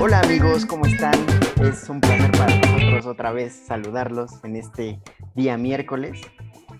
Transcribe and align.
Hola 0.00 0.20
amigos, 0.20 0.64
¿cómo 0.64 0.86
están? 0.86 1.12
Es 1.60 1.88
un 1.88 2.00
placer 2.00 2.30
para 2.30 2.54
nosotros 2.56 3.06
otra 3.06 3.32
vez 3.32 3.52
saludarlos 3.66 4.30
en 4.44 4.54
este 4.54 5.00
día 5.34 5.58
miércoles. 5.58 6.20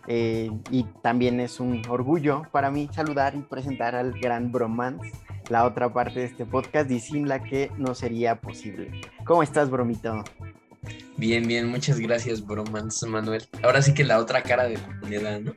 Eh, 0.06 0.52
y 0.70 0.84
también 1.02 1.40
es 1.40 1.58
un 1.58 1.82
orgullo 1.88 2.44
para 2.52 2.70
mí 2.70 2.89
saludar 2.94 3.34
y 3.34 3.40
presentar 3.40 3.96
al 3.96 4.12
gran 4.12 4.52
Bromance, 4.52 5.11
la 5.48 5.64
otra 5.64 5.93
parte 5.93 6.20
de 6.20 6.26
este 6.26 6.46
podcast 6.46 6.89
y 6.93 7.00
sin 7.00 7.26
la 7.26 7.43
que 7.43 7.72
no 7.76 7.96
sería 7.96 8.40
posible. 8.40 9.00
¿Cómo 9.25 9.43
estás, 9.43 9.68
Bromito? 9.68 10.22
Bien, 11.16 11.44
bien, 11.44 11.66
muchas 11.66 11.98
gracias, 11.98 12.46
Bromance 12.46 13.04
Manuel. 13.04 13.48
Ahora 13.64 13.82
sí 13.82 13.94
que 13.94 14.04
la 14.04 14.21
otra 14.21 14.44
cara 14.44 14.68
de 14.68 14.79
la 14.79 14.89
moneda, 15.03 15.40
¿no? 15.40 15.54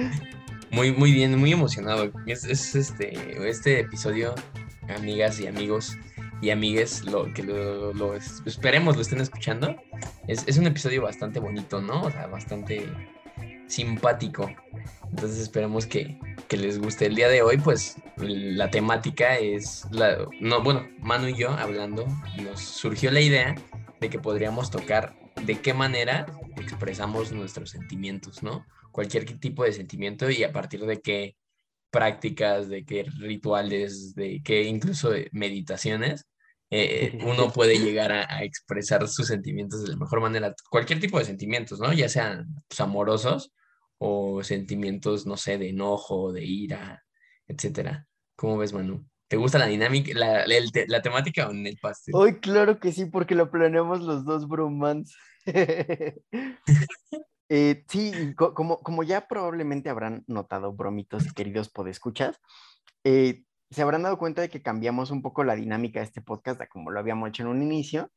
muy, 0.70 0.92
muy 0.92 1.12
bien, 1.12 1.38
muy 1.38 1.52
emocionado. 1.52 2.12
Es, 2.26 2.44
este, 2.74 3.48
este 3.48 3.80
episodio, 3.80 4.34
amigas 4.94 5.40
y 5.40 5.46
amigos 5.46 5.96
y 6.42 6.50
amigues, 6.50 7.04
lo, 7.04 7.32
que 7.32 7.44
lo, 7.44 8.14
esperemos 8.16 8.96
lo 8.96 9.02
estén 9.02 9.20
escuchando. 9.20 9.76
Es, 10.26 10.44
es 10.48 10.58
un 10.58 10.66
episodio 10.66 11.02
bastante 11.02 11.38
bonito, 11.38 11.80
¿no? 11.80 12.02
O 12.02 12.10
sea, 12.10 12.26
bastante 12.26 12.84
simpático. 13.68 14.50
Entonces 15.10 15.38
esperemos 15.38 15.86
que, 15.86 16.18
les 16.50 16.78
guste. 16.78 17.06
El 17.06 17.14
día 17.14 17.28
de 17.28 17.42
hoy, 17.42 17.56
pues 17.56 17.96
la 18.16 18.70
temática 18.70 19.38
es, 19.38 19.86
la, 19.90 20.26
no, 20.40 20.62
bueno, 20.62 20.86
Manu 20.98 21.28
y 21.28 21.34
yo 21.34 21.50
hablando, 21.50 22.06
nos 22.42 22.60
surgió 22.60 23.10
la 23.10 23.20
idea 23.20 23.54
de 24.00 24.10
que 24.10 24.18
podríamos 24.18 24.70
tocar 24.70 25.16
de 25.46 25.60
qué 25.60 25.72
manera 25.72 26.26
expresamos 26.56 27.32
nuestros 27.32 27.70
sentimientos, 27.70 28.42
¿no? 28.42 28.66
Cualquier 28.90 29.24
tipo 29.38 29.64
de 29.64 29.72
sentimiento 29.72 30.28
y 30.28 30.44
a 30.44 30.52
partir 30.52 30.84
de 30.84 31.00
qué 31.00 31.36
prácticas, 31.90 32.68
de 32.68 32.84
qué 32.84 33.04
rituales, 33.18 34.14
de 34.14 34.42
qué 34.44 34.64
incluso 34.64 35.12
meditaciones, 35.30 36.26
eh, 36.74 37.18
uno 37.26 37.52
puede 37.52 37.78
llegar 37.78 38.12
a, 38.12 38.42
expresar 38.42 39.06
sus 39.06 39.26
sentimientos 39.26 39.82
de 39.82 39.90
la 39.90 39.96
mejor 39.96 40.20
manera. 40.20 40.54
Cualquier 40.70 40.98
tipo 40.98 41.18
de 41.18 41.26
sentimientos, 41.26 41.78
¿no? 41.78 41.92
Ya 41.92 42.08
sean 42.08 42.46
pues, 42.66 42.80
amorosos 42.80 43.52
o 43.98 44.42
sentimientos, 44.42 45.26
no 45.26 45.36
sé, 45.36 45.58
de 45.58 45.68
enojo, 45.68 46.32
de 46.32 46.44
ira, 46.44 47.04
etcétera. 47.46 48.06
¿Cómo 48.36 48.56
ves, 48.56 48.72
Manu? 48.72 49.06
¿Te 49.28 49.36
gusta 49.36 49.58
la 49.58 49.66
dinámica, 49.66 50.12
la, 50.14 50.44
la, 50.46 51.02
temática 51.02 51.48
o 51.48 51.52
en 51.52 51.66
el 51.66 51.78
pastel? 51.80 52.14
Hoy 52.14 52.40
claro 52.40 52.80
que 52.80 52.90
sí, 52.92 53.06
porque 53.06 53.34
lo 53.34 53.50
planeamos 53.50 54.00
los 54.00 54.24
dos 54.24 54.48
bromans. 54.48 55.14
eh, 57.48 57.84
sí, 57.88 58.34
como, 58.34 58.80
como 58.80 59.02
ya 59.02 59.28
probablemente 59.28 59.90
habrán 59.90 60.24
notado, 60.26 60.72
bromitos 60.72 61.32
queridos 61.34 61.68
podescuchas, 61.68 62.40
eh, 63.04 63.44
se 63.72 63.82
habrán 63.82 64.02
dado 64.02 64.18
cuenta 64.18 64.42
de 64.42 64.48
que 64.48 64.62
cambiamos 64.62 65.10
un 65.10 65.22
poco 65.22 65.44
la 65.44 65.56
dinámica 65.56 66.00
de 66.00 66.06
este 66.06 66.22
podcast, 66.22 66.60
de 66.60 66.68
como 66.68 66.90
lo 66.90 67.00
habíamos 67.00 67.28
hecho 67.30 67.42
en 67.42 67.48
un 67.48 67.62
inicio, 67.62 68.10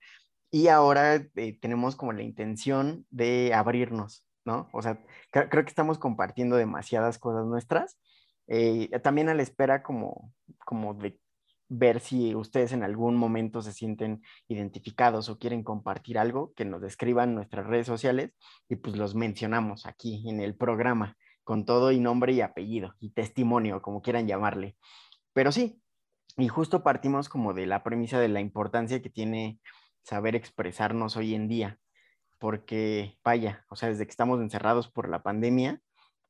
y 0.52 0.68
ahora 0.68 1.16
eh, 1.16 1.58
tenemos 1.60 1.96
como 1.96 2.14
la 2.14 2.24
intención 2.24 3.06
de 3.10 3.54
abrirnos 3.54 4.26
¿no? 4.46 4.70
O 4.72 4.82
sea, 4.82 5.00
creo 5.32 5.50
que 5.50 5.70
estamos 5.70 5.98
compartiendo 5.98 6.56
demasiadas 6.56 7.18
cosas 7.18 7.46
nuestras. 7.46 8.00
Eh, 8.48 8.90
también 9.04 9.28
a 9.30 9.34
la 9.34 9.42
espera 9.42 9.84
como, 9.84 10.32
como 10.66 10.94
de 10.94 11.20
ver 11.68 12.00
si 12.00 12.36
ustedes 12.36 12.72
en 12.74 12.84
algún 12.84 13.16
momento 13.18 13.64
se 13.64 13.74
sienten 13.74 14.22
identificados 14.48 15.30
o 15.30 15.40
quieren 15.40 15.64
compartir 15.64 16.20
algo, 16.20 16.54
que 16.56 16.64
nos 16.64 16.82
describan 16.82 17.34
nuestras 17.34 17.66
redes 17.66 17.88
sociales 17.88 18.32
y 18.70 18.76
pues 18.76 18.96
los 18.96 19.16
mencionamos 19.16 19.88
aquí 19.88 20.30
en 20.30 20.40
el 20.42 20.56
programa 20.56 21.18
con 21.44 21.66
todo 21.66 21.92
y 21.92 22.00
nombre 22.00 22.34
y 22.34 22.42
apellido 22.42 22.94
y 23.00 23.12
testimonio, 23.12 23.82
como 23.82 24.02
quieran 24.02 24.28
llamarle. 24.28 24.78
Pero 25.36 25.52
sí, 25.52 25.82
y 26.38 26.48
justo 26.48 26.82
partimos 26.82 27.28
como 27.28 27.54
de 27.54 27.66
la 27.66 27.84
premisa 27.84 28.20
de 28.20 28.30
la 28.30 28.40
importancia 28.40 29.02
que 29.02 29.10
tiene 29.10 29.60
saber 30.02 30.36
expresarnos 30.36 31.18
hoy 31.18 31.36
en 31.36 31.50
día 31.50 31.80
porque 32.40 33.18
vaya, 33.24 33.66
o 33.70 33.76
sea, 33.76 33.90
desde 33.90 34.06
que 34.06 34.12
estamos 34.12 34.40
encerrados 34.42 34.90
por 34.90 35.10
la 35.10 35.24
pandemia, 35.24 35.82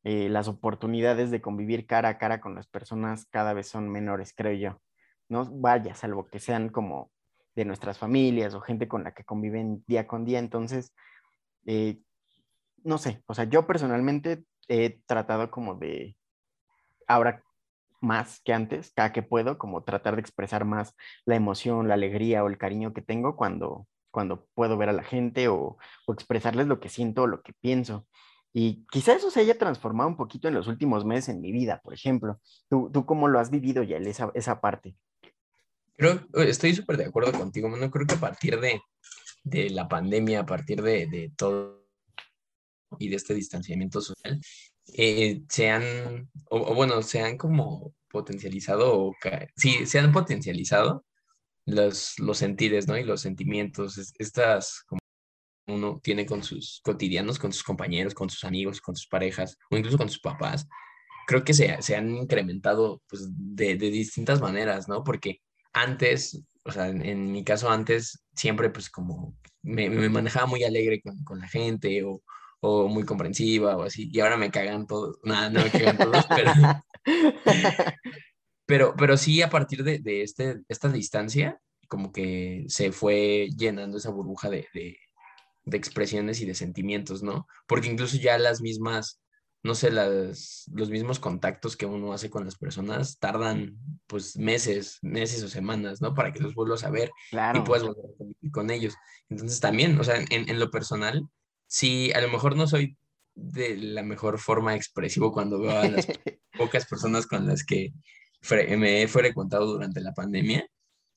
eh, 0.03 0.29
las 0.29 0.47
oportunidades 0.47 1.29
de 1.29 1.41
convivir 1.41 1.85
cara 1.87 2.09
a 2.09 2.17
cara 2.17 2.41
con 2.41 2.55
las 2.55 2.67
personas 2.67 3.25
cada 3.25 3.53
vez 3.53 3.67
son 3.67 3.89
menores, 3.89 4.33
creo 4.35 4.53
yo. 4.53 4.81
No 5.29 5.45
vaya, 5.51 5.95
salvo 5.95 6.27
que 6.27 6.39
sean 6.39 6.69
como 6.69 7.11
de 7.55 7.65
nuestras 7.65 7.97
familias 7.97 8.53
o 8.53 8.61
gente 8.61 8.87
con 8.87 9.03
la 9.03 9.13
que 9.13 9.23
conviven 9.23 9.83
día 9.87 10.07
con 10.07 10.25
día. 10.25 10.39
Entonces, 10.39 10.93
eh, 11.65 11.99
no 12.83 12.97
sé, 12.97 13.23
o 13.27 13.33
sea, 13.33 13.45
yo 13.45 13.67
personalmente 13.67 14.45
he 14.67 15.01
tratado 15.05 15.51
como 15.51 15.75
de, 15.75 16.17
ahora 17.07 17.43
más 18.01 18.41
que 18.43 18.53
antes, 18.53 18.91
cada 18.95 19.11
que 19.11 19.23
puedo, 19.23 19.57
como 19.57 19.83
tratar 19.83 20.15
de 20.15 20.21
expresar 20.21 20.65
más 20.65 20.95
la 21.25 21.35
emoción, 21.35 21.87
la 21.87 21.95
alegría 21.95 22.43
o 22.43 22.47
el 22.47 22.57
cariño 22.57 22.93
que 22.93 23.01
tengo 23.01 23.35
cuando, 23.35 23.87
cuando 24.11 24.47
puedo 24.53 24.77
ver 24.77 24.89
a 24.89 24.93
la 24.93 25.03
gente 25.03 25.47
o, 25.47 25.77
expresarles 26.07 26.67
lo 26.67 26.79
que 26.79 26.89
siento 26.89 27.23
o 27.23 27.27
lo 27.27 27.41
que 27.41 27.53
pienso. 27.53 28.07
Y 28.53 28.85
quizá 28.89 29.13
eso 29.13 29.29
se 29.29 29.41
haya 29.41 29.57
transformado 29.57 30.09
un 30.09 30.15
poquito 30.15 30.47
en 30.47 30.53
los 30.53 30.67
últimos 30.67 31.03
meses 31.03 31.29
en 31.29 31.41
mi 31.41 31.51
vida, 31.51 31.81
por 31.83 31.93
ejemplo. 31.93 32.39
¿Tú, 32.69 32.89
tú 32.93 33.05
cómo 33.05 33.27
lo 33.27 33.39
has 33.39 33.49
vivido 33.49 33.83
ya, 33.83 33.97
esa, 33.97 34.31
esa 34.33 34.61
parte? 34.61 34.95
Creo, 35.97 36.21
estoy 36.35 36.73
súper 36.73 36.97
de 36.97 37.05
acuerdo 37.05 37.31
contigo, 37.31 37.69
no 37.69 37.91
creo 37.91 38.05
que 38.05 38.15
a 38.15 38.19
partir 38.19 38.59
de, 38.59 38.81
de 39.43 39.69
la 39.69 39.87
pandemia, 39.87 40.41
a 40.41 40.45
partir 40.45 40.81
de, 40.81 41.07
de, 41.07 41.31
todo 41.35 41.85
y 42.99 43.09
de 43.09 43.15
este 43.15 43.33
distanciamiento 43.33 44.01
social, 44.01 44.39
eh, 44.93 45.41
se 45.49 45.69
han, 45.69 46.29
o, 46.49 46.73
bueno, 46.75 47.01
se 47.01 47.21
han 47.21 47.37
como 47.37 47.93
potencializado, 48.09 48.97
o, 48.97 49.15
sí, 49.55 49.85
se 49.85 49.99
han 49.99 50.11
potencializado 50.11 51.05
los, 51.65 52.19
los 52.19 52.37
sentires, 52.37 52.87
¿no? 52.87 52.97
Y 52.97 53.03
los 53.03 53.21
sentimientos, 53.21 53.97
estas 54.19 54.83
como 54.87 54.99
uno 55.67 55.99
tiene 56.03 56.25
con 56.25 56.43
sus 56.43 56.81
cotidianos, 56.83 57.39
con 57.39 57.51
sus 57.51 57.63
compañeros, 57.63 58.13
con 58.13 58.29
sus 58.29 58.43
amigos, 58.43 58.81
con 58.81 58.95
sus 58.95 59.07
parejas 59.07 59.57
o 59.71 59.77
incluso 59.77 59.97
con 59.97 60.09
sus 60.09 60.19
papás, 60.19 60.67
creo 61.27 61.43
que 61.43 61.53
se, 61.53 61.95
han 61.95 62.15
incrementado 62.15 63.01
pues, 63.07 63.27
de, 63.35 63.75
de, 63.75 63.89
distintas 63.89 64.41
maneras, 64.41 64.87
¿no? 64.87 65.03
Porque 65.03 65.41
antes, 65.73 66.43
o 66.63 66.71
sea, 66.71 66.87
en, 66.89 67.31
mi 67.31 67.43
caso 67.43 67.69
antes, 67.69 68.23
siempre 68.35 68.69
pues 68.69 68.89
como 68.89 69.35
me, 69.63 69.89
me 69.89 70.09
manejaba 70.09 70.45
muy 70.45 70.63
alegre 70.63 71.01
con, 71.01 71.23
con 71.23 71.39
la 71.39 71.47
gente 71.47 72.03
o, 72.03 72.21
o, 72.65 72.87
muy 72.87 73.03
comprensiva 73.03 73.77
o 73.77 73.83
así, 73.83 74.09
y 74.11 74.19
ahora 74.19 74.37
me 74.37 74.51
cagan 74.51 74.87
todos, 74.87 75.17
nada, 75.23 75.49
no 75.49 75.63
me 75.63 75.71
cagan 75.71 75.97
todos, 75.97 76.25
pero... 76.27 76.51
Pero, 78.65 78.95
pero 78.97 79.17
sí, 79.17 79.41
a 79.41 79.49
partir 79.49 79.83
de, 79.83 79.99
de 79.99 80.23
este, 80.23 80.61
esta 80.69 80.89
distancia, 80.89 81.61
como 81.87 82.11
que 82.11 82.65
se 82.67 82.91
fue 82.91 83.49
llenando 83.55 83.97
esa 83.97 84.09
burbuja 84.09 84.49
de, 84.49 84.67
de, 84.73 84.97
de, 85.65 85.77
expresiones 85.77 86.41
y 86.41 86.45
de 86.45 86.55
sentimientos, 86.55 87.21
¿no? 87.21 87.47
Porque 87.67 87.89
incluso 87.89 88.17
ya 88.17 88.37
las 88.39 88.61
mismas, 88.61 89.21
no 89.61 89.75
sé, 89.75 89.91
las, 89.91 90.65
los 90.73 90.89
mismos 90.89 91.19
contactos 91.19 91.77
que 91.77 91.85
uno 91.85 92.11
hace 92.11 92.31
con 92.31 92.43
las 92.45 92.57
personas 92.57 93.19
tardan 93.19 93.77
pues 94.07 94.35
meses, 94.35 94.97
meses 95.03 95.43
o 95.43 95.47
semanas, 95.47 96.01
¿no? 96.01 96.15
Para 96.15 96.33
que 96.33 96.39
los 96.39 96.55
vuelvas 96.55 96.83
a 96.83 96.89
ver 96.89 97.11
y 97.31 97.59
puedas 97.61 97.85
volver 97.85 98.05
a 98.05 98.51
con 98.51 98.71
ellos. 98.71 98.95
Entonces 99.29 99.59
también, 99.59 99.99
o 99.99 100.03
sea, 100.03 100.17
en, 100.17 100.49
en 100.49 100.59
lo 100.59 100.71
personal, 100.71 101.27
sí, 101.75 102.09
a 102.13 102.21
lo 102.21 102.29
mejor 102.29 102.55
no 102.55 102.67
soy 102.67 102.97
de 103.33 103.75
la 103.75 104.01
mejor 104.01 104.39
forma 104.39 104.75
expresivo 104.75 105.33
cuando 105.33 105.59
veo 105.59 105.77
a 105.77 105.89
las 105.89 106.07
pocas 106.57 106.85
personas 106.85 107.27
con 107.27 107.45
las 107.45 107.65
que 107.65 107.91
me 108.77 109.01
he 109.01 109.07
frecuentado 109.09 109.65
durante 109.65 109.99
la 109.99 110.13
pandemia, 110.13 110.65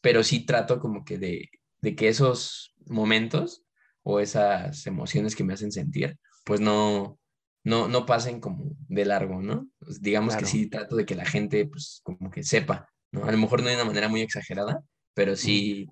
pero 0.00 0.24
sí 0.24 0.44
trato 0.44 0.80
como 0.80 1.04
que 1.04 1.16
de, 1.16 1.48
de 1.80 1.94
que 1.94 2.08
esos 2.08 2.74
momentos 2.86 3.62
o 4.02 4.18
esas 4.18 4.84
emociones 4.88 5.36
que 5.36 5.44
me 5.44 5.52
hacen 5.52 5.70
sentir, 5.70 6.18
pues 6.44 6.60
no, 6.60 7.20
no, 7.62 7.86
no 7.86 8.04
pasen 8.04 8.40
como 8.40 8.72
de 8.88 9.04
largo, 9.04 9.40
¿no? 9.40 9.68
Pues 9.78 10.02
digamos 10.02 10.34
que 10.34 10.46
sí 10.46 10.68
trato 10.68 10.96
de 10.96 11.06
que 11.06 11.14
la 11.14 11.24
gente, 11.24 11.66
pues 11.66 12.00
como 12.02 12.32
que 12.32 12.42
sepa, 12.42 12.88
¿no? 13.12 13.26
A 13.26 13.30
lo 13.30 13.38
mejor 13.38 13.62
no 13.62 13.68
de 13.68 13.76
una 13.76 13.84
manera 13.84 14.08
muy 14.08 14.22
exagerada, 14.22 14.82
pero 15.14 15.36
sí, 15.36 15.86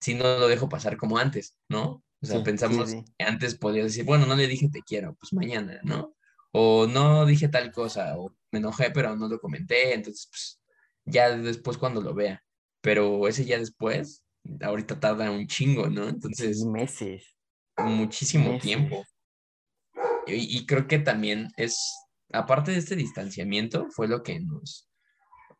sí 0.00 0.14
no 0.14 0.38
lo 0.38 0.46
dejo 0.46 0.68
pasar 0.68 0.96
como 0.96 1.18
antes, 1.18 1.56
¿no? 1.68 2.04
O 2.22 2.26
sea, 2.26 2.42
pensamos 2.42 2.92
que 2.92 3.24
antes 3.24 3.56
podía 3.56 3.84
decir, 3.84 4.04
bueno, 4.04 4.26
no 4.26 4.34
le 4.36 4.46
dije 4.46 4.68
te 4.70 4.82
quiero, 4.82 5.14
pues 5.14 5.32
mañana, 5.32 5.80
¿no? 5.82 6.14
O 6.52 6.86
no 6.86 7.26
dije 7.26 7.48
tal 7.48 7.70
cosa, 7.70 8.16
o 8.16 8.34
me 8.50 8.58
enojé, 8.58 8.90
pero 8.90 9.14
no 9.16 9.28
lo 9.28 9.38
comenté, 9.38 9.92
entonces, 9.94 10.28
pues 10.30 10.60
ya 11.04 11.36
después 11.36 11.78
cuando 11.78 12.00
lo 12.00 12.14
vea. 12.14 12.42
Pero 12.80 13.26
ese 13.28 13.44
ya 13.44 13.58
después, 13.58 14.22
ahorita 14.60 15.00
tarda 15.00 15.30
un 15.30 15.46
chingo, 15.46 15.88
¿no? 15.88 16.08
Entonces. 16.08 16.64
Meses. 16.64 17.36
Muchísimo 17.78 18.58
tiempo. 18.58 19.04
Y, 20.26 20.66
creo 20.66 20.88
que 20.88 20.98
también 20.98 21.48
es, 21.56 21.78
aparte 22.32 22.72
de 22.72 22.78
este 22.78 22.96
distanciamiento, 22.96 23.86
fue 23.90 24.08
lo 24.08 24.22
que 24.22 24.40
nos. 24.40 24.88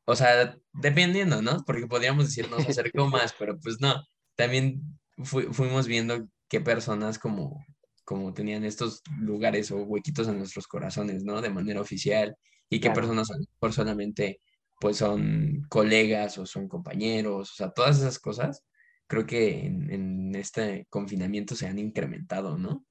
O 0.07 0.17
sea, 0.17 0.57
dependiendo, 0.73 1.41
¿no? 1.41 1.63
Porque 1.65 1.87
podríamos 1.87 2.25
decir 2.27 2.51
nos 2.51 2.67
acercó 2.69 3.07
más, 3.07 3.35
pero 3.39 3.59
pues 3.61 3.81
no. 3.81 4.05
También 4.35 4.83
fuimos 5.23 5.87
viendo 5.87 6.29
qué 6.49 6.61
personas 6.61 7.19
como, 7.19 7.65
como 8.05 8.33
tenían 8.35 8.65
estos 8.65 9.03
lugares 9.19 9.71
o 9.71 9.83
huequitos 9.83 10.29
en 10.29 10.39
nuestros 10.39 10.67
corazones, 10.67 11.25
¿no? 11.25 11.41
De 11.41 11.51
manera 11.51 11.81
oficial. 11.81 12.37
Y 12.69 12.81
qué 12.81 12.91
personas 12.91 13.29
por 13.59 13.73
solamente 13.73 14.41
pues 14.81 14.99
son 14.99 15.63
colegas 15.69 16.39
o 16.39 16.47
son 16.47 16.69
compañeros, 16.69 17.53
o 17.53 17.55
sea, 17.55 17.71
todas 17.71 17.99
esas 17.99 18.19
cosas, 18.19 18.65
creo 19.07 19.27
que 19.27 19.67
en, 19.67 19.91
en 19.91 20.35
este 20.35 20.87
confinamiento 20.91 21.55
se 21.55 21.67
han 21.67 21.79
incrementado, 21.79 22.59
¿no? 22.59 22.85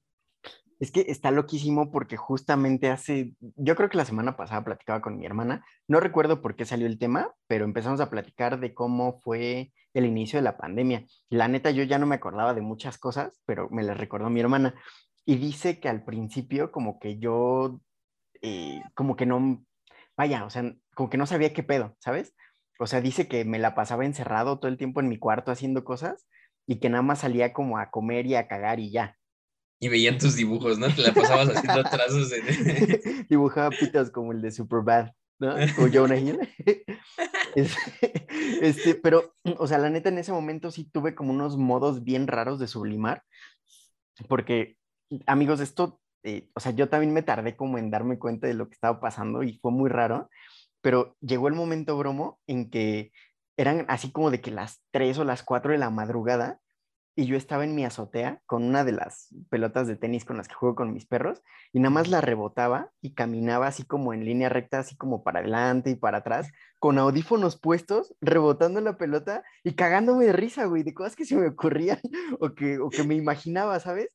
Es 0.78 0.90
que 0.90 1.06
está 1.08 1.30
loquísimo 1.30 1.90
porque 1.90 2.18
justamente 2.18 2.90
hace, 2.90 3.34
yo 3.40 3.76
creo 3.76 3.88
que 3.88 3.96
la 3.96 4.04
semana 4.04 4.36
pasada 4.36 4.64
platicaba 4.64 5.00
con 5.00 5.16
mi 5.16 5.24
hermana, 5.24 5.64
no 5.88 6.00
recuerdo 6.00 6.42
por 6.42 6.54
qué 6.54 6.66
salió 6.66 6.86
el 6.86 6.98
tema, 6.98 7.32
pero 7.46 7.64
empezamos 7.64 8.00
a 8.00 8.10
platicar 8.10 8.60
de 8.60 8.74
cómo 8.74 9.20
fue 9.22 9.72
el 9.98 10.06
inicio 10.06 10.38
de 10.38 10.44
la 10.44 10.56
pandemia. 10.56 11.06
La 11.30 11.48
neta, 11.48 11.70
yo 11.70 11.82
ya 11.82 11.98
no 11.98 12.06
me 12.06 12.16
acordaba 12.16 12.54
de 12.54 12.60
muchas 12.60 12.98
cosas, 12.98 13.40
pero 13.46 13.68
me 13.70 13.82
las 13.82 13.96
recordó 13.96 14.30
mi 14.30 14.40
hermana. 14.40 14.74
Y 15.24 15.36
dice 15.36 15.80
que 15.80 15.88
al 15.88 16.04
principio 16.04 16.70
como 16.70 16.98
que 16.98 17.18
yo, 17.18 17.80
eh, 18.42 18.82
como 18.94 19.16
que 19.16 19.26
no, 19.26 19.64
vaya, 20.16 20.44
o 20.44 20.50
sea, 20.50 20.74
como 20.94 21.10
que 21.10 21.18
no 21.18 21.26
sabía 21.26 21.52
qué 21.52 21.62
pedo, 21.62 21.96
¿sabes? 21.98 22.34
O 22.78 22.86
sea, 22.86 23.00
dice 23.00 23.26
que 23.28 23.44
me 23.44 23.58
la 23.58 23.74
pasaba 23.74 24.04
encerrado 24.04 24.58
todo 24.58 24.70
el 24.70 24.78
tiempo 24.78 25.00
en 25.00 25.08
mi 25.08 25.18
cuarto 25.18 25.50
haciendo 25.50 25.84
cosas 25.84 26.26
y 26.66 26.78
que 26.78 26.90
nada 26.90 27.02
más 27.02 27.20
salía 27.20 27.52
como 27.52 27.78
a 27.78 27.90
comer 27.90 28.26
y 28.26 28.34
a 28.34 28.48
cagar 28.48 28.80
y 28.80 28.90
ya 28.90 29.16
y 29.78 29.88
veían 29.88 30.18
tus 30.18 30.36
dibujos, 30.36 30.78
¿no? 30.78 30.88
Te 30.88 31.02
la 31.02 31.12
pasabas 31.12 31.50
haciendo 31.50 31.82
trazos. 31.90 32.32
En... 32.32 33.26
Dibujaba 33.28 33.70
pitas 33.70 34.10
como 34.10 34.32
el 34.32 34.40
de 34.40 34.50
Superbad, 34.50 35.10
¿no? 35.38 35.54
O 35.78 35.88
Jonah 35.92 36.16
Hill. 36.16 36.38
Este, 38.60 38.94
pero, 38.94 39.34
o 39.58 39.66
sea, 39.66 39.78
la 39.78 39.88
neta, 39.88 40.10
en 40.10 40.18
ese 40.18 40.30
momento 40.30 40.70
sí 40.70 40.90
tuve 40.90 41.14
como 41.14 41.32
unos 41.32 41.56
modos 41.56 42.04
bien 42.04 42.26
raros 42.26 42.58
de 42.58 42.66
sublimar, 42.66 43.22
porque, 44.28 44.76
amigos, 45.26 45.60
esto, 45.60 46.00
eh, 46.22 46.50
o 46.54 46.60
sea, 46.60 46.72
yo 46.72 46.90
también 46.90 47.14
me 47.14 47.22
tardé 47.22 47.56
como 47.56 47.78
en 47.78 47.90
darme 47.90 48.18
cuenta 48.18 48.46
de 48.46 48.54
lo 48.54 48.68
que 48.68 48.74
estaba 48.74 49.00
pasando 49.00 49.42
y 49.42 49.58
fue 49.58 49.72
muy 49.72 49.88
raro, 49.88 50.28
pero 50.82 51.16
llegó 51.20 51.48
el 51.48 51.54
momento, 51.54 51.96
bromo, 51.96 52.38
en 52.46 52.68
que 52.70 53.10
eran 53.56 53.86
así 53.88 54.12
como 54.12 54.30
de 54.30 54.42
que 54.42 54.50
las 54.50 54.82
3 54.90 55.18
o 55.18 55.24
las 55.24 55.42
4 55.42 55.72
de 55.72 55.78
la 55.78 55.88
madrugada 55.88 56.60
y 57.18 57.24
yo 57.24 57.36
estaba 57.38 57.64
en 57.64 57.74
mi 57.74 57.84
azotea 57.84 58.42
con 58.44 58.62
una 58.62 58.84
de 58.84 58.92
las 58.92 59.34
pelotas 59.48 59.88
de 59.88 59.96
tenis 59.96 60.26
con 60.26 60.36
las 60.36 60.48
que 60.48 60.54
juego 60.54 60.74
con 60.74 60.92
mis 60.92 61.06
perros 61.06 61.42
y 61.72 61.80
nada 61.80 61.90
más 61.90 62.08
la 62.08 62.20
rebotaba 62.20 62.92
y 63.00 63.14
caminaba 63.14 63.66
así 63.66 63.84
como 63.84 64.12
en 64.12 64.26
línea 64.26 64.50
recta, 64.50 64.80
así 64.80 64.96
como 64.96 65.24
para 65.24 65.40
adelante 65.40 65.88
y 65.88 65.94
para 65.94 66.18
atrás, 66.18 66.52
con 66.78 66.98
audífonos 66.98 67.58
puestos, 67.58 68.14
rebotando 68.20 68.82
la 68.82 68.98
pelota 68.98 69.42
y 69.64 69.72
cagándome 69.72 70.26
de 70.26 70.34
risa, 70.34 70.66
güey, 70.66 70.82
de 70.82 70.92
cosas 70.92 71.16
que 71.16 71.24
se 71.24 71.36
me 71.36 71.48
ocurrían 71.48 71.98
o 72.38 72.54
que, 72.54 72.78
o 72.78 72.90
que 72.90 73.02
me 73.02 73.14
imaginaba, 73.14 73.80
¿sabes? 73.80 74.14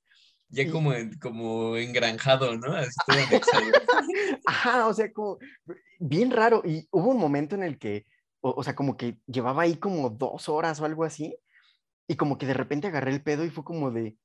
Ya 0.50 0.69
como, 0.69 0.92
como 1.19 1.77
engranjado, 1.77 2.56
¿no? 2.56 2.75
Ajá, 4.45 4.88
o 4.88 4.94
sea, 4.94 5.12
como 5.12 5.39
bien 5.98 6.30
raro. 6.30 6.62
Y 6.65 6.88
hubo 6.92 7.09
un 7.09 7.18
momento 7.18 7.56
en 7.56 7.63
el 7.63 7.80
que, 7.80 8.06
o, 8.42 8.51
o 8.51 8.63
sea, 8.63 8.75
como 8.75 8.95
que 8.95 9.18
llevaba 9.25 9.63
ahí 9.63 9.77
como 9.77 10.09
dos 10.09 10.50
horas 10.50 10.80
o 10.81 10.86
algo 10.86 11.03
así 11.03 11.36
y 12.12 12.18
como 12.18 12.38
que 12.38 12.46
de 12.46 12.54
repente 12.54 12.88
agarré 12.88 13.13
el 13.13 13.24
pedo 13.24 13.46
y 13.46 13.50
fue 13.50 13.63
como 13.63 13.90
de, 13.90 14.18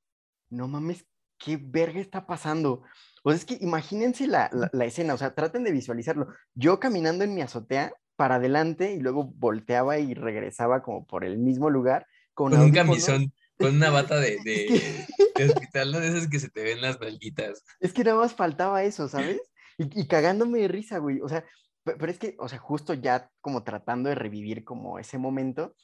no 0.50 0.66
mames, 0.66 1.06
¿qué 1.38 1.56
verga 1.56 2.00
está 2.00 2.26
pasando? 2.26 2.82
O 3.22 3.30
sea, 3.30 3.38
es 3.38 3.44
que 3.44 3.58
imagínense 3.60 4.26
la, 4.26 4.50
la, 4.72 4.84
escena, 4.84 5.14
o 5.14 5.16
sea, 5.16 5.36
traten 5.36 5.62
de 5.62 5.70
visualizarlo. 5.70 6.26
Yo 6.54 6.80
caminando 6.80 7.22
en 7.22 7.32
mi 7.32 7.42
azotea 7.42 7.92
para 8.16 8.36
adelante 8.36 8.92
y 8.92 8.98
luego 8.98 9.32
volteaba 9.36 10.00
y 10.00 10.14
regresaba 10.14 10.82
como 10.82 11.06
por 11.06 11.24
el 11.24 11.38
mismo 11.38 11.70
lugar. 11.70 12.08
Con, 12.34 12.50
con 12.50 12.60
un 12.60 12.72
camisón, 12.72 13.32
con 13.56 13.76
una 13.76 13.90
bata 13.90 14.18
de, 14.18 14.36
de, 14.44 15.44
hospital, 15.44 15.92
¿no? 15.92 16.00
De 16.00 16.08
esas 16.08 16.26
que 16.26 16.40
se 16.40 16.50
te 16.50 16.64
ven 16.64 16.80
las 16.80 16.98
nalguitas. 16.98 17.62
Es 17.78 17.92
que 17.92 18.02
nada 18.02 18.16
más 18.16 18.34
faltaba 18.34 18.82
eso, 18.82 19.06
¿sabes? 19.06 19.40
Y, 19.78 20.00
y 20.00 20.08
cagándome 20.08 20.58
de 20.58 20.66
risa, 20.66 20.98
güey. 20.98 21.20
O 21.20 21.28
sea, 21.28 21.44
pero 21.84 22.10
es 22.10 22.18
que, 22.18 22.34
o 22.40 22.48
sea, 22.48 22.58
justo 22.58 22.94
ya 22.94 23.30
como 23.40 23.62
tratando 23.62 24.08
de 24.08 24.16
revivir 24.16 24.64
como 24.64 24.98
ese 24.98 25.18
momento, 25.18 25.76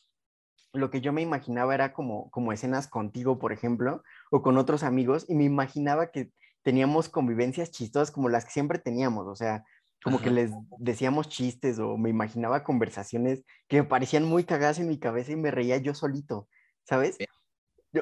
lo 0.73 0.91
que 0.91 1.01
yo 1.01 1.13
me 1.13 1.23
imaginaba 1.23 1.75
era 1.75 1.93
como, 1.93 2.31
como 2.31 2.53
escenas 2.53 2.89
contigo, 2.89 3.39
por 3.39 3.53
ejemplo, 3.53 4.03
o 4.31 4.43
con 4.43 4.57
otros 4.57 4.83
amigos, 4.83 5.27
y 5.29 5.35
me 5.35 5.45
imaginaba 5.45 6.11
que 6.11 6.31
teníamos 6.63 7.09
convivencias 7.09 7.71
chistosas 7.71 8.11
como 8.11 8.29
las 8.29 8.45
que 8.45 8.53
siempre 8.53 8.79
teníamos, 8.79 9.27
o 9.27 9.35
sea, 9.35 9.65
como 10.03 10.21
que 10.21 10.31
les 10.31 10.51
decíamos 10.79 11.29
chistes 11.29 11.79
o 11.79 11.97
me 11.97 12.11
imaginaba 12.11 12.65
conversaciones 12.65 13.45
que 13.69 13.79
me 13.79 13.85
parecían 13.85 14.25
muy 14.25 14.45
cagadas 14.45 14.81
en 14.81 14.89
mi 14.89 14.99
cabeza 14.99 15.33
y 15.33 15.37
me 15.37 15.51
reía 15.51 15.77
yo 15.77 15.95
solito, 15.95 16.49
¿sabes? 16.85 17.19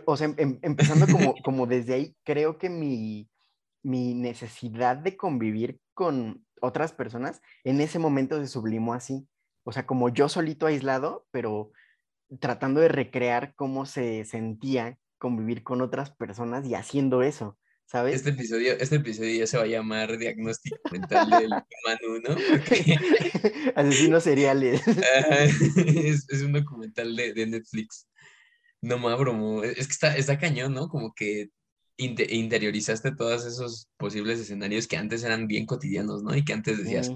O 0.07 0.17
sea, 0.17 0.29
em, 0.29 0.35
em, 0.39 0.59
empezando 0.63 1.07
como, 1.07 1.35
como 1.45 1.67
desde 1.67 1.95
ahí, 1.95 2.17
creo 2.25 2.59
que 2.59 2.71
mi, 2.71 3.29
mi 3.83 4.15
necesidad 4.15 4.97
de 4.97 5.17
convivir 5.17 5.81
con 5.93 6.45
otras 6.63 6.93
personas 6.93 7.43
en 7.65 7.81
ese 7.81 7.99
momento 7.99 8.39
se 8.41 8.47
sublimó 8.47 8.95
así. 8.95 9.29
O 9.65 9.73
sea, 9.73 9.87
como 9.87 10.09
yo 10.09 10.29
solito 10.29 10.67
aislado, 10.67 11.27
pero 11.31 11.73
tratando 12.39 12.81
de 12.81 12.89
recrear 12.89 13.55
cómo 13.57 13.87
se 13.87 14.25
sentía 14.25 14.99
convivir 15.19 15.63
con 15.63 15.83
otras 15.83 16.11
personas 16.13 16.67
y 16.67 16.75
haciendo 16.75 17.23
eso, 17.23 17.59
¿sabes? 17.87 18.17
Este 18.17 18.31
episodio, 18.31 18.73
este 18.79 18.97
episodio 18.97 19.41
ya 19.41 19.47
se 19.47 19.59
va 19.59 19.65
a 19.65 19.69
llamar 19.69 20.17
Diagnóstico 20.17 20.77
Mental 20.91 21.29
del 21.29 21.51
Manu, 21.87 22.21
¿no? 22.27 22.37
Asesinos 23.75 24.25
seriales. 24.25 24.81
es, 24.87 26.27
es, 26.29 26.43
un 26.43 26.53
documental 26.53 27.15
de, 27.15 27.35
de, 27.35 27.47
Netflix. 27.47 28.07
No 28.81 28.99
más 28.99 29.19
bromo. 29.19 29.63
Es 29.63 29.87
que 29.87 29.93
está, 29.93 30.17
está 30.17 30.39
cañón, 30.39 30.73
¿no? 30.73 30.89
Como 30.89 31.13
que 31.13 31.51
interiorizaste 31.99 33.15
todos 33.15 33.45
esos 33.45 33.91
posibles 33.99 34.41
escenarios 34.41 34.87
que 34.87 34.97
antes 34.97 35.23
eran 35.23 35.47
bien 35.47 35.67
cotidianos, 35.67 36.23
¿no? 36.23 36.35
Y 36.35 36.45
que 36.45 36.55
antes 36.55 36.79
decías, 36.79 37.11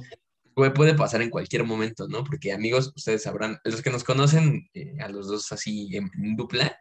puede 0.55 0.95
pasar 0.95 1.23
en 1.23 1.31
cualquier 1.31 1.65
momento, 1.65 2.09
¿no? 2.09 2.25
Porque 2.25 2.53
amigos, 2.53 2.93
ustedes 2.97 3.23
sabrán, 3.23 3.59
los 3.65 3.83
que 3.83 3.91
nos 3.91 4.05
conocen 4.05 4.69
eh, 4.75 4.97
a 5.01 5.09
los 5.09 5.29
dos 5.29 5.51
así 5.53 5.89
en, 5.97 6.11
dupla, 6.37 6.77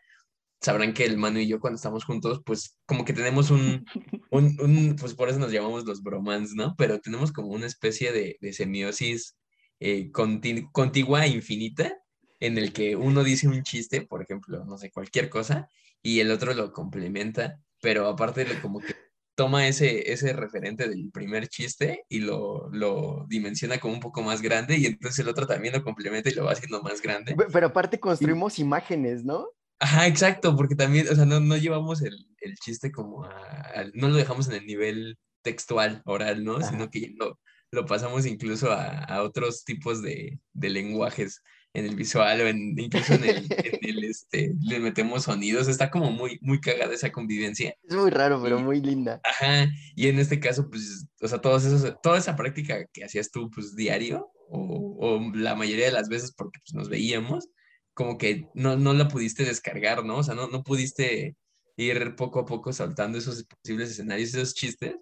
sabrán 0.61 0.93
que 0.93 1.05
el 1.05 1.17
Manu 1.17 1.39
y 1.39 1.47
yo 1.47 1.59
cuando 1.59 1.75
estamos 1.75 2.05
juntos, 2.05 2.41
pues 2.45 2.77
como 2.85 3.05
que 3.05 3.13
tenemos 3.13 3.51
un, 3.51 3.85
un, 4.31 4.57
un 4.61 4.95
pues 4.99 5.13
por 5.13 5.29
eso 5.29 5.39
nos 5.39 5.51
llamamos 5.51 5.85
los 5.85 6.03
bromans, 6.03 6.53
¿no? 6.53 6.75
Pero 6.77 6.99
tenemos 6.99 7.31
como 7.31 7.49
una 7.49 7.65
especie 7.65 8.11
de, 8.11 8.37
de 8.39 8.53
semiosis 8.53 9.35
eh, 9.79 10.11
contigua 10.11 11.25
e 11.25 11.29
infinita 11.29 11.97
en 12.39 12.57
el 12.57 12.73
que 12.73 12.95
uno 12.95 13.23
dice 13.23 13.47
un 13.47 13.63
chiste, 13.63 14.01
por 14.01 14.21
ejemplo, 14.21 14.63
no 14.65 14.77
sé, 14.77 14.91
cualquier 14.91 15.29
cosa, 15.29 15.67
y 16.01 16.19
el 16.19 16.31
otro 16.31 16.53
lo 16.53 16.71
complementa, 16.73 17.59
pero 17.81 18.07
aparte 18.07 18.45
de 18.45 18.61
como 18.61 18.79
que 18.79 18.95
toma 19.35 19.67
ese, 19.67 20.11
ese 20.11 20.33
referente 20.33 20.87
del 20.87 21.09
primer 21.11 21.47
chiste 21.47 22.05
y 22.09 22.19
lo, 22.19 22.69
lo, 22.71 23.25
dimensiona 23.27 23.79
como 23.79 23.93
un 23.93 23.99
poco 23.99 24.21
más 24.21 24.41
grande 24.41 24.77
y 24.77 24.85
entonces 24.85 25.19
el 25.19 25.29
otro 25.29 25.47
también 25.47 25.73
lo 25.73 25.83
complementa 25.83 26.29
y 26.29 26.33
lo 26.33 26.45
va 26.45 26.51
haciendo 26.51 26.81
más 26.81 27.01
grande. 27.01 27.35
Pero 27.51 27.67
aparte 27.67 27.99
construimos 27.99 28.59
imágenes, 28.59 29.23
¿no? 29.23 29.47
Ajá, 29.79 30.07
exacto, 30.07 30.55
porque 30.55 30.75
también, 30.75 31.07
o 31.09 31.15
sea, 31.15 31.25
no, 31.25 31.39
no 31.39 31.57
llevamos 31.57 32.01
el, 32.01 32.15
el 32.41 32.55
chiste 32.55 32.91
como 32.91 33.25
a, 33.25 33.85
no 33.93 34.09
lo 34.09 34.15
dejamos 34.15 34.47
en 34.47 34.53
el 34.53 34.65
nivel 34.65 35.17
textual, 35.41 36.01
oral, 36.05 36.43
¿no? 36.43 36.61
Sino 36.61 36.89
que 36.89 37.13
lo, 37.17 37.39
lo 37.71 37.85
pasamos 37.85 38.25
incluso 38.25 38.71
a, 38.71 38.99
a 38.99 39.23
otros 39.23 39.65
tipos 39.65 40.01
de, 40.01 40.39
de 40.53 40.69
lenguajes 40.69 41.41
en 41.73 41.85
el 41.87 41.95
visual 41.95 42.41
o 42.41 42.47
en, 42.47 42.79
incluso 42.79 43.13
en 43.15 43.23
el, 43.23 44.03
este, 44.03 44.53
le 44.61 44.79
metemos 44.79 45.23
sonidos, 45.23 45.67
está 45.67 45.89
como 45.89 46.11
muy, 46.11 46.37
muy 46.41 46.61
cagada 46.61 46.93
esa 46.93 47.11
convivencia. 47.11 47.75
Es 47.83 47.95
muy 47.95 48.11
raro, 48.11 48.41
pero 48.41 48.59
muy 48.59 48.79
linda. 48.79 49.19
Ajá, 49.23 49.67
y 49.95 50.07
en 50.07 50.19
este 50.19 50.39
caso, 50.39 50.69
pues, 50.69 51.07
o 51.19 51.27
sea, 51.27 51.41
todos 51.41 51.65
esos, 51.65 51.95
toda 52.01 52.19
esa 52.19 52.35
práctica 52.35 52.85
que 52.93 53.03
hacías 53.03 53.31
tú, 53.31 53.49
pues, 53.49 53.75
diario, 53.75 54.31
o, 54.49 54.97
o 54.99 55.35
la 55.35 55.55
mayoría 55.55 55.85
de 55.85 55.91
las 55.91 56.09
veces 56.09 56.31
porque 56.31 56.59
pues, 56.59 56.75
nos 56.75 56.89
veíamos, 56.89 57.49
como 57.95 58.19
que 58.19 58.47
no, 58.53 58.75
no 58.75 58.93
la 58.93 59.07
pudiste 59.07 59.43
descargar, 59.43 60.05
¿no? 60.05 60.17
O 60.17 60.23
sea, 60.23 60.35
no, 60.35 60.47
no 60.47 60.63
pudiste 60.63 61.35
ir 61.75 62.15
poco 62.15 62.39
a 62.39 62.45
poco 62.45 62.71
saltando 62.71 63.17
esos 63.17 63.45
posibles 63.45 63.89
escenarios, 63.89 64.35
esos 64.35 64.53
chistes, 64.53 64.95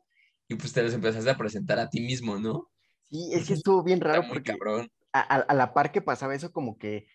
y 0.48 0.56
pues 0.56 0.72
te 0.72 0.84
los 0.84 0.94
empezaste 0.94 1.30
a 1.30 1.38
presentar 1.38 1.80
a 1.80 1.90
ti 1.90 2.00
mismo, 2.00 2.40
¿no? 2.40 2.70
Sí, 3.10 3.30
es 3.34 3.48
que 3.48 3.56
estuvo 3.56 3.84
bien 3.84 4.00
raro. 4.00 4.24
porque... 4.30 4.52
cabrón 4.52 4.90
a, 5.14 5.54
la 5.54 5.74
par 5.74 5.92
que 5.92 6.02
pasaba 6.02 6.36
eso, 6.36 6.52
como 6.52 6.78
que, 6.78 7.08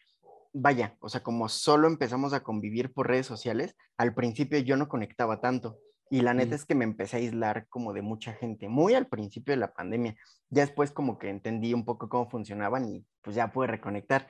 vaya, 0.52 0.96
o 1.00 1.08
sea, 1.08 1.22
como 1.22 1.48
solo 1.48 1.86
empezamos 1.88 2.32
a 2.32 2.42
convivir 2.42 2.92
por 2.92 3.08
redes 3.08 3.26
sociales, 3.26 3.76
al 3.96 4.14
principio 4.14 4.58
yo 4.58 4.76
no 4.76 4.88
conectaba 4.88 5.40
tanto. 5.40 5.78
Y 6.08 6.20
la 6.20 6.34
neta 6.34 6.52
mm. 6.52 6.54
es 6.54 6.64
que 6.64 6.74
me 6.74 6.84
empecé 6.84 7.16
a 7.16 7.20
aislar 7.20 7.66
como 7.68 7.92
de 7.92 8.02
mucha 8.02 8.32
gente, 8.32 8.68
muy 8.68 8.94
al 8.94 9.08
principio 9.08 9.52
de 9.52 9.60
la 9.60 9.72
pandemia. 9.72 10.14
Ya 10.50 10.62
después 10.62 10.92
como 10.92 11.18
que 11.18 11.30
entendí 11.30 11.74
un 11.74 11.84
poco 11.84 12.08
cómo 12.08 12.30
funcionaban 12.30 12.88
y 12.88 13.04
pues 13.22 13.34
ya 13.34 13.52
pude 13.52 13.66
reconectar. 13.66 14.28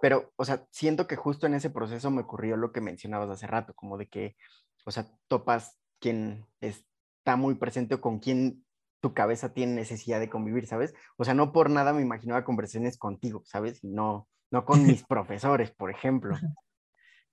Pero, 0.00 0.32
o 0.36 0.44
sea, 0.44 0.64
siento 0.70 1.06
que 1.06 1.16
justo 1.16 1.46
en 1.46 1.54
ese 1.54 1.70
proceso 1.70 2.10
me 2.10 2.22
ocurrió 2.22 2.56
lo 2.56 2.70
que 2.70 2.80
mencionabas 2.80 3.30
hace 3.30 3.46
rato, 3.46 3.74
como 3.74 3.98
de 3.98 4.08
que, 4.08 4.36
o 4.84 4.90
sea, 4.90 5.06
topas 5.28 5.78
quien 5.98 6.46
está 6.60 7.36
muy 7.36 7.54
presente 7.54 7.96
o 7.96 8.00
con 8.00 8.18
quien 8.20 8.64
tu 9.00 9.14
cabeza 9.14 9.52
tiene 9.52 9.74
necesidad 9.74 10.20
de 10.20 10.30
convivir, 10.30 10.66
¿sabes? 10.66 10.94
O 11.16 11.24
sea, 11.24 11.34
no 11.34 11.52
por 11.52 11.70
nada 11.70 11.92
me 11.92 12.02
imaginaba 12.02 12.44
conversaciones 12.44 12.98
contigo, 12.98 13.42
¿sabes? 13.44 13.82
Y 13.84 13.88
no, 13.88 14.28
no 14.50 14.64
con 14.64 14.86
mis 14.86 15.02
profesores, 15.08 15.70
por 15.70 15.90
ejemplo. 15.90 16.36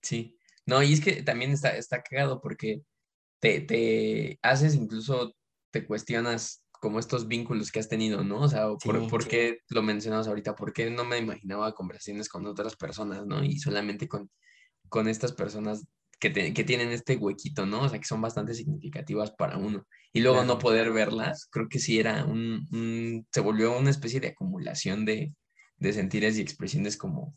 Sí, 0.01 0.38
no, 0.65 0.84
y 0.84 0.93
es 0.93 1.01
que 1.01 1.24
también 1.24 1.51
está, 1.51 1.75
está 1.75 2.01
cagado 2.03 2.41
porque 2.41 2.82
te, 3.39 3.62
te 3.62 4.39
haces, 4.41 4.75
incluso 4.75 5.34
te 5.72 5.86
cuestionas 5.86 6.65
como 6.72 7.00
estos 7.00 7.27
vínculos 7.27 7.72
que 7.72 7.79
has 7.79 7.88
tenido, 7.88 8.24
¿no? 8.24 8.41
O 8.41 8.48
sea, 8.50 8.67
¿por, 8.84 9.08
¿por 9.10 9.24
Sí. 9.24 9.29
qué 9.29 9.60
lo 9.70 9.82
mencionas 9.82 10.27
ahorita? 10.27 10.55
¿Por 10.55 10.74
qué 10.74 10.89
no 10.91 11.05
me 11.05 11.17
imaginaba 11.17 11.74
conversaciones 11.74 12.27
con 12.27 12.46
otras 12.46 12.75
personas, 12.75 13.25
¿no? 13.25 13.43
Y 13.43 13.58
solamente 13.58 14.08
con, 14.08 14.29
con 14.89 15.08
estas 15.08 15.32
personas 15.32 15.88
que, 16.24 16.30
te- 16.30 16.53
que 16.53 16.63
tienen 16.63 16.89
este 16.89 17.18
huequito, 17.18 17.65
¿no? 17.65 17.82
O 17.82 17.89
sea, 17.89 18.00
que 18.00 18.06
son 18.06 18.22
bastante 18.22 18.53
significativas 18.53 19.32
para 19.32 19.58
uno. 19.58 19.86
Y 20.13 20.22
luego 20.22 20.38
no 20.38 20.44
Claro. 20.53 20.60
poder 20.60 20.92
verlas, 20.94 21.48
creo 21.51 21.68
que 21.68 21.80
sí 21.80 22.00
era 22.00 22.24
un, 22.24 22.65
un- 22.72 23.27
se 23.30 23.42
volvió 23.42 23.77
una 23.77 23.89
especie 23.89 24.22
de 24.22 24.30
acumulación 24.30 25.03
de, 25.03 25.34
de 25.77 25.92
sentires 25.94 26.38
y 26.38 26.42
expresiones 26.42 26.96
como, 26.96 27.36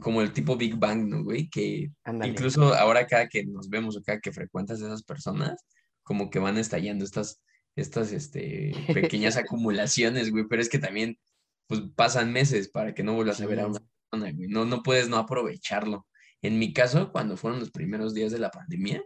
como 0.00 0.22
el 0.22 0.32
tipo 0.32 0.56
Big 0.56 0.76
Bang, 0.76 1.08
¿no, 1.08 1.24
güey? 1.24 1.48
Que 1.50 1.90
Ándale. 2.04 2.30
incluso 2.32 2.72
ahora 2.74 3.08
cada 3.08 3.26
que 3.28 3.44
nos 3.44 3.68
vemos 3.68 3.96
o 3.96 4.02
cada 4.02 4.20
que 4.20 4.30
frecuentas 4.32 4.80
a 4.80 4.86
esas 4.86 5.02
personas, 5.02 5.64
como 6.04 6.30
que 6.30 6.38
van 6.38 6.58
estallando 6.58 7.04
estas, 7.04 7.42
estas, 7.74 8.12
este, 8.12 8.70
pequeñas 9.16 9.36
acumulaciones, 9.36 10.30
güey, 10.30 10.44
pero 10.48 10.62
es 10.62 10.68
que 10.68 10.78
también, 10.78 11.18
pues 11.66 11.80
pasan 11.96 12.32
meses 12.32 12.68
para 12.68 12.94
que 12.94 13.02
no 13.02 13.14
vuelvas 13.14 13.40
a 13.40 13.46
ver 13.46 13.60
a 13.60 13.66
una 13.66 13.80
Sí. 13.80 13.86
persona, 14.10 14.32
güey, 14.36 14.48
no, 14.48 14.64
no 14.64 14.82
puedes 14.84 15.08
no 15.08 15.16
aprovecharlo. 15.16 16.06
En 16.42 16.58
mi 16.58 16.72
caso, 16.72 17.12
cuando 17.12 17.36
fueron 17.36 17.60
los 17.60 17.70
primeros 17.70 18.14
días 18.14 18.32
de 18.32 18.38
la 18.38 18.50
pandemia, 18.50 19.02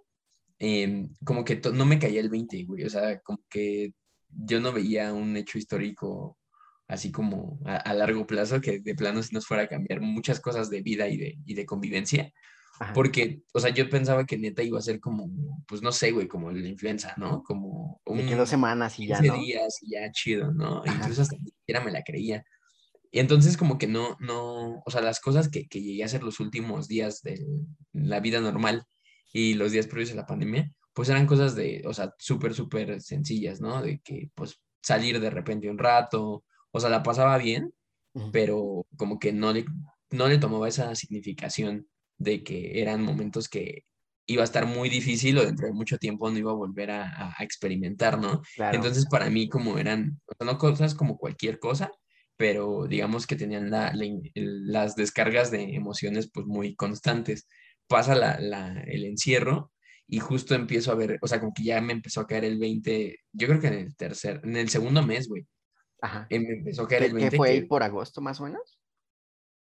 em, 0.59 1.15
como 1.25 1.45
que 1.45 1.61
no 1.73 1.85
me 1.85 1.99
caía 1.99 2.21
el 2.21 2.31
20, 2.31 2.65
güey, 2.65 2.85
o 2.85 2.91
sea, 2.91 3.21
como 3.21 3.41
que 3.49 3.93
yo 4.29 4.61
no 4.61 4.73
veía 4.73 5.13
un 5.13 5.37
hecho 5.37 5.59
histórico 5.59 6.39
así 6.89 7.11
como 7.11 7.59
a, 7.65 7.77
a 7.77 7.95
largo 7.95 8.27
plazo 8.27 8.61
que 8.61 8.81
de 8.81 8.95
plano 8.95 9.23
sí 9.23 9.35
nos 9.35 9.47
fuera 9.47 9.65
a 9.65 9.69
cambiar 9.69 10.01
muchas 10.01 10.41
cosas 10.41 10.71
de 10.71 10.83
vida 10.83 11.09
y 11.09 11.17
de, 11.17 11.39
y 11.45 11.55
de 11.55 11.67
convivencia. 11.67 12.33
Ajá. 12.79 12.93
Porque, 12.93 13.41
o 13.55 13.61
sea, 13.61 13.71
yo 13.71 13.89
pensaba 13.89 14.27
que 14.27 14.37
neta 14.37 14.63
iba 14.63 14.79
a 14.79 14.83
ser 14.83 15.01
como, 15.01 15.31
pues 15.67 15.81
no 15.83 15.93
sé, 15.93 16.11
güey, 16.11 16.29
como 16.29 16.51
la 16.51 16.69
influenza, 16.69 17.15
¿no? 17.17 17.43
Como 17.43 18.01
De 18.05 18.27
que 18.27 18.33
un 18.33 18.39
dos 18.39 18.51
semanas 18.51 18.99
y 18.99 19.07
ya, 19.07 19.19
15 19.19 19.29
¿no? 19.29 19.43
días 19.43 19.79
y 19.83 19.91
ya 19.93 20.11
chido, 20.13 20.53
¿no? 20.53 20.83
Ajá. 20.85 20.95
Incluso 20.95 21.23
hasta 21.23 21.37
ni 21.39 21.51
siquiera 21.51 21.83
me 21.83 21.91
la 21.91 22.03
creía. 22.03 22.45
Y 23.11 23.19
entonces 23.21 23.57
como 23.57 23.79
que 23.79 23.87
no, 23.87 24.17
no, 24.21 24.83
o 24.85 24.91
sea, 24.91 25.01
las 25.01 25.21
cosas 25.21 25.49
que, 25.49 25.67
que 25.69 25.81
llegué 25.83 26.03
a 26.03 26.07
hacer 26.07 26.23
los 26.23 26.41
últimos 26.41 26.89
días 26.89 27.23
de 27.23 27.45
la 27.93 28.21
vida 28.21 28.41
normal 28.41 28.85
y 29.33 29.55
los 29.55 29.73
días 29.73 29.87
previos 29.87 30.13
a 30.13 30.17
la 30.17 30.27
pandemia, 30.27 30.73
pues 30.93 31.09
eran 31.09 31.27
cosas 31.27 31.55
de, 31.55 31.83
o 31.87 31.93
sea, 31.95 32.15
súper, 32.19 32.55
súper 32.55 33.01
sencillas, 33.01 33.61
¿no? 33.61 33.83
De 33.83 34.01
que, 34.01 34.31
pues, 34.35 34.61
salir 34.83 35.21
de 35.21 35.31
repente 35.31 35.69
un 35.71 35.79
rato, 35.79 36.45
o 36.71 36.81
sea, 36.81 36.91
la 36.91 37.03
pasaba 37.03 37.37
bien, 37.39 37.73
pero 38.33 38.87
como 38.97 39.19
que 39.19 39.33
no 39.33 39.53
le, 39.53 39.65
no 40.11 40.29
le 40.29 40.39
tomaba 40.39 40.69
esa 40.69 40.95
significación 40.95 41.87
de 42.19 42.43
que 42.43 42.81
eran 42.81 43.03
momentos 43.03 43.49
que 43.49 43.85
iba 44.27 44.43
a 44.43 44.45
estar 44.45 44.67
muy 44.67 44.89
difícil 44.89 45.37
o 45.39 45.45
dentro 45.45 45.67
de 45.67 45.73
mucho 45.75 45.99
tiempo 45.99 46.31
no 46.31 46.39
iba 46.39 46.51
a 46.51 46.55
volver 46.55 46.91
a, 46.91 47.05
a- 47.11 47.35
a 47.39 47.45
experimentar, 47.45 48.19
¿no? 48.19 48.41
Claro. 48.55 48.77
Entonces 48.77 49.07
para 49.11 49.29
mí 49.31 49.49
como 49.49 49.79
eran, 49.79 50.21
o 50.27 50.33
sea, 50.37 50.47
no 50.53 50.59
cosas 50.59 50.95
como 50.95 51.19
cualquier 51.19 51.59
cosa, 51.59 51.91
pero 52.37 52.87
digamos 52.87 53.27
que 53.27 53.37
tenían 53.37 53.71
la- 53.71 53.93
la 53.95 54.05
las 54.35 54.95
descargas 54.97 55.51
de 55.51 55.75
emociones 55.75 56.31
pues 56.33 56.47
muy 56.47 56.75
constantes. 56.77 57.47
Pasa 57.89 58.15
la, 58.15 58.83
el 58.87 59.05
encierro 59.05 59.73
y 60.09 60.19
justo 60.21 60.55
empiezo 60.55 60.93
a 60.93 60.97
ver, 60.97 61.19
o 61.23 61.27
sea, 61.29 61.41
como 61.41 61.53
que 61.55 61.63
ya 61.65 61.81
me 61.81 61.93
empezó 61.93 62.21
a 62.21 62.27
caer 62.27 62.45
el 62.45 62.59
20, 62.59 63.19
yo 63.33 63.49
creo 63.49 63.61
que 63.61 63.69
en 63.69 63.75
el 63.75 63.97
tercer, 63.97 64.41
en 64.45 64.57
el 64.57 64.69
segundo 64.69 65.03
mes, 65.05 65.29
güey, 65.29 65.47
Ajá. 66.01 66.27
eh, 66.31 66.39
me 66.41 66.55
empezó 66.55 66.83
a 66.83 66.89
caer 66.89 67.03
¿Qué, 67.03 67.07
el 67.07 67.13
qué 67.13 67.19
20 67.19 67.37
fue 67.37 67.49
ahí 67.51 67.61
que- 67.61 67.67
por 67.67 67.83
agosto 67.83 68.21
más 68.21 68.41
o 68.41 68.45
menos? 68.45 68.79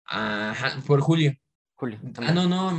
Ajá, 0.06 0.80
por 0.86 1.00
julio. 1.00 1.32
Julio. 1.74 1.98
Ah, 2.18 2.32
no, 2.32 2.46
no, 2.48 2.70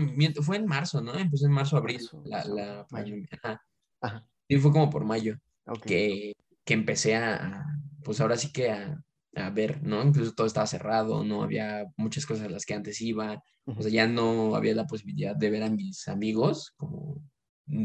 fue 0.43 0.57
en 0.57 0.65
marzo, 0.65 1.01
¿no? 1.01 1.13
Empezó 1.15 1.45
en 1.45 1.51
marzo, 1.51 1.75
abril, 1.77 1.97
Marzo, 1.97 2.23
la, 2.25 2.45
la 2.45 2.65
mayo. 2.89 3.15
pandemia. 3.15 3.27
Ajá. 3.41 3.61
Ajá. 4.01 4.27
Sí, 4.47 4.57
fue 4.57 4.71
como 4.71 4.89
por 4.89 5.03
mayo, 5.03 5.37
que, 5.85 6.33
que 6.65 6.73
empecé 6.73 7.15
a, 7.15 7.65
pues 8.03 8.21
ahora 8.21 8.37
sí 8.37 8.51
que 8.53 8.71
a, 8.71 9.01
a 9.35 9.49
ver, 9.49 9.81
¿no? 9.83 10.03
Incluso 10.03 10.33
todo 10.33 10.47
estaba 10.47 10.67
cerrado, 10.67 11.23
no 11.23 11.43
había 11.43 11.85
muchas 11.97 12.25
cosas 12.25 12.45
a 12.47 12.49
las 12.49 12.65
que 12.65 12.73
antes 12.73 13.01
iba, 13.01 13.41
o 13.65 13.81
sea, 13.81 13.91
ya 13.91 14.07
no 14.07 14.55
había 14.55 14.75
la 14.75 14.85
posibilidad 14.85 15.35
de 15.35 15.49
ver 15.49 15.63
a 15.63 15.69
mis 15.69 16.07
amigos 16.07 16.73
como 16.77 17.21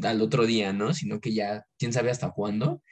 al 0.02 0.21
otro 0.21 0.45
día, 0.45 0.73
¿no? 0.73 0.93
Sino 0.93 1.21
que 1.21 1.33
ya, 1.33 1.64
quién 1.78 1.93
sabe 1.93 2.11
hasta 2.11 2.31
cuándo. 2.33 2.83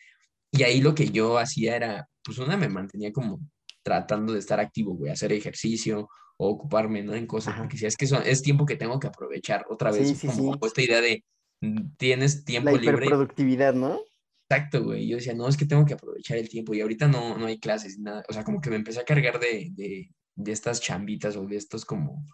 Y 0.53 0.63
ahí 0.63 0.81
lo 0.81 0.95
que 0.95 1.11
yo 1.11 1.39
hacía 1.39 1.77
era, 1.77 2.09
pues 2.23 2.39
una 2.39 2.57
me 2.57 2.69
mantenía 2.69 3.13
como 3.13 3.41
tratando 3.83 4.33
de 4.33 4.39
estar 4.39 4.59
activo, 4.61 4.95
güey, 4.95 5.13
hacer 5.13 5.33
ejercicio 5.33 6.09
o 6.39 6.49
ocuparme, 6.49 7.03
¿no? 7.03 7.15
En 7.15 7.27
cosas, 7.27 7.55
Ajá. 7.55 7.63
porque 7.63 7.77
si 7.77 7.87
es 7.87 7.97
que 7.97 8.07
es 8.25 8.43
tiempo 8.43 8.65
que 8.67 8.77
tengo 8.77 8.99
que 8.99 9.07
aprovechar 9.09 9.65
otra 9.69 9.91
vez, 9.91 10.09
Sí, 10.09 10.15
sí, 10.15 10.27
como 10.29 10.55
sí. 10.55 10.59
esta 10.63 10.83
idea 10.83 11.01
de 11.01 11.25
mm, 11.61 11.97
tienes 11.97 12.39
La 12.39 12.45
tiempo 12.45 12.71
libre. 12.71 12.89
hiperproductividad, 13.07 13.75
¿no? 13.75 14.01
Exacto, 14.49 14.85
güey. 14.85 15.09
Yo 15.09 15.17
decía, 15.17 15.35
no, 15.35 15.49
es 15.49 15.57
que 15.57 15.67
tengo 15.67 15.85
que 15.85 15.95
aprovechar 15.95 16.39
el 16.39 16.49
tiempo 16.49 16.73
y 16.75 16.81
ahorita 16.81 17.09
no, 17.09 17.37
no 17.37 17.47
hay 17.47 17.59
clases, 17.59 17.99
nada. 17.99 18.25
O 18.29 18.33
sea, 18.33 18.45
como 18.45 18.61
que 18.61 18.71
me 18.71 18.77
empecé 18.77 19.01
a 19.01 19.05
cargar 19.05 19.41
de, 19.41 19.71
de, 19.73 20.11
de 20.37 20.53
estas 20.53 20.81
chambitas 20.81 21.37
o 21.37 21.47
de 21.47 21.57
estos 21.57 21.85
como, 21.85 22.25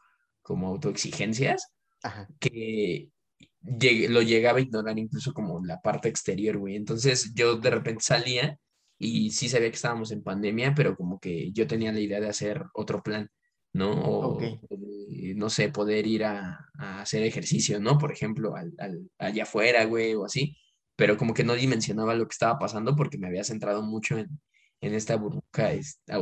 como 0.42 0.68
autoexigencias 0.68 1.68
Ajá. 2.02 2.28
que 2.38 3.08
llegué- 3.62 4.08
lo 4.08 4.20
llegaba 4.22 4.58
a 4.58 4.62
ignorar 4.62 4.98
incluso 4.98 5.32
como 5.32 5.64
la 5.64 5.80
parte 5.80 6.08
exterior, 6.08 6.58
güey. 6.58 6.76
Entonces 6.76 7.32
yo 7.34 7.56
de 7.56 7.70
repente 7.70 8.02
salía 8.04 8.58
y 8.98 9.30
sí 9.30 9.48
sabía 9.48 9.70
que 9.70 9.76
estábamos 9.76 10.12
en 10.12 10.22
pandemia, 10.22 10.74
pero 10.74 10.94
como 10.96 11.18
que 11.18 11.50
yo 11.52 11.66
tenía 11.66 11.92
la 11.92 12.00
idea 12.00 12.20
de 12.20 12.28
hacer 12.28 12.62
otro 12.74 13.02
plan, 13.02 13.30
¿no? 13.72 13.90
O, 13.90 14.38
no 15.36 15.50
sé, 15.50 15.70
poder 15.70 16.06
ir 16.06 16.24
a, 16.24 16.58
a 16.78 17.00
hacer 17.00 17.22
ejercicio, 17.22 17.80
¿no? 17.80 17.96
Por 17.98 18.12
ejemplo, 18.12 18.54
al, 18.54 18.72
al- 18.78 19.10
allá 19.18 19.44
afuera, 19.44 19.84
güey, 19.86 20.14
o 20.14 20.24
así, 20.24 20.56
pero 21.02 21.16
como 21.16 21.34
que 21.34 21.42
no 21.42 21.54
dimensionaba 21.54 22.14
lo 22.14 22.28
que 22.28 22.32
estaba 22.32 22.60
pasando 22.60 22.94
porque 22.94 23.18
me 23.18 23.26
había 23.26 23.42
centrado 23.42 23.82
mucho 23.82 24.16
en, 24.18 24.40
en 24.80 24.94
esta 24.94 25.16
burbuja 25.16 25.70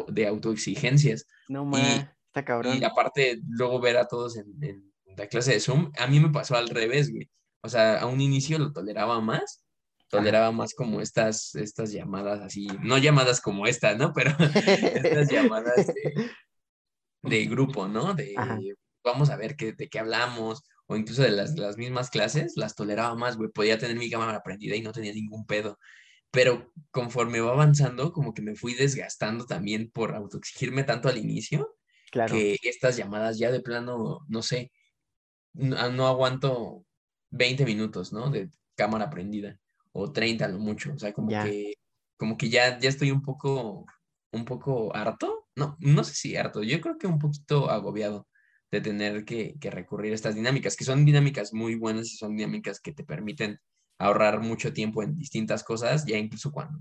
de 0.08 0.26
autoexigencias. 0.26 1.26
No 1.48 1.64
Y, 1.64 1.66
más, 1.66 2.08
está 2.28 2.40
y 2.40 2.44
cabrón. 2.44 2.82
aparte, 2.82 3.42
luego 3.46 3.78
ver 3.78 3.98
a 3.98 4.06
todos 4.06 4.38
en, 4.38 4.46
en 4.62 4.90
la 5.18 5.26
clase 5.26 5.52
de 5.52 5.60
Zoom, 5.60 5.92
a 5.98 6.06
mí 6.06 6.18
me 6.18 6.30
pasó 6.30 6.56
al 6.56 6.70
revés, 6.70 7.12
güey. 7.12 7.28
O 7.60 7.68
sea, 7.68 7.98
a 7.98 8.06
un 8.06 8.22
inicio 8.22 8.58
lo 8.58 8.72
toleraba 8.72 9.20
más, 9.20 9.62
toleraba 10.08 10.50
más 10.50 10.72
como 10.72 11.02
estas, 11.02 11.54
estas 11.56 11.92
llamadas 11.92 12.40
así, 12.40 12.66
no 12.82 12.96
llamadas 12.96 13.42
como 13.42 13.66
esta, 13.66 13.94
¿no? 13.96 14.12
Pero 14.14 14.30
estas 14.40 15.28
llamadas 15.30 15.88
de, 15.88 16.30
de 17.20 17.44
grupo, 17.50 17.86
¿no? 17.86 18.14
De 18.14 18.32
Ajá. 18.34 18.58
vamos 19.04 19.28
a 19.28 19.36
ver 19.36 19.56
qué, 19.56 19.74
de 19.74 19.90
qué 19.90 19.98
hablamos, 19.98 20.62
o 20.90 20.96
incluso 20.96 21.22
de 21.22 21.30
las, 21.30 21.54
de 21.54 21.62
las 21.62 21.76
mismas 21.76 22.10
clases, 22.10 22.54
las 22.56 22.74
toleraba 22.74 23.14
más, 23.14 23.36
güey. 23.36 23.48
Podía 23.50 23.78
tener 23.78 23.96
mi 23.96 24.10
cámara 24.10 24.42
prendida 24.42 24.74
y 24.74 24.82
no 24.82 24.90
tenía 24.90 25.12
ningún 25.12 25.46
pedo. 25.46 25.78
Pero 26.32 26.72
conforme 26.90 27.38
va 27.40 27.52
avanzando, 27.52 28.12
como 28.12 28.34
que 28.34 28.42
me 28.42 28.56
fui 28.56 28.74
desgastando 28.74 29.46
también 29.46 29.92
por 29.92 30.16
autoexigirme 30.16 30.82
tanto 30.82 31.08
al 31.08 31.16
inicio 31.18 31.76
Claro. 32.10 32.34
que 32.34 32.56
estas 32.64 32.96
llamadas 32.96 33.38
ya 33.38 33.52
de 33.52 33.60
plano, 33.60 34.18
no 34.28 34.42
sé, 34.42 34.72
no, 35.52 35.90
no 35.92 36.08
aguanto 36.08 36.84
20 37.30 37.64
minutos, 37.64 38.12
¿no? 38.12 38.28
De 38.30 38.50
cámara 38.74 39.10
prendida 39.10 39.60
o 39.92 40.10
30 40.12 40.46
a 40.46 40.48
lo 40.48 40.58
mucho, 40.58 40.92
o 40.94 40.98
sea, 40.98 41.12
como 41.12 41.30
Ya. 41.30 41.44
que 41.44 41.74
como 42.16 42.36
que 42.36 42.48
ya 42.50 42.80
ya 42.80 42.88
estoy 42.88 43.12
un 43.12 43.22
poco 43.22 43.86
un 44.32 44.44
poco 44.44 44.94
harto, 44.96 45.48
no, 45.54 45.76
no 45.80 46.02
sé 46.04 46.14
si 46.14 46.36
harto, 46.36 46.64
yo 46.64 46.80
creo 46.80 46.98
que 46.98 47.06
un 47.06 47.18
poquito 47.20 47.70
agobiado 47.70 48.26
de 48.70 48.80
tener 48.80 49.24
que, 49.24 49.56
que 49.58 49.70
recurrir 49.70 50.12
a 50.12 50.14
estas 50.14 50.34
dinámicas, 50.34 50.76
que 50.76 50.84
son 50.84 51.04
dinámicas 51.04 51.52
muy 51.52 51.74
buenas 51.74 52.12
y 52.12 52.16
son 52.16 52.36
dinámicas 52.36 52.80
que 52.80 52.92
te 52.92 53.04
permiten 53.04 53.58
ahorrar 53.98 54.40
mucho 54.40 54.72
tiempo 54.72 55.02
en 55.02 55.14
distintas 55.14 55.62
cosas, 55.62 56.06
ya 56.06 56.16
incluso 56.16 56.52
cuando, 56.52 56.78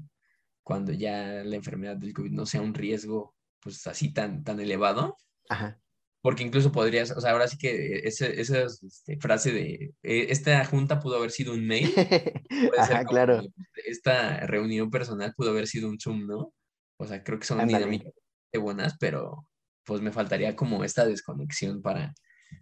cuando 0.63 0.93
ya 0.93 1.43
la 1.43 1.55
enfermedad 1.55 1.97
del 1.97 2.13
COVID 2.13 2.31
no 2.31 2.45
sea 2.45 2.61
un 2.61 2.73
riesgo 2.73 3.35
pues 3.59 3.85
así 3.87 4.13
tan, 4.13 4.43
tan 4.43 4.59
elevado, 4.59 5.17
Ajá. 5.49 5.81
porque 6.21 6.43
incluso 6.43 6.71
podrías, 6.71 7.11
o 7.11 7.19
sea, 7.19 7.31
ahora 7.31 7.47
sí 7.47 7.57
que 7.57 8.07
esa 8.07 8.27
este, 8.27 9.17
frase 9.19 9.51
de 9.51 9.93
eh, 10.01 10.27
esta 10.29 10.63
junta 10.63 10.99
pudo 10.99 11.17
haber 11.17 11.31
sido 11.31 11.53
un 11.53 11.67
mail, 11.67 11.91
puede 12.49 12.79
Ajá, 12.79 13.03
claro. 13.03 13.41
esta 13.85 14.45
reunión 14.45 14.89
personal 14.89 15.33
pudo 15.35 15.49
haber 15.49 15.67
sido 15.67 15.89
un 15.89 15.99
Zoom, 15.99 16.25
¿no? 16.25 16.53
O 16.97 17.05
sea, 17.05 17.21
creo 17.23 17.39
que 17.39 17.47
son 17.47 17.59
Ándale. 17.59 17.79
dinámicas 17.79 18.13
buenas, 18.57 18.95
pero 18.97 19.48
pues 19.89 20.01
me 20.03 20.11
faltaría 20.11 20.55
como 20.55 20.83
esta 20.83 21.03
desconexión 21.07 21.81
para, 21.81 22.13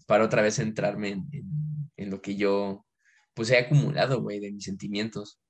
para 0.08 0.24
otra 0.24 0.42
vez 0.42 0.56
centrarme 0.56 1.10
en, 1.10 1.28
en- 1.34 1.92
en 1.98 2.10
lo 2.10 2.22
que 2.22 2.38
yo 2.38 2.86
pues 3.34 3.50
he 3.52 3.58
acumulado, 3.58 4.22
güey, 4.22 4.40
de 4.40 4.54
mis 4.54 4.64
sentimientos. 4.64 5.42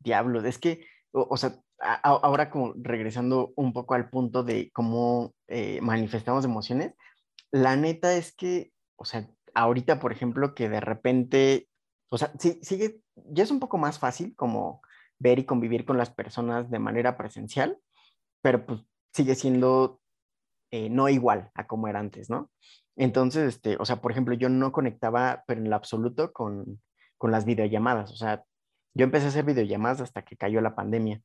Diablos, 0.00 0.44
es 0.44 0.58
que, 0.58 0.84
o, 1.12 1.24
o 1.30 1.36
sea, 1.36 1.60
a- 1.80 2.00
ahora 2.02 2.50
como 2.50 2.74
regresando 2.76 3.52
un 3.54 3.72
poco 3.72 3.94
al 3.94 4.10
punto 4.10 4.42
de 4.42 4.72
cómo 4.72 5.34
eh, 5.46 5.80
manifestamos 5.82 6.44
emociones, 6.44 6.94
la 7.52 7.76
neta 7.76 8.14
es 8.16 8.34
que, 8.34 8.72
o 8.96 9.04
sea, 9.04 9.30
ahorita, 9.54 10.00
por 10.00 10.10
ejemplo, 10.12 10.52
que 10.56 10.68
de 10.68 10.80
repente, 10.80 11.68
o 12.10 12.18
sea, 12.18 12.32
sí, 12.40 12.58
sigue, 12.62 13.02
ya 13.14 13.44
es 13.44 13.52
un 13.52 13.60
poco 13.60 13.78
más 13.78 14.00
fácil 14.00 14.34
como 14.34 14.82
ver 15.20 15.38
y 15.38 15.44
convivir 15.46 15.84
con 15.84 15.96
las 15.96 16.10
personas 16.10 16.70
de 16.70 16.80
manera 16.80 17.16
presencial, 17.16 17.78
pero 18.42 18.66
pues 18.66 18.80
sigue 19.12 19.34
siendo 19.36 20.00
eh, 20.70 20.88
no 20.90 21.08
igual 21.08 21.50
a 21.54 21.66
como 21.66 21.88
era 21.88 22.00
antes, 22.00 22.30
¿no? 22.30 22.50
Entonces, 22.96 23.54
este, 23.54 23.76
o 23.78 23.84
sea, 23.84 24.00
por 24.00 24.10
ejemplo, 24.10 24.34
yo 24.34 24.48
no 24.48 24.72
conectaba, 24.72 25.44
pero 25.46 25.60
en 25.60 25.70
lo 25.70 25.76
absoluto, 25.76 26.32
con, 26.32 26.82
con 27.16 27.30
las 27.30 27.44
videollamadas. 27.44 28.12
O 28.12 28.16
sea, 28.16 28.44
yo 28.94 29.04
empecé 29.04 29.26
a 29.26 29.28
hacer 29.28 29.44
videollamadas 29.44 30.00
hasta 30.00 30.22
que 30.22 30.36
cayó 30.36 30.60
la 30.60 30.74
pandemia. 30.74 31.20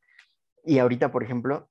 Y 0.63 0.79
ahorita, 0.79 1.11
por 1.11 1.23
ejemplo, 1.23 1.69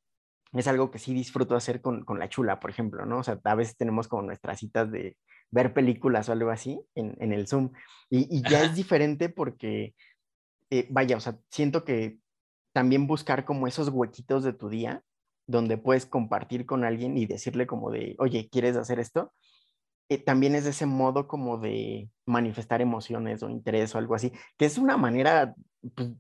es 0.53 0.67
algo 0.67 0.91
que 0.91 0.99
sí 0.99 1.15
disfruto 1.15 1.55
hacer 1.55 1.81
con, 1.81 2.05
con 2.05 2.19
la 2.19 2.29
chula, 2.29 2.61
por 2.61 2.71
ejemplo, 2.71 3.07
¿no? 3.07 3.19
O 3.19 3.23
sea, 3.23 3.41
a 3.45 3.55
veces 3.55 3.77
tenemos 3.77 4.09
como 4.09 4.23
nuestras 4.23 4.59
citas 4.59 4.91
de 4.91 5.17
ver 5.51 5.73
películas 5.73 6.29
o 6.29 6.33
algo 6.33 6.51
así 6.51 6.81
en, 6.95 7.17
en 7.21 7.33
el 7.33 7.47
Zoom. 7.47 7.73
Y, 8.11 8.27
y 8.37 8.43
ya 8.43 8.59
Ajá. 8.59 8.67
es 8.67 8.75
diferente 8.75 9.29
porque, 9.29 9.95
eh, 10.71 10.87
vaya, 10.91 11.17
o 11.17 11.21
sea, 11.21 11.39
siento 11.49 11.85
que 11.85 12.19
también 12.73 13.07
buscar 13.07 13.45
como 13.45 13.67
esos 13.67 13.89
huequitos 13.89 14.45
de 14.45 14.53
tu 14.53 14.69
día 14.69 15.03
donde 15.47 15.79
puedes 15.79 16.07
compartir 16.07 16.67
con 16.67 16.85
alguien 16.85 17.17
y 17.17 17.27
decirle 17.27 17.67
como 17.67 17.91
de, 17.91 18.15
oye, 18.19 18.49
¿quieres 18.51 18.77
hacer 18.77 18.99
esto? 19.01 19.33
Eh, 20.09 20.19
también 20.19 20.55
es 20.55 20.67
ese 20.67 20.87
modo 20.87 21.27
como 21.27 21.59
de 21.59 22.09
manifestar 22.27 22.81
emociones 22.81 23.43
o 23.43 23.49
interés 23.51 23.95
o 23.95 23.99
algo 23.99 24.15
así, 24.15 24.33
que 24.59 24.67
es 24.67 24.79
una 24.79 24.97
manera, 24.97 25.55
pues, 25.95 26.11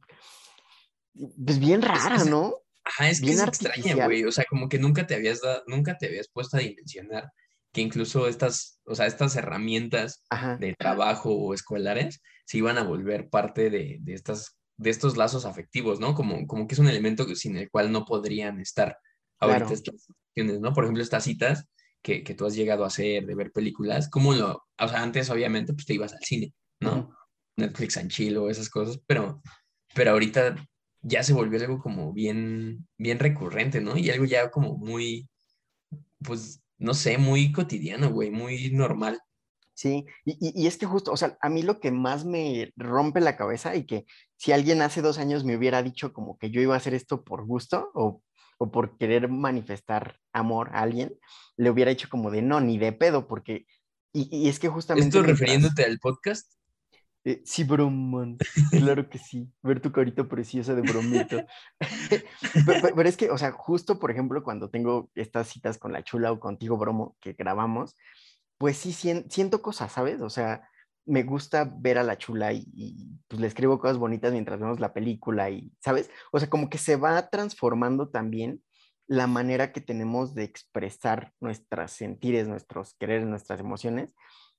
pues 1.45 1.59
bien 1.59 1.83
rara, 1.83 2.17
es- 2.17 2.27
¿no? 2.27 2.55
ajá, 2.85 3.09
es 3.11 3.21
que 3.21 3.27
Bien 3.27 3.39
es 3.39 3.45
extraña, 3.47 4.07
güey. 4.07 4.25
O 4.25 4.33
sea, 4.33 4.45
como 4.49 4.69
que 4.69 4.79
nunca 4.79 5.07
te 5.07 5.15
habías 5.15 5.41
dado, 5.41 5.63
nunca 5.67 5.97
te 5.99 6.07
habías 6.07 6.29
puesto 6.29 6.57
a 6.57 6.61
dimensionar 6.61 7.31
que 7.73 7.81
incluso 7.81 8.29
estas, 8.29 8.81
o 8.85 8.95
sea, 8.95 9.07
estas 9.07 9.35
herramientas 9.37 10.25
Ajá, 10.31 10.57
de 10.57 10.75
trabajo 10.75 11.33
o 11.35 11.55
escolares 11.55 12.23
se 12.45 12.59
iban 12.59 12.77
a 12.79 12.83
volver 12.83 13.31
parte 13.31 13.71
de, 13.71 13.99
de 14.01 14.15
estas, 14.15 14.59
de 14.77 14.91
estos 14.91 15.17
lazos 15.17 15.47
afectivos, 15.47 15.99
¿no? 16.01 16.15
Como, 16.15 16.47
como 16.47 16.67
que 16.67 16.75
es 16.75 16.79
un 16.81 16.89
elemento 16.89 17.25
sin 17.35 17.57
el 17.57 17.71
cual 17.71 17.91
no 17.93 18.05
podrían 18.05 18.61
estar 18.61 18.99
ahorita 19.43 19.75
claro, 19.75 19.75
estas 19.75 20.03
situaciones, 20.03 20.61
¿no? 20.61 20.73
Por 20.73 20.85
ejemplo, 20.85 21.03
estas 21.03 21.25
citas 21.25 21.69
que, 22.03 22.23
que 22.25 22.35
tú 22.35 22.47
has 22.47 22.55
llegado 22.55 22.85
a 22.85 22.89
hacer, 22.89 23.27
de 23.27 23.35
ver 23.35 23.53
películas, 23.53 24.09
¿cómo 24.11 24.35
lo, 24.35 24.65
o 24.79 24.89
sea, 24.89 25.03
antes 25.03 25.31
obviamente 25.31 25.73
pues 25.75 25.87
te 25.87 25.95
ibas 25.95 26.13
al 26.13 26.21
cine, 26.25 26.53
¿no? 26.81 26.93
ujú, 26.93 27.15
Netflix 27.57 27.97
and 27.99 28.11
chill 28.11 28.37
o 28.39 28.49
esas 28.51 28.71
cosas, 28.71 28.99
pero, 29.07 29.43
pero 29.95 30.13
ahorita 30.13 30.57
ya 31.03 31.23
se 31.23 31.33
volvió 31.35 31.61
algo 31.61 31.79
como 31.81 32.13
bien, 32.13 32.89
bien 32.99 33.19
recurrente, 33.19 33.81
¿no? 33.81 33.97
Y 33.97 34.11
algo 34.11 34.25
ya 34.25 34.51
como 34.51 34.77
muy, 34.79 35.29
pues, 36.25 36.63
no 36.79 36.95
sé, 36.95 37.19
muy 37.19 37.53
cotidiano, 37.53 38.11
güey, 38.11 38.31
muy 38.31 38.71
normal. 38.73 39.21
Sí, 39.75 40.05
y, 40.25 40.33
y- 40.41 40.63
y 40.63 40.67
es 40.67 40.77
que 40.77 40.87
justo, 40.87 41.13
o 41.13 41.17
sea, 41.17 41.37
a 41.41 41.49
mí 41.49 41.63
lo 41.63 41.81
que 41.81 41.91
más 41.91 42.25
me 42.25 42.73
rompe 42.77 43.21
la 43.21 43.37
cabeza 43.37 43.75
y 43.75 43.87
que 43.87 44.05
si 44.37 44.53
alguien 44.53 44.83
hace 44.83 45.03
dos 45.03 45.19
años 45.19 45.45
me 45.45 45.57
hubiera 45.57 45.83
dicho 45.83 46.13
como 46.13 46.37
que 46.39 46.51
yo 46.51 46.61
iba 46.61 46.75
a 46.75 46.77
hacer 46.77 46.95
esto 46.95 47.25
por 47.25 47.47
gusto 47.47 47.91
o, 47.95 48.23
o 48.63 48.71
por 48.71 48.97
querer 48.97 49.29
manifestar 49.29 50.21
amor 50.33 50.69
a 50.73 50.83
alguien, 50.83 51.19
le 51.57 51.69
hubiera 51.69 51.89
dicho 51.91 52.09
como 52.09 52.31
de 52.31 52.43
no, 52.43 52.61
ni 52.61 52.79
de 52.79 52.93
pedo, 52.93 53.27
porque, 53.27 53.67
y, 54.13 54.29
y 54.31 54.49
es 54.49 54.61
que 54.61 54.69
justamente 54.69 55.09
Esto 55.19 55.27
refiriéndote 55.27 55.85
al 55.85 55.99
podcast, 55.99 56.53
eh, 57.25 57.43
sí, 57.45 57.65
bromón, 57.65 58.39
claro 58.71 59.09
que 59.11 59.19
sí, 59.19 59.51
ver 59.63 59.81
tu 59.81 59.91
carita 59.91 60.29
preciosa 60.29 60.77
de 60.77 60.83
bromito. 60.83 61.45
Pe- 62.09 62.81
pe- 62.81 62.93
Pero, 62.95 63.09
es 63.09 63.17
que, 63.17 63.31
o 63.31 63.39
sea, 63.39 63.51
justo 63.51 63.99
por 63.99 64.13
ejemplo, 64.13 64.45
cuando 64.45 64.71
tengo 64.71 65.11
estas 65.17 65.49
citas 65.49 65.77
con 65.79 65.93
la 65.93 66.05
chula 66.05 66.31
o 66.31 66.39
contigo, 66.39 66.77
bromo, 66.77 67.17
que 67.21 67.33
grabamos, 67.33 67.97
pues 68.59 68.77
sí 68.77 68.93
sien- 68.93 69.27
siento 69.29 69.61
cosas, 69.61 69.91
¿sabes? 69.91 70.21
O 70.21 70.31
sea, 70.31 70.69
me 71.05 71.23
gusta 71.23 71.71
ver 71.79 71.99
a 71.99 72.03
la 72.03 72.19
chula 72.19 72.53
y, 72.53 72.65
y, 72.75 73.19
pues 73.29 73.41
le 73.41 73.47
escribo 73.47 73.79
cosas 73.79 73.99
bonitas 73.99 74.33
mientras 74.33 74.61
vemos 74.61 74.81
la 74.81 74.93
película 74.93 75.51
y, 75.51 75.73
¿sabes? 75.81 76.11
O 76.33 76.39
sea, 76.39 76.49
como 76.49 76.69
que 76.71 76.79
se 76.79 76.97
va 76.97 77.29
transformando 77.29 78.09
también 78.09 78.63
la 79.07 79.27
manera 79.27 79.73
que 79.73 79.81
tenemos 79.81 80.35
de 80.35 80.45
expresar 80.45 81.33
nuestros 81.41 81.93
sentires, 81.93 82.49
nuestros 82.49 82.95
quereres, 82.95 83.27
nuestras 83.27 83.61
emociones. 83.61 84.11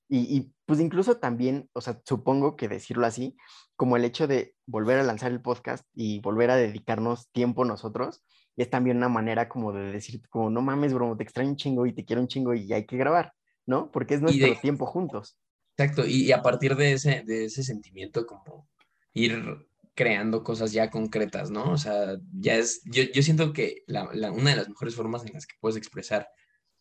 Y, 0.08 0.36
y, 0.36 0.52
pues 0.66 0.80
incluso 0.80 1.16
también, 1.18 1.70
o 1.72 1.80
sea, 1.80 2.00
supongo 2.04 2.56
que 2.56 2.68
decirlo 2.68 3.06
así, 3.06 3.36
como 3.74 3.96
el 3.96 4.04
hecho 4.04 4.26
de 4.26 4.54
volver 4.66 4.98
a 4.98 5.02
lanzar 5.02 5.32
el 5.32 5.40
podcast 5.40 5.86
y 5.94 6.20
volver 6.20 6.50
a 6.50 6.56
dedicarnos 6.56 7.30
tiempo 7.32 7.64
nosotros, 7.64 8.22
es 8.56 8.70
también 8.70 8.98
una 8.98 9.08
manera 9.08 9.48
como 9.48 9.72
de 9.72 9.90
decir, 9.90 10.22
como, 10.28 10.50
no 10.50 10.60
mames, 10.60 10.92
bro, 10.92 11.16
te 11.16 11.24
extraño 11.24 11.50
un 11.50 11.56
chingo 11.56 11.86
y 11.86 11.94
te 11.94 12.04
quiero 12.04 12.22
un 12.22 12.28
chingo 12.28 12.54
y 12.54 12.72
hay 12.72 12.86
que 12.86 12.96
grabar. 12.96 13.32
¿no? 13.66 13.90
Porque 13.90 14.14
es 14.14 14.20
nuestro 14.20 14.46
de, 14.46 14.56
tiempo 14.56 14.86
juntos. 14.86 15.38
Exacto, 15.76 16.06
y, 16.06 16.24
y 16.26 16.32
a 16.32 16.42
partir 16.42 16.76
de 16.76 16.92
ese, 16.92 17.22
de 17.26 17.46
ese 17.46 17.62
sentimiento, 17.62 18.26
como 18.26 18.68
ir 19.12 19.66
creando 19.94 20.42
cosas 20.42 20.72
ya 20.72 20.90
concretas, 20.90 21.50
¿no? 21.50 21.70
O 21.70 21.78
sea, 21.78 22.16
ya 22.32 22.56
es, 22.56 22.82
yo, 22.84 23.04
yo 23.14 23.22
siento 23.22 23.52
que 23.52 23.84
la, 23.86 24.08
la- 24.12 24.32
una 24.32 24.50
de 24.50 24.56
las 24.56 24.68
mejores 24.68 24.94
formas 24.94 25.24
en 25.24 25.32
las 25.34 25.46
que 25.46 25.54
puedes 25.60 25.76
expresar 25.76 26.28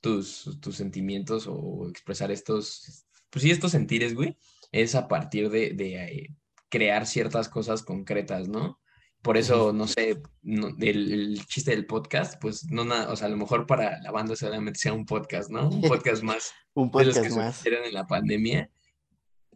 tus, 0.01 0.60
tus 0.62 0.75
sentimientos 0.75 1.45
o 1.47 1.88
expresar 1.89 2.32
estos, 2.32 3.06
pues 3.29 3.43
sí, 3.43 3.51
estos 3.51 3.71
sentires, 3.71 4.15
güey, 4.15 4.38
es 4.71 4.95
a 4.95 5.08
partir 5.08 5.49
de, 5.49 5.73
de 5.73 5.95
eh, 6.03 6.29
crear 6.69 7.06
ciertas 7.06 7.49
cosas 7.49 7.84
concretas, 7.84 8.47
¿no? 8.47 8.79
Por 9.21 9.38
eso, 9.38 9.71
no 9.71 9.88
sé, 9.88 10.21
no- 10.41 10.75
el, 10.79 11.13
el 11.13 11.45
chiste 11.45 11.71
del 11.71 11.86
podcast, 11.86 12.41
pues 12.41 12.65
no 12.71 12.84
nada, 12.84 13.12
o 13.12 13.15
sea, 13.15 13.27
a 13.27 13.32
lo 13.32 13.38
mejor 13.38 13.67
para 13.67 14.01
la 14.01 14.12
banda 14.12 14.36
solamente 14.36 14.79
sea 14.79 14.91
un 14.93 15.06
podcast, 15.06 15.49
¿no? 15.51 15.69
Un 15.69 15.82
podcast 16.01 16.23
más 16.23 16.51
Un 16.73 16.89
de 16.91 17.06
los 17.06 17.13
que 17.13 17.21
podcast 17.21 17.38
más. 17.38 17.56
surgieron 17.58 17.86
en 17.86 17.93
la 17.93 18.08
pandemia, 18.08 18.69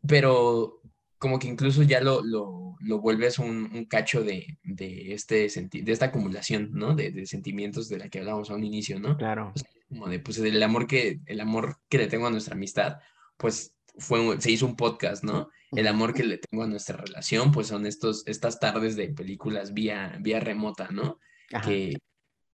pero 0.06 0.82
como 1.18 1.40
que 1.40 1.48
incluso 1.48 1.82
ya 1.84 2.00
lo, 2.02 2.24
lo, 2.24 2.76
lo 2.80 3.00
vuelves 3.00 3.40
un, 3.40 3.72
un 3.74 3.86
cacho 3.86 4.24
de, 4.24 4.60
de, 4.64 5.14
este 5.14 5.50
senti 5.50 5.82
de 5.82 5.92
esta 5.92 6.08
acumulación, 6.08 6.72
¿no? 6.74 6.96
De, 6.96 7.12
de 7.12 7.26
sentimientos 7.26 7.90
de 7.90 7.98
la 7.98 8.10
que 8.10 8.20
hablábamos 8.20 8.52
a 8.52 8.56
un 8.56 8.64
inicio, 8.64 9.00
¿no? 9.00 9.18
Claro. 9.18 9.52
O 9.56 9.58
sea, 9.58 9.70
como 9.90 10.08
de, 10.10 10.20
pues, 10.20 10.38
el 10.38 10.62
amor 10.62 10.86
que, 10.86 11.22
el 11.26 11.40
amor 11.40 11.80
que 11.90 11.98
le 11.98 12.08
tengo 12.08 12.28
a 12.28 12.32
nuestra 12.32 12.56
amistad, 12.56 12.98
pues, 13.38 13.74
fue, 13.98 14.40
se 14.40 14.52
hizo 14.52 14.66
un 14.68 14.76
podcast, 14.76 15.24
¿no? 15.24 15.50
El 15.72 15.88
amor 15.88 16.14
que 16.14 16.24
le 16.24 16.38
tengo 16.38 16.64
a 16.64 16.68
nuestra 16.68 16.98
relación, 16.98 17.52
pues, 17.52 17.68
son 17.68 17.86
estos, 17.86 18.26
estas 18.28 18.60
tardes 18.60 18.96
de 18.96 19.10
películas 19.10 19.74
vía, 19.74 20.18
vía 20.22 20.40
remota, 20.40 20.90
¿no? 20.92 21.20
Ajá. 21.52 21.68
Que, 21.68 21.98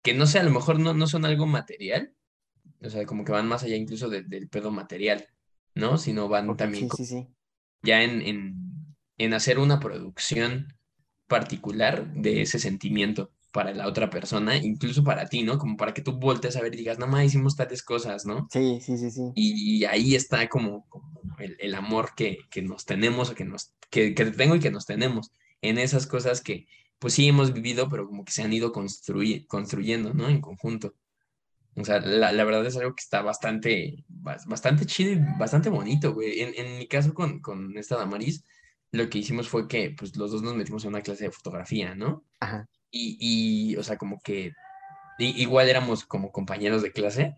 que 0.04 0.14
no 0.14 0.26
sé, 0.26 0.40
a 0.40 0.44
lo 0.44 0.52
mejor 0.52 0.80
no, 0.80 0.94
no 0.94 1.08
son 1.08 1.24
algo 1.26 1.46
material, 1.46 2.14
o 2.82 2.90
sea, 2.90 3.06
como 3.06 3.24
que 3.24 3.32
van 3.32 3.48
más 3.48 3.64
allá 3.64 3.76
incluso 3.76 4.10
de- 4.10 4.24
del 4.24 4.50
pedo 4.50 4.72
material, 4.72 5.28
¿no? 5.80 5.98
Sino 5.98 6.28
van 6.28 6.56
también 6.56 6.90
sí, 6.92 6.98
sí, 6.98 7.06
sí. 7.06 7.28
ya 7.82 8.04
en, 8.04 8.22
en, 8.22 8.96
en 9.18 9.34
hacer 9.34 9.60
una 9.60 9.80
producción 9.80 10.74
particular 11.28 12.14
de 12.14 12.42
ese 12.42 12.60
sentimiento 12.60 13.32
para 13.52 13.74
la 13.74 13.88
otra 13.88 14.10
persona, 14.10 14.58
incluso 14.58 15.04
para 15.04 15.26
ti, 15.26 15.44
¿no? 15.44 15.58
Como 15.58 15.76
para 15.76 15.94
que 15.94 16.02
tú 16.02 16.14
voltees 16.14 16.56
a 16.56 16.62
ver 16.62 16.74
y 16.74 16.78
digas, 16.78 17.00
no 17.00 17.08
más, 17.08 17.26
hicimos 17.26 17.56
tales 17.56 17.82
cosas, 17.82 18.26
¿no? 18.26 18.48
Sí, 18.52 18.80
sí, 18.82 18.98
sí, 18.98 19.10
sí. 19.10 19.32
Y, 19.36 19.86
ahí 19.86 20.16
está 20.16 20.48
como, 20.48 20.86
como 20.90 21.20
el, 21.40 21.58
el, 21.60 21.74
amor 21.74 22.12
que, 22.16 22.40
que, 22.52 22.62
nos 22.62 22.86
tenemos 22.86 23.30
o 23.30 23.36
que, 23.36 23.46
nos, 23.46 23.74
que, 23.90 24.14
que 24.14 24.26
tengo 24.26 24.56
y 24.56 24.60
que 24.60 24.72
nos 24.72 24.86
tenemos 24.86 25.32
en 25.62 25.78
esas 25.80 26.06
cosas 26.06 26.42
que 26.42 26.68
pues 27.00 27.14
sí 27.14 27.28
hemos 27.28 27.54
vivido, 27.54 27.90
pero 27.90 28.08
como 28.08 28.26
que 28.26 28.32
se 28.32 28.44
han 28.44 28.54
ido 28.54 28.72
construy 28.72 29.46
construyendo, 29.46 30.14
¿no? 30.14 30.30
En 30.30 30.42
conjunto. 30.42 30.94
O 31.76 31.86
sea, 31.86 32.00
la, 32.00 32.32
la, 32.32 32.44
verdad 32.44 32.66
es 32.66 32.76
algo 32.76 32.94
que 32.94 33.02
está 33.02 33.22
bastante, 33.22 34.04
bastante 34.08 34.86
chido 34.86 35.14
y 35.14 35.22
bastante 35.38 35.70
bonito, 35.70 36.14
güey. 36.14 36.42
En, 36.42 36.54
en 36.56 36.78
mi 36.78 36.88
caso 36.88 37.14
con, 37.14 37.40
con 37.40 37.78
esta 37.78 37.96
Damaris, 37.96 38.44
lo 38.92 39.10
que 39.10 39.20
hicimos 39.20 39.48
fue 39.48 39.68
que 39.68 39.92
pues 39.98 40.16
los 40.18 40.32
dos 40.32 40.42
nos 40.42 40.56
metimos 40.56 40.84
en 40.84 40.90
una 40.90 41.02
clase 41.02 41.26
de 41.26 41.32
fotografía, 41.32 41.96
¿no? 41.96 42.26
Ajá. 42.40 42.68
Y, 42.92 43.18
y 43.20 43.76
o 43.78 43.84
sea, 43.84 43.98
como 43.98 44.20
que 44.20 44.52
y, 45.20 45.42
igual 45.42 45.70
éramos 45.70 46.06
como 46.06 46.32
compañeros 46.32 46.82
de 46.82 46.92
clase 46.92 47.38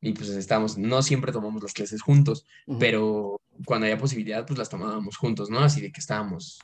y 0.00 0.12
pues 0.12 0.28
estábamos, 0.30 0.78
no 0.78 1.02
siempre 1.02 1.32
tomamos 1.32 1.62
las 1.62 1.72
clases 1.72 2.02
juntos, 2.02 2.46
Ujú. 2.66 2.78
pero 2.78 3.40
cuando 3.64 3.86
había 3.86 3.98
posibilidad, 3.98 4.46
pues 4.46 4.58
las 4.58 4.68
tomábamos 4.68 5.16
juntos, 5.16 5.50
¿no? 5.50 5.60
Así 5.60 5.80
de 5.80 5.92
que 5.92 6.00
estábamos 6.00 6.60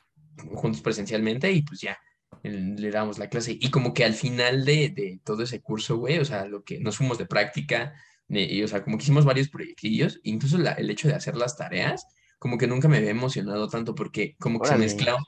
juntos 0.55 0.81
presencialmente 0.81 1.51
y 1.51 1.63
pues 1.63 1.81
ya 1.81 1.99
le 2.43 2.91
dábamos 2.91 3.19
la 3.19 3.29
clase. 3.29 3.57
Y 3.61 3.71
como 3.71 3.93
que 3.95 4.05
al 4.05 4.15
final 4.15 4.65
de, 4.65 4.91
de 4.91 5.21
todo 5.25 5.43
ese 5.43 5.61
curso, 5.61 5.97
güey, 5.99 6.19
o 6.19 6.25
sea, 6.25 6.47
lo 6.47 6.63
que 6.63 6.81
nos 6.81 6.97
fuimos 6.97 7.19
de 7.19 7.27
práctica, 7.27 7.95
y, 8.29 8.63
o 8.63 8.69
sea, 8.69 8.83
como 8.85 8.99
que 8.99 9.05
hicimos 9.05 9.25
varios 9.25 9.49
proyectillos, 9.49 10.21
incluso 10.23 10.59
la- 10.59 10.73
el 10.73 10.91
hecho 10.91 11.09
de 11.09 11.15
hacer 11.15 11.37
las 11.37 11.57
tareas, 11.57 12.07
como 12.39 12.59
que 12.59 12.67
nunca 12.67 12.89
me 12.89 12.99
había 12.99 13.11
emocionado 13.11 13.69
tanto 13.69 13.95
porque 13.95 14.37
como 14.39 14.61
que 14.61 14.69
se 14.69 14.75
Órale. 14.75 14.85
mezclaba 14.87 15.19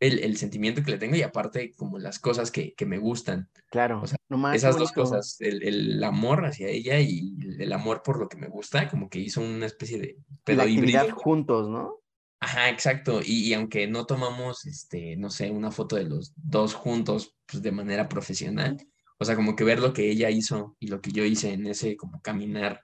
el, 0.00 0.18
el 0.20 0.36
sentimiento 0.36 0.82
que 0.82 0.90
le 0.92 0.98
tengo 0.98 1.16
y 1.16 1.22
aparte 1.22 1.72
como 1.74 1.98
las 1.98 2.18
cosas 2.18 2.50
que, 2.50 2.74
que 2.74 2.86
me 2.86 2.98
gustan. 2.98 3.48
Claro. 3.70 4.00
O 4.02 4.06
sea, 4.06 4.18
no 4.28 4.38
más, 4.38 4.52
qué 4.52 4.58
Esas 4.58 4.76
dos 4.76 4.92
cosas, 4.92 5.36
el, 5.40 5.62
el 5.62 6.04
amor 6.04 6.44
hacia 6.44 6.68
ella 6.68 7.00
y 7.00 7.36
el 7.58 7.72
amor 7.72 8.02
por 8.04 8.18
lo 8.18 8.28
que 8.28 8.36
me 8.36 8.48
gusta, 8.48 8.88
como 8.88 9.08
que 9.08 9.18
hizo 9.18 9.40
una 9.40 9.66
especie 9.66 9.98
de 9.98 10.16
Y 10.46 10.52
la 10.54 10.64
actividad 10.64 11.08
juntos, 11.10 11.68
¿no? 11.68 11.96
Ajá, 12.40 12.68
exacto. 12.70 13.20
Y, 13.24 13.48
y 13.48 13.54
aunque 13.54 13.86
no 13.88 14.06
tomamos, 14.06 14.64
este, 14.66 15.16
no 15.16 15.30
sé, 15.30 15.50
una 15.50 15.70
foto 15.72 15.96
de 15.96 16.04
los 16.04 16.32
dos 16.36 16.74
juntos, 16.74 17.36
pues 17.46 17.62
de 17.62 17.72
manera 17.72 18.08
profesional, 18.08 18.76
o 19.18 19.24
sea, 19.24 19.34
como 19.34 19.56
que 19.56 19.64
ver 19.64 19.80
lo 19.80 19.92
que 19.92 20.10
ella 20.10 20.30
hizo 20.30 20.76
y 20.78 20.86
lo 20.88 21.00
que 21.00 21.10
yo 21.10 21.24
hice 21.24 21.52
en 21.52 21.66
ese 21.66 21.96
como 21.96 22.20
caminar 22.22 22.82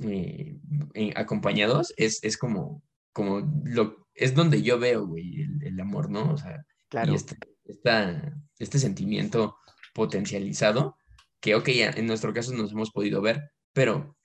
eh, 0.00 0.56
en- 0.94 1.16
acompañados, 1.16 1.92
es, 1.96 2.22
es 2.24 2.36
como, 2.36 2.82
como 3.12 3.40
lo, 3.64 4.06
es 4.14 4.34
donde 4.34 4.62
yo 4.62 4.78
veo, 4.78 5.06
güey, 5.06 5.42
el, 5.42 5.62
el 5.64 5.80
amor, 5.80 6.10
¿no? 6.10 6.32
O 6.32 6.36
sea, 6.36 6.64
Claro. 6.88 7.12
y 7.12 7.14
este, 7.16 7.36
esta- 7.64 8.34
este 8.58 8.78
sentimiento 8.80 9.56
potencializado, 9.94 10.96
que, 11.40 11.54
ok, 11.54 11.68
ya 11.70 11.90
en 11.90 12.06
nuestro 12.06 12.34
caso 12.34 12.52
nos 12.52 12.72
hemos 12.72 12.90
podido 12.90 13.20
ver, 13.22 13.52
pero 13.72 14.16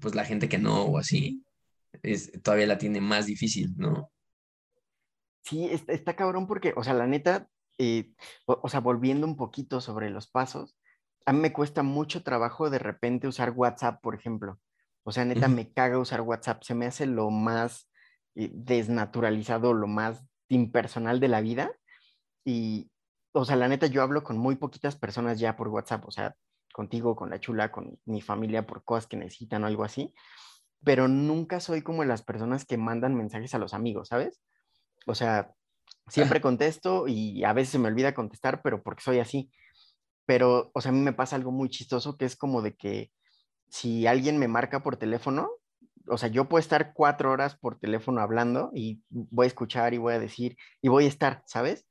pues 0.00 0.14
la 0.14 0.24
gente 0.24 0.48
que 0.48 0.58
no 0.58 0.84
o 0.84 0.98
así, 0.98 1.42
es, 2.02 2.32
todavía 2.42 2.66
la 2.66 2.78
tiene 2.78 3.00
más 3.00 3.26
difícil, 3.26 3.74
¿no? 3.76 4.10
Sí, 5.42 5.66
está, 5.66 5.92
está 5.92 6.16
cabrón 6.16 6.46
porque, 6.46 6.74
o 6.76 6.84
sea, 6.84 6.94
la 6.94 7.06
neta, 7.06 7.48
eh, 7.78 8.12
o, 8.46 8.68
sea, 8.68 8.80
volviendo 8.80 9.26
un 9.26 9.36
poquito 9.36 9.80
sobre 9.80 10.10
los 10.10 10.28
pasos, 10.28 10.76
a 11.24 11.32
mí 11.32 11.40
me 11.40 11.52
cuesta 11.52 11.82
mucho 11.82 12.22
trabajo 12.22 12.70
de 12.70 12.78
repente 12.78 13.28
usar 13.28 13.52
WhatsApp, 13.52 14.00
por 14.02 14.14
ejemplo. 14.14 14.58
O 15.04 15.12
sea, 15.12 15.24
neta, 15.24 15.48
me 15.48 15.72
caga 15.72 15.98
usar 15.98 16.20
WhatsApp. 16.22 16.62
Se 16.62 16.74
me 16.74 16.86
hace 16.86 17.06
lo 17.06 17.30
más 17.30 17.90
eh, 18.34 18.50
desnaturalizado, 18.52 19.74
lo 19.74 19.86
más 19.86 20.24
impersonal 20.48 21.20
de 21.20 21.28
la 21.28 21.40
vida. 21.40 21.70
Y, 22.44 22.90
o 23.32 23.44
sea, 23.44 23.56
la 23.56 23.68
neta, 23.68 23.86
yo 23.86 24.02
hablo 24.02 24.22
con 24.24 24.38
muy 24.38 24.56
poquitas 24.56 24.96
personas 24.96 25.38
ya 25.38 25.56
por 25.56 25.68
WhatsApp. 25.68 26.04
O 26.06 26.10
sea, 26.10 26.34
contigo, 26.72 27.16
con 27.16 27.30
la 27.30 27.40
chula, 27.40 27.70
con 27.70 27.98
mi 28.04 28.20
familia 28.20 28.66
por 28.66 28.84
cosas 28.84 29.06
que 29.06 29.16
necesitan 29.16 29.64
o 29.64 29.66
algo 29.66 29.84
así. 29.84 30.14
Pero 30.84 31.08
nunca 31.08 31.60
soy 31.60 31.82
como 31.82 32.04
las 32.04 32.22
personas 32.22 32.64
que 32.64 32.76
mandan 32.76 33.14
mensajes 33.14 33.54
a 33.54 33.58
los 33.58 33.74
amigos, 33.74 34.08
¿sabes? 34.08 34.40
O 35.06 35.14
sea, 35.14 35.52
siempre 36.08 36.40
contesto 36.40 37.06
y 37.08 37.44
a 37.44 37.52
veces 37.52 37.72
se 37.72 37.78
me 37.78 37.88
olvida 37.88 38.14
contestar, 38.14 38.62
pero 38.62 38.82
porque 38.82 39.02
soy 39.02 39.18
así. 39.18 39.50
Pero, 40.26 40.70
o 40.74 40.80
sea, 40.80 40.90
a 40.90 40.92
mí 40.92 41.00
me 41.00 41.12
pasa 41.12 41.36
algo 41.36 41.50
muy 41.52 41.68
chistoso 41.68 42.16
que 42.16 42.24
es 42.24 42.36
como 42.36 42.62
de 42.62 42.76
que 42.76 43.10
si 43.68 44.06
alguien 44.06 44.38
me 44.38 44.48
marca 44.48 44.82
por 44.82 44.96
teléfono, 44.96 45.50
o 46.06 46.18
sea, 46.18 46.28
yo 46.28 46.48
puedo 46.48 46.60
estar 46.60 46.92
cuatro 46.94 47.30
horas 47.30 47.56
por 47.56 47.78
teléfono 47.78 48.20
hablando 48.20 48.70
y 48.74 49.02
voy 49.10 49.44
a 49.44 49.48
escuchar 49.48 49.94
y 49.94 49.98
voy 49.98 50.14
a 50.14 50.18
decir 50.18 50.56
y 50.80 50.88
voy 50.88 51.04
a 51.04 51.08
estar, 51.08 51.42
¿sabes? 51.46 51.86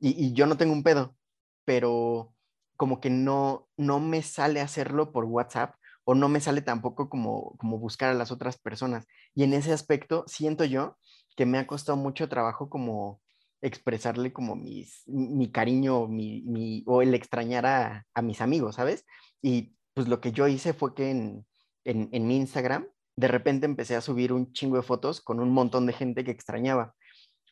Y, 0.00 0.32
yo 0.32 0.46
no 0.46 0.56
tengo 0.56 0.72
un 0.72 0.82
pedo, 0.82 1.16
pero 1.64 2.32
como 2.76 3.00
que 3.00 3.10
no, 3.10 3.68
no 3.76 4.00
me 4.00 4.22
sale 4.22 4.60
hacerlo 4.60 5.12
por 5.12 5.24
WhatsApp 5.24 5.74
o 6.10 6.14
no 6.14 6.30
me 6.30 6.40
sale 6.40 6.62
tampoco 6.62 7.10
como, 7.10 7.54
como 7.58 7.78
buscar 7.78 8.08
a 8.08 8.14
las 8.14 8.32
otras 8.32 8.56
personas. 8.58 9.06
Y 9.34 9.42
en 9.42 9.52
ese 9.52 9.74
aspecto 9.74 10.24
siento 10.26 10.64
yo 10.64 10.96
que 11.36 11.44
me 11.44 11.58
ha 11.58 11.66
costado 11.66 11.98
mucho 11.98 12.30
trabajo 12.30 12.70
como 12.70 13.20
expresarle 13.60 14.32
como 14.32 14.56
mis, 14.56 15.02
mi 15.06 15.52
cariño 15.52 16.06
mi, 16.08 16.82
o 16.86 17.02
el 17.02 17.12
extrañar 17.14 17.66
a, 17.66 18.06
a, 18.14 18.22
mis 18.22 18.40
amigos, 18.40 18.76
¿sabes? 18.76 19.04
Y 19.42 19.76
pues 19.92 20.08
lo 20.08 20.22
que 20.22 20.32
yo 20.32 20.48
hice 20.48 20.72
fue 20.72 20.94
que 20.94 21.10
en, 21.10 21.46
en, 21.84 22.08
en 22.12 22.26
mi 22.26 22.38
Instagram 22.38 22.88
de 23.14 23.28
repente 23.28 23.66
empecé 23.66 23.94
a 23.94 24.00
subir 24.00 24.32
un 24.32 24.50
chingo 24.54 24.76
de 24.76 24.82
fotos 24.82 25.20
con 25.20 25.40
un 25.40 25.50
montón 25.50 25.84
de 25.84 25.92
gente 25.92 26.24
que 26.24 26.30
extrañaba. 26.30 26.94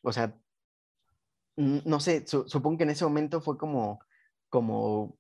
O 0.03 0.13
sea, 0.13 0.35
no 1.57 2.01
sé, 2.01 2.25
supongo 2.27 2.79
que 2.79 2.85
en 2.85 2.91
ese 2.91 3.05
momento 3.05 3.43
fue 3.43 3.59
como, 3.59 4.01
como 4.49 5.19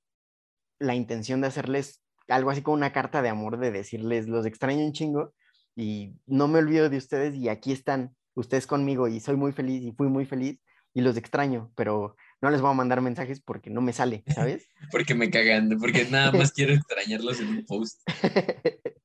la 0.78 0.94
intención 0.94 1.42
de 1.42 1.48
hacerles 1.48 2.02
algo 2.28 2.50
así 2.50 2.62
como 2.62 2.76
una 2.76 2.92
carta 2.92 3.22
de 3.22 3.28
amor, 3.28 3.58
de 3.58 3.70
decirles, 3.70 4.28
los 4.28 4.46
extraño 4.46 4.84
un 4.84 4.92
chingo 4.92 5.32
y 5.74 6.14
no 6.26 6.48
me 6.48 6.58
olvido 6.58 6.88
de 6.88 6.96
ustedes 6.96 7.34
y 7.34 7.48
aquí 7.48 7.72
están 7.72 8.14
ustedes 8.34 8.66
conmigo 8.66 9.08
y 9.08 9.20
soy 9.20 9.36
muy 9.36 9.52
feliz 9.52 9.82
y 9.82 9.92
fui 9.92 10.08
muy 10.08 10.26
feliz 10.26 10.58
y 10.94 11.02
los 11.02 11.16
extraño, 11.16 11.70
pero 11.76 12.16
no 12.40 12.50
les 12.50 12.60
voy 12.60 12.70
a 12.70 12.74
mandar 12.74 13.02
mensajes 13.02 13.40
porque 13.40 13.68
no 13.68 13.82
me 13.82 13.92
sale, 13.92 14.24
¿sabes? 14.34 14.66
porque 14.90 15.14
me 15.14 15.30
cagan, 15.30 15.76
porque 15.78 16.06
nada 16.06 16.32
más 16.32 16.52
quiero 16.52 16.72
extrañarlos 16.72 17.40
en 17.40 17.48
un 17.48 17.64
post. 17.64 18.00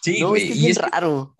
Sí, 0.00 0.20
güey. 0.22 0.50
Es, 0.50 0.78
es 0.78 0.78
raro. 0.78 1.36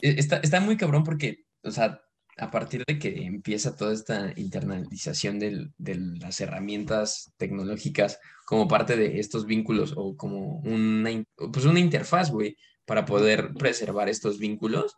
E, 0.00 0.18
está, 0.18 0.38
está 0.38 0.60
muy 0.60 0.76
cabrón 0.76 1.04
porque, 1.04 1.44
o 1.62 1.70
sea, 1.70 2.02
a 2.40 2.50
partir 2.50 2.82
de 2.86 2.98
que 2.98 3.24
empieza 3.24 3.76
toda 3.76 3.92
esta 3.92 4.32
internalización 4.36 5.38
de 5.38 5.70
las 6.18 6.40
herramientas 6.40 7.32
tecnológicas 7.36 8.18
como 8.46 8.66
parte 8.66 8.96
de 8.96 9.20
estos 9.20 9.46
vínculos 9.46 9.92
o 9.96 10.16
como 10.16 10.56
una, 10.60 11.10
pues 11.52 11.66
una 11.66 11.80
interfaz, 11.80 12.30
güey, 12.30 12.56
para 12.86 13.04
poder 13.04 13.52
preservar 13.54 14.08
estos 14.08 14.38
vínculos, 14.38 14.96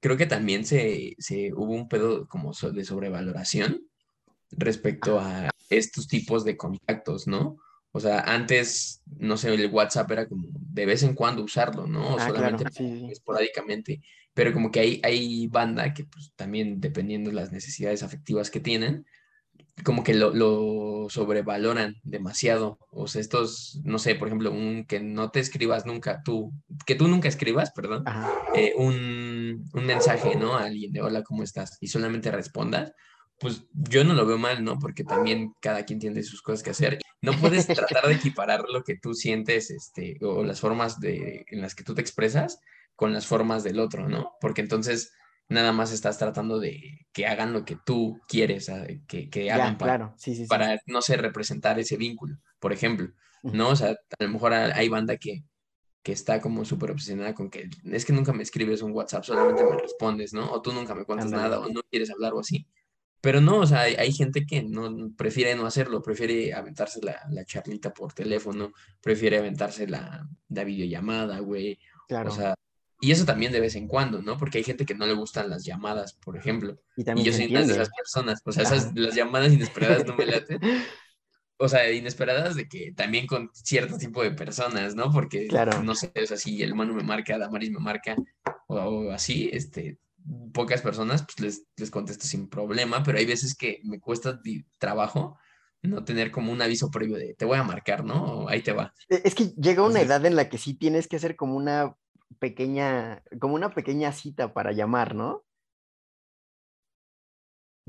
creo 0.00 0.16
que 0.16 0.26
también 0.26 0.64
se, 0.64 1.14
se 1.18 1.52
hubo 1.54 1.74
un 1.74 1.88
pedo 1.88 2.26
como 2.26 2.52
de 2.52 2.84
sobrevaloración 2.84 3.86
respecto 4.50 5.20
a 5.20 5.50
estos 5.70 6.08
tipos 6.08 6.44
de 6.44 6.56
contactos, 6.56 7.28
¿no? 7.28 7.56
O 7.92 8.00
sea, 8.00 8.20
antes, 8.20 9.02
no 9.18 9.36
sé, 9.36 9.52
el 9.52 9.70
WhatsApp 9.70 10.10
era 10.10 10.28
como 10.28 10.46
de 10.52 10.86
vez 10.86 11.02
en 11.02 11.14
cuando 11.14 11.42
usarlo, 11.42 11.86
¿no? 11.86 12.18
Ah, 12.18 12.28
Solamente 12.28 12.64
claro, 12.64 13.08
esporádicamente. 13.10 14.00
Pero 14.34 14.52
como 14.52 14.70
que 14.70 14.80
hay, 14.80 15.00
hay 15.02 15.46
banda 15.48 15.92
que 15.92 16.04
pues 16.04 16.32
también 16.36 16.80
dependiendo 16.80 17.30
de 17.30 17.36
las 17.36 17.52
necesidades 17.52 18.02
afectivas 18.02 18.50
que 18.50 18.60
tienen, 18.60 19.06
como 19.84 20.04
que 20.04 20.14
lo, 20.14 20.32
lo, 20.34 21.08
sobrevaloran 21.08 21.96
demasiado. 22.02 22.78
O 22.90 23.08
sea, 23.08 23.20
estos, 23.20 23.80
no 23.84 23.98
sé, 23.98 24.14
por 24.14 24.28
ejemplo, 24.28 24.50
un 24.50 24.84
que 24.86 25.00
no 25.00 25.30
te 25.30 25.40
escribas 25.40 25.86
nunca, 25.86 26.22
tú, 26.24 26.52
que 26.86 26.94
tú 26.94 27.08
nunca 27.08 27.28
escribas, 27.28 27.72
perdón, 27.72 28.04
eh, 28.54 28.72
un, 28.76 29.68
un 29.72 29.86
mensaje, 29.86 30.36
¿no? 30.36 30.54
A 30.54 30.64
alguien 30.64 30.92
de 30.92 31.02
hola, 31.02 31.22
¿cómo 31.22 31.42
estás? 31.42 31.76
Y 31.80 31.88
solamente 31.88 32.30
respondas 32.30 32.92
pues 33.40 33.64
yo 33.72 34.04
no 34.04 34.12
lo 34.12 34.26
veo 34.26 34.36
mal, 34.36 34.62
¿no? 34.62 34.78
Porque 34.78 35.02
también 35.02 35.54
cada 35.60 35.86
quien 35.86 35.98
tiene 35.98 36.22
sus 36.22 36.42
cosas 36.42 36.62
que 36.62 36.70
hacer. 36.70 36.98
No 37.22 37.32
puedes 37.32 37.66
tratar 37.66 38.06
de 38.06 38.12
equiparar 38.12 38.64
lo 38.68 38.84
que 38.84 38.98
tú 38.98 39.14
sientes, 39.14 39.70
este, 39.70 40.18
o 40.20 40.44
las 40.44 40.60
formas 40.60 41.00
de, 41.00 41.46
en 41.48 41.62
las 41.62 41.74
que 41.74 41.82
tú 41.82 41.94
te 41.94 42.02
expresas 42.02 42.60
con 43.00 43.14
las 43.14 43.26
formas 43.26 43.64
del 43.64 43.80
otro, 43.80 44.10
¿no? 44.10 44.34
Porque 44.42 44.60
entonces 44.60 45.14
nada 45.48 45.72
más 45.72 45.90
estás 45.90 46.18
tratando 46.18 46.60
de 46.60 47.06
que 47.14 47.26
hagan 47.26 47.54
lo 47.54 47.64
que 47.64 47.78
tú 47.82 48.20
quieres 48.28 48.70
que, 49.08 49.30
que 49.30 49.50
hagan 49.50 49.78
para, 49.78 50.14
para, 50.50 50.78
no 50.84 51.00
sé, 51.00 51.16
representar 51.16 51.78
ese 51.78 51.96
vínculo, 51.96 52.36
por 52.58 52.74
ejemplo, 52.74 53.08
¿no? 53.42 53.70
O 53.70 53.76
sea, 53.76 53.92
a 53.92 54.22
lo 54.24 54.28
mejor 54.28 54.52
hay 54.52 54.90
banda 54.90 55.16
que, 55.16 55.44
que 56.02 56.12
está 56.12 56.42
como 56.42 56.66
súper 56.66 56.90
obsesionada 56.90 57.34
con 57.34 57.48
que 57.48 57.70
es 57.84 58.04
que 58.04 58.12
nunca 58.12 58.34
me 58.34 58.42
escribes 58.42 58.82
un 58.82 58.92
WhatsApp, 58.92 59.24
solamente 59.24 59.64
me 59.64 59.78
respondes, 59.78 60.34
¿no? 60.34 60.52
O 60.52 60.60
tú 60.60 60.70
nunca 60.70 60.94
me 60.94 61.06
cuentas 61.06 61.30
nada, 61.30 61.58
o 61.58 61.70
no 61.70 61.80
quieres 61.90 62.10
hablar 62.10 62.34
o 62.34 62.40
así. 62.40 62.66
Pero 63.22 63.40
no, 63.40 63.60
o 63.60 63.66
sea, 63.66 63.80
hay, 63.80 64.12
gente 64.12 64.44
que 64.44 64.62
no 64.62 65.10
prefiere 65.16 65.54
no 65.54 65.64
hacerlo, 65.64 66.02
prefiere 66.02 66.52
aventarse 66.52 67.00
la, 67.02 67.18
la 67.30 67.46
charlita 67.46 67.94
por 67.94 68.12
teléfono, 68.12 68.74
prefiere 69.00 69.38
aventarse 69.38 69.86
la, 69.86 70.28
la 70.50 70.64
videollamada, 70.64 71.38
güey. 71.38 71.78
Claro. 72.06 72.30
O 72.30 72.34
sea, 72.34 72.54
y 73.00 73.12
eso 73.12 73.24
también 73.24 73.52
de 73.52 73.60
vez 73.60 73.76
en 73.76 73.88
cuando, 73.88 74.22
¿no? 74.22 74.36
Porque 74.36 74.58
hay 74.58 74.64
gente 74.64 74.84
que 74.84 74.94
no 74.94 75.06
le 75.06 75.14
gustan 75.14 75.48
las 75.48 75.64
llamadas, 75.64 76.14
por 76.14 76.36
ejemplo. 76.36 76.78
Y, 76.96 77.04
también 77.04 77.26
yo 77.26 77.32
soy 77.32 77.46
una 77.46 77.62
de 77.62 77.72
esas 77.72 77.90
personas. 77.90 78.40
O 78.44 78.52
sea, 78.52 78.64
esas, 78.64 78.94
las 78.94 79.14
llamadas 79.14 79.52
inesperadas 79.52 80.06
no 80.06 80.16
me 80.16 80.26
laten. 80.26 80.60
O 81.62 81.68
sea, 81.68 81.92
inesperadas 81.92 82.54
de 82.54 82.66
que 82.66 82.92
también 82.92 83.26
con 83.26 83.50
cierto 83.52 83.98
tipo 83.98 84.22
de 84.22 84.30
personas, 84.30 84.94
¿no? 84.94 85.12
Porque, 85.12 85.46
claro. 85.46 85.82
no 85.82 85.94
sé, 85.94 86.10
o 86.16 86.26
sea, 86.26 86.38
si 86.38 86.62
el 86.62 86.72
humano 86.72 86.94
me 86.94 87.02
marca, 87.02 87.36
Damaris 87.36 87.70
me 87.70 87.80
marca, 87.80 88.16
o, 88.66 88.76
o 88.76 89.10
así, 89.10 89.50
este, 89.52 89.98
pocas 90.54 90.80
personas, 90.80 91.22
pues 91.22 91.40
les, 91.40 91.66
les 91.76 91.90
contesto 91.90 92.26
sin 92.26 92.48
problema, 92.48 93.02
pero 93.02 93.18
hay 93.18 93.26
veces 93.26 93.54
que 93.54 93.80
me 93.84 94.00
cuesta 94.00 94.40
trabajo 94.78 95.38
no 95.82 96.04
tener 96.04 96.30
como 96.30 96.52
un 96.52 96.60
aviso 96.60 96.90
previo 96.90 97.16
de 97.16 97.34
te 97.34 97.44
voy 97.44 97.58
a 97.58 97.62
marcar, 97.64 98.04
¿no? 98.04 98.48
Ahí 98.48 98.62
te 98.62 98.72
va. 98.72 98.92
E, 99.08 99.22
es 99.24 99.34
que 99.34 99.46
llega 99.56 99.82
una 99.82 100.00
edad 100.00 100.24
en 100.26 100.36
la 100.36 100.48
que 100.48 100.58
sí 100.58 100.74
tienes 100.74 101.08
que 101.08 101.16
hacer 101.16 101.36
como 101.36 101.56
una 101.56 101.94
pequeña, 102.38 103.22
como 103.40 103.54
una 103.54 103.74
pequeña 103.74 104.12
cita 104.12 104.52
para 104.52 104.72
llamar, 104.72 105.14
¿no? 105.14 105.44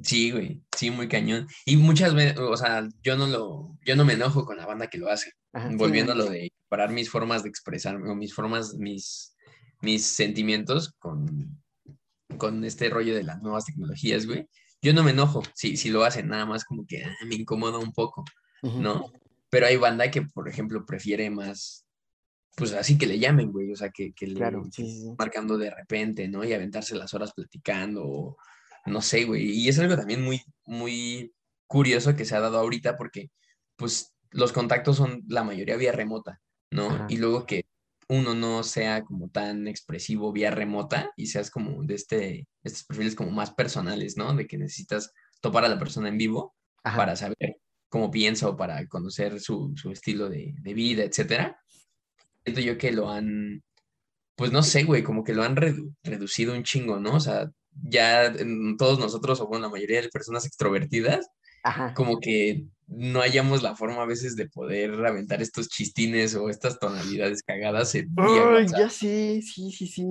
Sí, 0.03 0.31
güey, 0.31 0.63
sí, 0.75 0.89
muy 0.89 1.07
cañón. 1.07 1.47
Y 1.65 1.77
muchas 1.77 2.15
veces, 2.15 2.39
o 2.39 2.57
sea, 2.57 2.87
yo 3.03 3.17
no 3.17 3.27
lo, 3.27 3.77
yo 3.85 3.95
no 3.95 4.05
me 4.05 4.13
enojo 4.13 4.45
con 4.45 4.57
la 4.57 4.65
banda 4.65 4.87
que 4.87 4.97
lo 4.97 5.09
hace. 5.09 5.33
Volviendo 5.73 6.13
a 6.13 6.15
lo 6.15 6.25
de 6.25 6.51
parar 6.69 6.91
mis 6.91 7.09
formas 7.09 7.43
de 7.43 7.49
expresarme 7.49 8.09
o 8.09 8.15
mis 8.15 8.33
formas, 8.33 8.75
mis, 8.75 9.35
mis 9.81 10.05
sentimientos 10.05 10.93
con, 10.97 11.61
con 12.37 12.63
este 12.63 12.89
rollo 12.89 13.13
de 13.13 13.23
las 13.23 13.41
nuevas 13.41 13.65
tecnologías, 13.65 14.25
güey, 14.25 14.47
yo 14.81 14.93
no 14.93 15.03
me 15.03 15.11
enojo 15.11 15.43
si, 15.53 15.77
si 15.77 15.89
lo 15.89 16.03
hacen, 16.03 16.27
nada 16.27 16.45
más 16.45 16.63
como 16.65 16.85
que 16.87 17.03
ah, 17.03 17.15
me 17.25 17.35
incomoda 17.35 17.77
un 17.77 17.93
poco, 17.93 18.23
¿no? 18.63 19.11
Pero 19.49 19.67
hay 19.67 19.75
banda 19.75 20.09
que, 20.09 20.23
por 20.23 20.47
ejemplo, 20.47 20.85
prefiere 20.85 21.29
más, 21.29 21.85
pues 22.55 22.73
así 22.73 22.97
que 22.97 23.07
le 23.07 23.19
llamen, 23.19 23.51
güey, 23.51 23.71
o 23.71 23.75
sea, 23.75 23.89
que, 23.89 24.13
que 24.13 24.33
claro, 24.33 24.63
le 24.77 25.15
marcando 25.17 25.57
de 25.57 25.69
repente, 25.69 26.27
¿no? 26.27 26.43
Y 26.43 26.53
aventarse 26.53 26.95
las 26.95 27.13
horas 27.13 27.33
platicando, 27.33 28.37
no 28.85 29.01
sé, 29.01 29.25
güey. 29.25 29.51
Y 29.51 29.69
es 29.69 29.79
algo 29.79 29.95
también 29.95 30.23
muy, 30.23 30.41
muy 30.65 31.33
curioso 31.67 32.15
que 32.15 32.25
se 32.25 32.35
ha 32.35 32.39
dado 32.39 32.59
ahorita 32.59 32.97
porque, 32.97 33.29
pues, 33.75 34.13
los 34.31 34.51
contactos 34.51 34.97
son 34.97 35.23
la 35.27 35.43
mayoría 35.43 35.77
vía 35.77 35.91
remota, 35.91 36.41
¿no? 36.71 37.05
Y 37.09 37.17
luego 37.17 37.45
que 37.45 37.65
uno 38.07 38.33
no 38.33 38.63
sea 38.63 39.03
como 39.03 39.29
tan 39.29 39.67
expresivo 39.67 40.33
vía 40.33 40.51
remota 40.51 41.11
y 41.15 41.27
seas 41.27 41.49
como 41.49 41.83
de 41.83 41.95
este, 41.95 42.47
estos 42.61 42.83
perfiles 42.83 43.15
como 43.15 43.31
más 43.31 43.53
personales, 43.53 44.17
¿no? 44.17 44.33
De 44.35 44.47
que 44.47 44.57
necesitas 44.57 45.13
topar 45.39 45.63
a 45.65 45.69
la 45.69 45.79
persona 45.79 46.09
en 46.09 46.17
vivo 46.17 46.53
para 46.83 47.15
saber 47.15 47.57
cómo 47.87 48.11
piensa 48.11 48.49
o 48.49 48.57
para 48.57 48.85
conocer 48.87 49.39
su, 49.39 49.73
estilo 49.91 50.29
de, 50.29 50.53
vida, 50.63 51.03
etcétera. 51.03 51.57
Siento 52.43 52.61
yo 52.61 52.77
que 52.77 52.91
lo 52.91 53.09
han, 53.09 53.63
pues 54.35 54.51
no 54.51 54.63
sé, 54.63 54.83
güey, 54.83 55.03
como 55.03 55.23
que 55.23 55.33
lo 55.33 55.43
han 55.43 55.55
reducido 55.55 56.53
un 56.53 56.63
chingo, 56.63 56.99
¿no? 56.99 57.15
O 57.15 57.19
sea, 57.19 57.49
ya 57.83 58.33
todos 58.77 58.99
nosotros, 58.99 59.39
o 59.41 59.47
bueno, 59.47 59.67
la 59.67 59.71
mayoría 59.71 60.01
de 60.01 60.09
personas 60.09 60.45
extrovertidas, 60.45 61.27
como 61.95 62.19
que 62.19 62.65
no 62.87 63.21
hayamos 63.21 63.61
la 63.61 63.75
forma 63.75 64.01
a 64.01 64.07
veces 64.07 64.35
de 64.35 64.49
poder 64.49 64.93
aventar 65.05 65.41
estos 65.41 65.69
chistines 65.69 66.35
o 66.35 66.49
estas 66.49 66.79
tonalidades 66.79 67.43
cagadas 67.43 67.95
Ay, 67.95 68.67
ya 68.67 68.89
sí, 68.89 69.41
sí, 69.41 69.71
sí, 69.71 69.87
sí. 69.87 70.05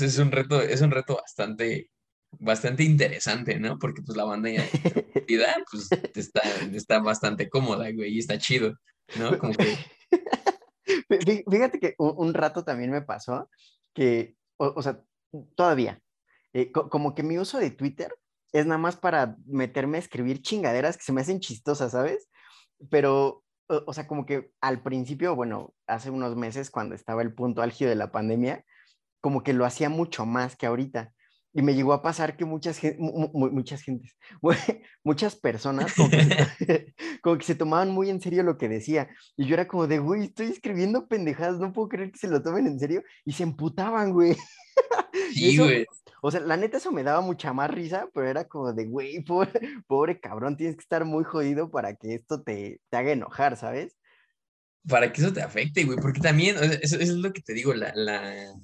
Es 0.00 0.18
un 0.18 0.32
reto, 0.32 0.60
es 0.60 0.80
un 0.80 0.90
reto 0.90 1.16
bastante, 1.16 1.90
bastante 2.32 2.82
interesante, 2.82 3.60
¿no? 3.60 3.78
Porque 3.78 4.02
pues 4.02 4.16
la 4.16 4.24
banda 4.24 4.50
ya 4.50 4.66
pues 5.70 5.88
está, 6.14 6.42
está 6.72 6.98
bastante 6.98 7.48
cómoda, 7.48 7.90
güey, 7.92 8.14
y 8.14 8.18
está 8.18 8.38
chido, 8.38 8.74
¿no? 9.16 9.38
Como 9.38 9.54
que... 9.54 9.76
Fíjate 11.50 11.80
que 11.80 11.94
un, 11.98 12.34
rato 12.34 12.64
también 12.64 12.90
me 12.90 13.02
pasó 13.02 13.48
que, 13.94 14.36
o, 14.56 14.82
sea, 14.82 15.00
todavía, 15.54 16.00
eh, 16.52 16.70
como 16.72 17.14
que 17.14 17.22
mi 17.22 17.38
uso 17.38 17.58
de 17.58 17.70
Twitter 17.70 18.14
es 18.52 18.66
nada 18.66 18.78
más 18.78 18.96
para 18.96 19.36
meterme 19.46 19.96
a 19.96 20.00
escribir 20.00 20.40
chingaderas 20.40 20.96
que 20.96 21.02
se 21.02 21.12
me 21.12 21.20
hacen 21.20 21.40
chistosas, 21.40 21.92
¿sabes? 21.92 22.28
Pero, 22.90 23.42
o, 23.66 23.92
sea, 23.92 24.06
como 24.06 24.26
que 24.26 24.52
al 24.60 24.82
principio, 24.82 25.34
bueno, 25.34 25.74
hace 25.86 26.10
unos 26.10 26.36
meses 26.36 26.70
cuando 26.70 26.94
estaba 26.94 27.22
el 27.22 27.34
punto 27.34 27.62
álgido 27.62 27.88
de 27.88 27.96
la 27.96 28.12
pandemia, 28.12 28.64
como 29.20 29.42
que 29.42 29.54
lo 29.54 29.64
hacía 29.64 29.88
mucho 29.88 30.26
más 30.26 30.54
que 30.54 30.66
ahorita. 30.66 31.12
Y 31.56 31.62
me 31.62 31.74
llegó 31.74 31.92
a 31.92 32.02
pasar 32.02 32.36
que 32.36 32.44
muchas, 32.44 32.80
muchas 32.98 33.82
gentes, 33.82 34.16
muchas 35.04 35.36
personas 35.36 35.94
como 37.22 37.38
que, 37.38 37.44
se, 37.44 37.54
tomaban 37.54 37.92
muy 37.92 38.10
en 38.10 38.20
serio 38.20 38.42
lo 38.42 38.58
que 38.58 38.68
decía. 38.68 39.08
Y 39.36 39.46
yo 39.46 39.54
era 39.54 39.68
como 39.68 39.86
de, 39.86 40.00
güey, 40.00 40.24
estoy 40.24 40.48
escribiendo 40.48 41.06
pendejadas, 41.06 41.60
no 41.60 41.72
puedo 41.72 41.88
creer 41.88 42.10
que 42.10 42.18
se 42.18 42.28
lo 42.28 42.42
tomen 42.42 42.66
en 42.66 42.80
serio. 42.80 43.04
Y 43.24 43.32
se 43.32 43.44
emputaban, 43.44 44.12
güey. 44.12 44.36
Sí, 45.32 45.56
güey. 45.58 45.86
O 46.22 46.30
sea, 46.30 46.40
la 46.40 46.56
neta 46.56 46.78
eso 46.78 46.90
me 46.90 47.02
daba 47.02 47.20
mucha 47.20 47.52
más 47.52 47.70
risa, 47.70 48.08
pero 48.12 48.28
era 48.28 48.48
como 48.48 48.72
de, 48.72 48.86
güey, 48.86 49.24
pobre, 49.24 50.20
cabrón, 50.20 50.56
tienes 50.56 50.74
que 50.74 50.80
estar 50.80 51.04
muy 51.04 51.22
jodido 51.22 51.70
para 51.70 51.94
que 51.94 52.14
esto 52.14 52.42
te, 52.42 52.80
te 52.88 52.96
haga 52.96 53.12
enojar, 53.12 53.56
¿sabes? 53.56 53.96
Para 54.88 55.12
que 55.12 55.20
eso 55.20 55.32
te 55.32 55.42
afecte, 55.42 55.84
güey, 55.84 55.98
porque 55.98 56.20
también, 56.20 56.56
eso, 56.82 56.98
es 56.98 57.10
lo 57.10 57.32
que 57.32 57.42
te 57.42 57.52
digo, 57.52 57.74
la, 57.74 57.92
la, 57.94 58.54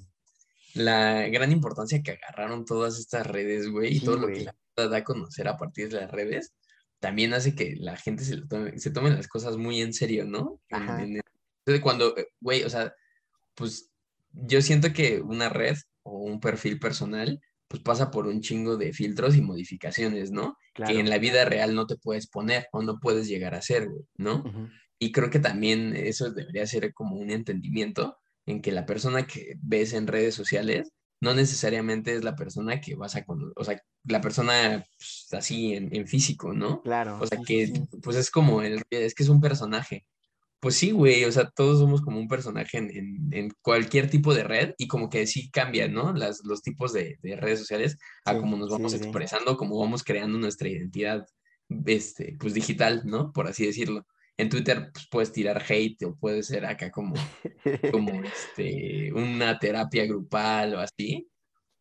la, 0.75 1.27
gran 1.27 1.51
importancia 1.51 2.01
que 2.01 2.11
agarraron 2.11 2.65
todas 2.65 2.99
estas 2.99 3.27
redes, 3.27 3.69
güey, 3.69 3.97
y 3.97 3.99
todo 3.99 4.17
lo 4.17 4.27
que 4.27 4.45
la 4.45 4.55
da 4.75 4.97
a 4.97 5.03
conocer 5.03 5.47
a 5.47 5.57
partir 5.57 5.89
de 5.89 6.01
las 6.01 6.11
redes, 6.11 6.53
también 6.99 7.33
hace 7.33 7.55
que 7.55 7.75
la 7.77 7.97
gente 7.97 8.23
se, 8.23 8.41
tome, 8.41 8.77
se 8.79 8.91
tome 8.91 9.09
las 9.09 9.27
cosas 9.27 9.57
muy 9.57 9.81
en 9.81 9.93
serio, 9.93 10.25
¿no? 10.25 10.59
Entonces, 10.69 11.81
cuando, 11.81 12.15
eh, 12.17 12.27
güey, 12.39 12.63
o 12.63 12.69
sea, 12.69 12.93
pues 13.55 13.91
yo 14.31 14.61
siento 14.61 14.93
que 14.93 15.19
una 15.21 15.49
red 15.49 15.77
o 16.03 16.19
un 16.19 16.39
perfil 16.39 16.79
personal 16.79 17.41
pues 17.67 17.81
pasa 17.83 18.11
por 18.11 18.27
un 18.27 18.41
chingo 18.41 18.75
de 18.75 18.91
filtros 18.91 19.37
y 19.37 19.41
modificaciones, 19.41 20.29
¿no? 20.29 20.57
Que 20.73 20.99
en 20.99 21.09
la 21.09 21.19
vida 21.19 21.45
real 21.45 21.73
no 21.73 21.87
te 21.87 21.95
puedes 21.95 22.27
poner 22.27 22.67
o 22.73 22.81
no 22.81 22.99
puedes 22.99 23.29
llegar 23.29 23.55
a 23.55 23.61
ser, 23.61 23.87
¿no? 24.17 24.43
Y 24.99 25.13
creo 25.13 25.29
que 25.29 25.39
también 25.39 25.95
eso 25.95 26.31
debería 26.31 26.67
ser 26.67 26.93
como 26.93 27.15
un 27.15 27.31
entendimiento 27.31 28.19
en 28.45 28.61
que 28.61 28.71
la 28.71 28.85
persona 28.85 29.27
que 29.27 29.55
ves 29.61 29.93
en 29.93 30.07
redes 30.07 30.35
sociales 30.35 30.91
no 31.21 31.35
necesariamente 31.35 32.15
es 32.15 32.23
la 32.23 32.35
persona 32.35 32.81
que 32.81 32.95
vas 32.95 33.15
a 33.15 33.23
conocer, 33.23 33.53
o 33.55 33.63
sea, 33.63 33.81
la 34.05 34.21
persona 34.21 34.83
pues, 34.97 35.27
así 35.33 35.75
en, 35.75 36.07
físico, 36.07 36.51
¿no? 36.53 36.81
Claro. 36.81 37.19
O 37.21 37.27
sea, 37.27 37.39
que 37.45 37.71
pues 38.01 38.17
es 38.17 38.31
como, 38.31 38.63
el, 38.63 38.81
es 38.89 39.13
que 39.13 39.23
es 39.23 39.29
un 39.29 39.39
personaje, 39.39 40.05
pues 40.61 40.75
sí, 40.75 40.91
güey, 40.91 41.25
o 41.25 41.31
sea, 41.31 41.49
todos 41.49 41.79
somos 41.79 42.01
como 42.01 42.19
un 42.19 42.27
personaje 42.27 42.77
en, 42.77 43.49
cualquier 43.61 44.09
tipo 44.11 44.33
de 44.33 44.43
red 44.43 44.73
y 44.77 44.87
como 44.87 45.09
que 45.09 45.25
sí 45.25 45.49
cambian, 45.49 45.91
¿no? 45.91 46.13
Las, 46.13 46.43
los 46.45 46.61
tipos 46.61 46.93
de, 46.93 47.17
redes 47.23 47.59
sociales 47.59 47.97
a 48.25 48.37
cómo 48.37 48.57
nos 48.57 48.69
vamos 48.69 48.93
expresando, 48.93 49.57
cómo 49.57 49.79
vamos 49.79 50.03
creando 50.03 50.37
nuestra 50.37 50.69
identidad, 50.69 51.25
este, 51.87 52.35
pues 52.39 52.53
digital, 52.53 53.01
¿no? 53.05 53.31
Por 53.31 53.47
así 53.47 53.65
decirlo. 53.65 54.05
En 54.37 54.49
Twitter 54.49 54.91
pues, 54.93 55.07
puedes 55.09 55.31
tirar 55.31 55.63
hate 55.67 56.03
o 56.05 56.15
puede 56.15 56.43
ser 56.43 56.65
acá 56.65 56.89
como, 56.91 57.13
como 57.91 58.11
este, 58.23 59.11
una 59.13 59.59
terapia 59.59 60.05
grupal 60.05 60.75
o 60.75 60.79
así. 60.79 61.27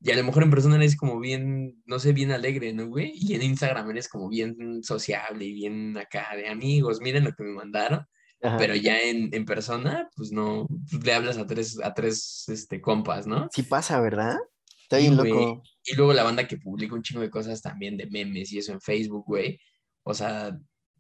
Y 0.02 0.10
a 0.10 0.16
lo 0.16 0.24
mejor 0.24 0.42
en 0.42 0.50
persona 0.50 0.76
eres 0.76 0.96
como 0.96 1.20
bien, 1.20 1.82
no 1.84 1.98
sé, 1.98 2.12
bien 2.12 2.32
alegre, 2.32 2.72
¿no, 2.72 2.86
güey? 2.86 3.12
Y 3.14 3.34
en 3.34 3.42
Instagram 3.42 3.90
eres 3.90 4.08
como 4.08 4.28
bien 4.28 4.82
sociable 4.82 5.44
y 5.44 5.52
bien 5.52 5.96
acá 5.98 6.28
de 6.36 6.48
amigos, 6.48 7.00
miren 7.00 7.24
lo 7.24 7.32
que 7.32 7.44
me 7.44 7.52
mandaron 7.52 8.06
pero 8.40 8.74
ya 8.74 8.98
en, 9.00 9.34
en, 9.34 9.44
persona, 9.44 10.08
pues 10.16 10.32
no, 10.32 10.66
pues, 10.90 11.04
le 11.04 11.12
hablas 11.12 11.36
a 11.36 11.46
tres, 11.46 11.78
a 11.82 11.92
tres 11.92 12.48
este, 12.48 12.80
compas, 12.80 13.26
¿no? 13.26 13.48
Sí 13.52 13.62
pasa, 13.62 14.00
¿verdad? 14.00 14.38
Está 14.82 14.96
bien 14.96 15.16
loco. 15.16 15.62
Y 15.84 15.94
luego 15.94 16.14
la 16.14 16.22
banda 16.22 16.48
que 16.48 16.56
publica 16.56 16.94
un 16.94 17.02
chingo 17.02 17.20
de 17.20 17.30
cosas 17.30 17.60
también 17.60 17.96
de 17.96 18.06
memes 18.06 18.50
y 18.52 18.58
eso 18.58 18.72
en 18.72 18.80
Facebook, 18.80 19.24
güey. 19.26 19.60
O 20.04 20.14
sea, 20.14 20.58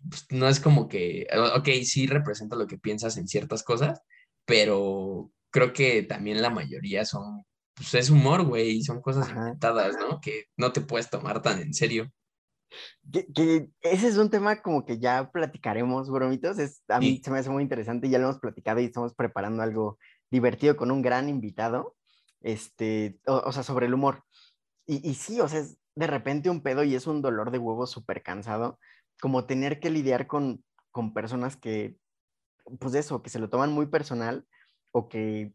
pues, 0.08 0.26
no 0.30 0.48
es 0.48 0.60
como 0.60 0.88
que, 0.88 1.26
ok, 1.56 1.68
sí 1.84 2.06
representa 2.06 2.56
lo 2.56 2.66
que 2.66 2.78
piensas 2.78 3.16
en 3.16 3.28
ciertas 3.28 3.62
cosas, 3.62 4.00
pero 4.44 5.30
creo 5.50 5.72
que 5.72 6.02
también 6.02 6.42
la 6.42 6.50
mayoría 6.50 7.04
son, 7.04 7.44
pues 7.74 7.94
es 7.94 8.10
humor, 8.10 8.44
güey, 8.44 8.82
son 8.82 9.00
cosas 9.00 9.28
inventadas, 9.30 9.96
¿no? 9.98 10.20
Que 10.20 10.44
no 10.56 10.72
te 10.72 10.80
puedes 10.80 11.10
tomar 11.10 11.42
tan 11.42 11.60
en 11.60 11.74
serio. 11.74 12.10
Que, 13.34 13.68
ese 13.80 14.08
es 14.08 14.16
un 14.16 14.30
tema 14.30 14.62
como 14.62 14.84
que 14.84 14.98
ya 14.98 15.30
platicaremos, 15.30 16.08
bromitos. 16.10 16.58
Es, 16.58 16.82
a 16.88 17.00
mí 17.00 17.20
se 17.22 17.30
me 17.30 17.38
hace 17.38 17.50
muy 17.50 17.62
interesante, 17.62 18.08
ya 18.08 18.18
lo 18.18 18.24
hemos 18.24 18.38
platicado 18.40 18.80
y 18.80 18.84
estamos 18.84 19.14
preparando 19.14 19.62
algo 19.62 19.98
divertido 20.30 20.76
con 20.76 20.90
un 20.90 21.02
gran 21.02 21.28
invitado, 21.28 21.96
este, 22.40 23.18
o, 23.26 23.50
sea, 23.52 23.64
sobre 23.64 23.86
el 23.86 23.94
humor. 23.94 24.24
Y, 24.86 25.08
y, 25.08 25.14
sí, 25.14 25.40
o 25.40 25.48
sea, 25.48 25.60
es 25.60 25.76
de 25.96 26.06
repente 26.06 26.50
un 26.50 26.62
pedo 26.62 26.84
y 26.84 26.94
es 26.94 27.06
un 27.06 27.22
dolor 27.22 27.50
de 27.50 27.58
huevo 27.58 27.86
súper 27.86 28.22
cansado, 28.22 28.78
como 29.20 29.44
tener 29.46 29.80
que 29.80 29.90
lidiar 29.90 30.26
con, 30.26 30.64
con 30.90 31.12
personas 31.14 31.56
que, 31.56 31.96
pues 32.78 32.94
eso, 32.94 33.22
que 33.22 33.30
se 33.30 33.38
lo 33.38 33.50
toman 33.50 33.72
muy 33.72 33.86
personal 33.86 34.46
o 34.92 35.08
que 35.08 35.52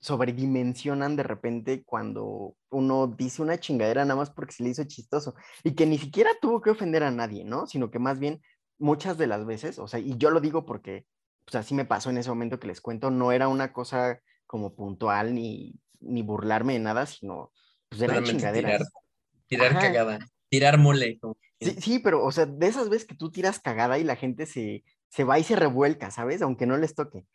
sobredimensionan 0.00 1.14
de 1.14 1.22
repente 1.22 1.84
cuando 1.84 2.56
uno 2.70 3.06
dice 3.06 3.42
una 3.42 3.60
chingadera 3.60 4.04
nada 4.04 4.16
más 4.16 4.30
porque 4.30 4.52
se 4.52 4.62
le 4.62 4.70
hizo 4.70 4.84
chistoso 4.84 5.34
y 5.62 5.74
que 5.74 5.84
ni 5.84 5.98
siquiera 5.98 6.30
tuvo 6.40 6.62
que 6.62 6.70
ofender 6.70 7.02
a 7.02 7.10
nadie, 7.10 7.44
¿no? 7.44 7.66
Sino 7.66 7.90
que 7.90 7.98
más 7.98 8.18
bien 8.18 8.40
muchas 8.78 9.18
de 9.18 9.26
las 9.26 9.44
veces, 9.44 9.78
o 9.78 9.86
sea, 9.86 10.00
y 10.00 10.16
yo 10.16 10.30
lo 10.30 10.40
digo 10.40 10.64
porque 10.64 11.06
pues 11.44 11.54
así 11.56 11.74
me 11.74 11.84
pasó 11.84 12.08
en 12.08 12.16
ese 12.16 12.30
momento 12.30 12.58
que 12.58 12.68
les 12.68 12.80
cuento, 12.80 13.10
no 13.10 13.30
era 13.32 13.48
una 13.48 13.72
cosa 13.72 14.20
como 14.46 14.74
puntual 14.74 15.34
ni, 15.34 15.74
ni 16.00 16.22
burlarme 16.22 16.74
de 16.74 16.78
nada, 16.78 17.04
sino 17.04 17.52
pues 17.90 18.00
eran 18.00 18.24
chingaderas. 18.24 18.90
Tirar, 19.46 19.78
cagada, 19.78 20.18
tirar 20.48 20.78
mole. 20.78 21.18
Sí, 21.60 21.76
sí, 21.80 21.98
pero 21.98 22.24
o 22.24 22.32
sea, 22.32 22.46
de 22.46 22.66
esas 22.66 22.88
veces 22.88 23.06
que 23.06 23.14
tú 23.14 23.30
tiras 23.30 23.60
cagada 23.60 23.98
y 23.98 24.04
la 24.04 24.16
gente 24.16 24.46
se, 24.46 24.84
se 25.08 25.24
va 25.24 25.38
y 25.38 25.44
se 25.44 25.56
revuelca, 25.56 26.10
¿sabes? 26.10 26.40
Aunque 26.42 26.66
no 26.66 26.76
les 26.78 26.94
toque. 26.94 27.26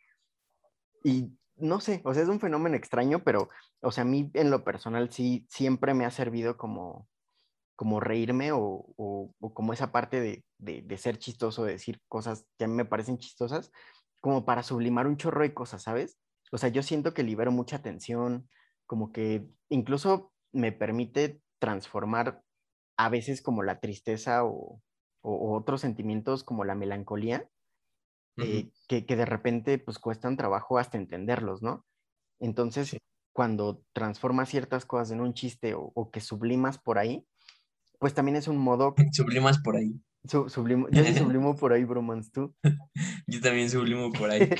Y 1.04 1.30
no 1.56 1.80
sé, 1.80 2.02
o 2.04 2.12
sea, 2.12 2.22
es 2.22 2.28
un 2.28 2.40
fenómeno 2.40 2.76
extraño, 2.76 3.22
pero, 3.22 3.48
o 3.80 3.92
sea, 3.92 4.02
a 4.02 4.06
mí 4.06 4.30
en 4.34 4.50
lo 4.50 4.64
personal 4.64 5.10
sí 5.10 5.46
siempre 5.48 5.94
me 5.94 6.04
ha 6.04 6.10
servido 6.10 6.56
como, 6.56 7.08
como 7.76 8.00
reírme 8.00 8.52
o, 8.52 8.86
o, 8.96 9.32
como 9.54 9.72
esa 9.72 9.92
parte 9.92 10.20
de, 10.20 10.44
de, 10.58 10.82
de, 10.82 10.98
ser 10.98 11.18
chistoso, 11.18 11.64
de 11.64 11.72
decir 11.72 12.00
cosas 12.08 12.46
que 12.58 12.64
a 12.64 12.68
mí 12.68 12.74
me 12.74 12.84
parecen 12.84 13.18
chistosas, 13.18 13.70
como 14.20 14.44
para 14.44 14.62
sublimar 14.62 15.06
un 15.06 15.16
chorro 15.16 15.42
de 15.42 15.54
cosas, 15.54 15.82
¿sabes? 15.82 16.18
O 16.52 16.58
sea, 16.58 16.68
yo 16.68 16.82
siento 16.82 17.14
que 17.14 17.22
libero 17.22 17.52
mucha 17.52 17.82
tensión, 17.82 18.48
como 18.86 19.12
que 19.12 19.46
incluso 19.68 20.32
me 20.52 20.72
permite 20.72 21.40
transformar 21.58 22.42
a 22.96 23.08
veces 23.08 23.42
como 23.42 23.62
la 23.62 23.80
tristeza 23.80 24.44
o, 24.44 24.80
o 25.22 25.56
otros 25.56 25.80
sentimientos 25.80 26.44
como 26.44 26.64
la 26.64 26.74
melancolía 26.74 27.48
eh, 28.38 28.70
que, 28.86 29.02
de 29.02 29.24
repente 29.24 29.78
pues 29.78 29.98
cuestan 29.98 30.36
trabajo 30.36 30.78
hasta 30.78 30.98
entenderlos, 30.98 31.62
¿no? 31.62 31.86
Entonces, 32.38 32.98
cuando 33.32 33.82
transformas 33.94 34.50
ciertas 34.50 34.84
cosas 34.84 35.10
en 35.12 35.20
un 35.20 35.32
chiste 35.32 35.74
o, 35.74 36.10
que 36.10 36.20
sublimas 36.20 36.78
por 36.78 36.98
ahí, 36.98 37.26
pues 37.98 38.12
también 38.12 38.36
es 38.36 38.46
un 38.46 38.58
modo... 38.58 38.94
Sublimas 39.12 39.58
por 39.58 39.76
ahí. 39.76 39.98
yo 40.24 40.48
sí 40.48 41.14
sublimo 41.14 41.56
por 41.56 41.72
ahí, 41.72 41.84
bromance, 41.84 42.30
tú. 42.30 42.54
yo 43.26 43.40
también 43.40 43.70
sublimo 43.70 44.12
por 44.12 44.30
ahí. 44.30 44.50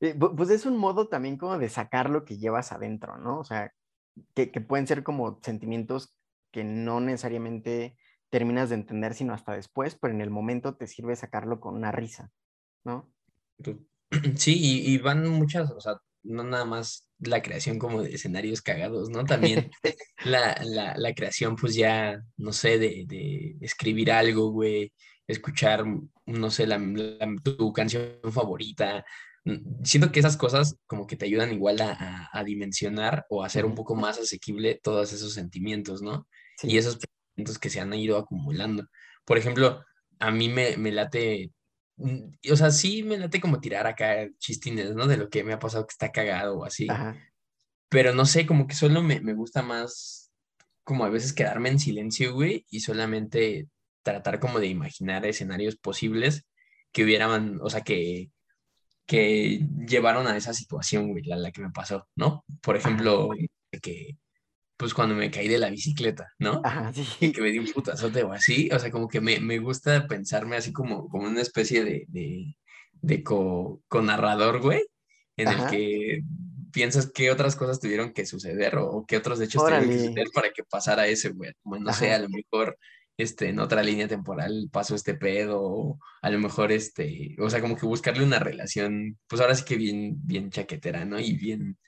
Eh, 0.00 0.14
pues 0.14 0.50
es 0.50 0.64
un 0.64 0.76
modo 0.76 1.08
también 1.08 1.38
como 1.38 1.58
de 1.58 1.68
sacar 1.68 2.08
lo 2.08 2.24
que 2.24 2.38
llevas 2.38 2.70
adentro, 2.70 3.18
¿no? 3.18 3.40
O 3.40 3.44
sea, 3.44 3.72
que, 4.34 4.52
que 4.52 4.60
pueden 4.60 4.86
ser 4.86 5.02
como 5.02 5.40
sentimientos 5.42 6.14
que 6.52 6.64
no 6.64 7.00
necesariamente 7.00 7.96
terminas 8.30 8.68
de 8.68 8.76
entender 8.76 9.14
sino 9.14 9.34
hasta 9.34 9.54
después, 9.54 9.96
pero 10.00 10.14
en 10.14 10.20
el 10.20 10.30
momento 10.30 10.76
te 10.76 10.86
sirve 10.86 11.16
sacarlo 11.16 11.60
con 11.60 11.74
una 11.74 11.92
risa. 11.92 12.30
¿no? 12.84 13.12
Sí, 14.36 14.58
y, 14.60 14.98
van 14.98 15.26
muchas, 15.26 15.70
o 15.70 15.80
sea, 15.80 15.94
no 16.22 16.44
nada 16.44 16.66
más 16.66 17.08
la 17.18 17.40
creación 17.40 17.78
como 17.78 18.02
de 18.02 18.14
escenarios 18.14 18.60
cagados, 18.60 19.08
¿no? 19.08 19.24
También 19.24 19.70
la, 20.26 20.54
la, 20.96 21.14
creación, 21.14 21.56
pues 21.56 21.74
ya, 21.74 22.22
no 22.36 22.52
sé, 22.52 22.78
de, 22.78 23.56
escribir 23.62 24.12
algo, 24.12 24.50
güey, 24.50 24.92
escuchar, 25.26 25.86
no 26.26 26.50
sé, 26.50 26.66
la, 26.66 26.78
tu 27.42 27.72
canción 27.72 28.18
favorita. 28.30 29.02
Mm, 29.46 29.82
siento 29.82 30.12
que 30.12 30.20
esas 30.20 30.36
cosas 30.36 30.76
como 30.86 31.06
que 31.06 31.16
te 31.16 31.24
ayudan 31.24 31.50
igual 31.50 31.80
a, 31.80 32.28
a, 32.30 32.44
dimensionar 32.44 33.24
o 33.30 33.42
a 33.42 33.46
hacer 33.46 33.64
un 33.64 33.74
poco 33.74 33.94
más 33.94 34.18
asequible 34.18 34.78
todos 34.82 35.14
esos 35.14 35.32
sentimientos, 35.32 36.02
¿no? 36.02 36.28
Y 36.62 36.76
esos 36.78 36.98
sentimientos 36.98 37.58
que 37.58 37.70
se 37.70 37.80
han 37.80 37.92
ido 37.94 38.18
acumulando. 38.18 38.86
Por 39.24 39.38
ejemplo, 39.38 39.84
a 40.18 40.30
mí 40.30 40.48
me, 40.48 40.76
me 40.76 40.92
late 40.92 41.52
Mm, 41.96 42.32
o 42.52 42.56
sea, 42.56 42.70
sí 42.70 43.02
me 43.02 43.18
late 43.18 43.40
como 43.40 43.60
tirar 43.60 43.86
acá 43.86 44.28
chistines, 44.38 44.94
¿no? 44.94 45.06
De 45.06 45.16
lo 45.16 45.28
que 45.28 45.44
me 45.44 45.52
ha 45.52 45.58
pasado 45.58 45.86
que 45.86 45.92
está 45.92 46.10
cagado 46.12 46.58
o 46.58 46.64
así. 46.64 46.88
Pero 47.88 48.14
no 48.14 48.26
sé, 48.26 48.46
como 48.46 48.66
que 48.66 48.74
solo 48.74 49.02
me, 49.02 49.20
gusta 49.34 49.62
más 49.62 50.30
como 50.84 51.04
a 51.04 51.10
veces 51.10 51.32
quedarme 51.32 51.68
en 51.68 51.78
silencio, 51.78 52.34
güey, 52.34 52.66
y 52.70 52.80
solamente 52.80 53.68
tratar 54.02 54.40
como 54.40 54.58
de 54.58 54.66
imaginar 54.66 55.24
escenarios 55.26 55.76
posibles 55.76 56.44
que 56.92 57.04
hubieran, 57.04 57.60
o 57.62 57.70
sea, 57.70 57.82
que, 57.82 58.30
que 59.06 59.60
llevaron 59.86 60.26
a 60.26 60.36
esa 60.36 60.54
situación, 60.54 61.10
güey, 61.10 61.22
la, 61.24 61.36
la 61.36 61.52
que 61.52 61.62
me 61.62 61.70
pasó, 61.70 62.08
¿no? 62.16 62.44
Por 62.62 62.76
ejemplo, 62.76 63.30
que 63.80 64.16
pues 64.82 64.94
cuando 64.94 65.14
me 65.14 65.30
caí 65.30 65.46
de 65.46 65.60
la 65.60 65.70
bicicleta, 65.70 66.32
¿no? 66.40 66.60
Ajá, 66.64 66.92
sí. 66.92 67.06
Y 67.20 67.30
que 67.30 67.40
me 67.40 67.52
di 67.52 67.60
un 67.60 67.70
putazote 67.70 68.24
o 68.24 68.32
así, 68.32 68.68
o 68.72 68.78
sea, 68.80 68.90
como 68.90 69.06
que 69.06 69.20
me, 69.20 69.38
me 69.38 69.60
gusta 69.60 70.08
pensarme 70.08 70.56
así 70.56 70.72
como, 70.72 71.08
como 71.08 71.28
una 71.28 71.40
especie 71.40 71.84
de, 71.84 72.04
de, 72.08 72.56
de 73.00 73.22
co, 73.22 73.80
narrador, 74.02 74.60
güey, 74.60 74.82
en 75.36 75.46
el 75.46 75.66
que 75.70 76.22
piensas 76.72 77.12
qué 77.12 77.30
otras 77.30 77.54
cosas 77.54 77.78
tuvieron 77.78 78.12
que 78.12 78.26
suceder 78.26 78.74
o, 78.76 79.04
qué 79.06 79.18
otros 79.18 79.40
hechos 79.40 79.62
tuvieron 79.62 79.88
que 79.88 79.98
suceder 80.00 80.26
para 80.34 80.50
que 80.50 80.64
pasara 80.64 81.06
ese, 81.06 81.28
güey. 81.28 81.52
Como 81.62 81.78
no 81.78 81.92
sé, 81.92 82.12
a 82.12 82.18
lo 82.18 82.28
mejor 82.28 82.76
este, 83.16 83.50
en 83.50 83.60
otra 83.60 83.84
línea 83.84 84.08
temporal 84.08 84.68
pasó 84.72 84.96
este 84.96 85.14
pedo, 85.14 85.62
o 85.62 86.00
a 86.22 86.28
lo 86.28 86.40
mejor 86.40 86.72
este, 86.72 87.36
o 87.38 87.48
sea, 87.48 87.60
como 87.60 87.76
que 87.76 87.86
buscarle 87.86 88.24
una 88.24 88.40
relación, 88.40 89.16
pues 89.28 89.40
ahora 89.40 89.54
sí 89.54 89.64
que 89.64 89.76
bien, 89.76 90.16
bien 90.26 90.50
chaquetera, 90.50 91.04
¿no? 91.04 91.20
Y 91.20 91.34
bien, 91.34 91.78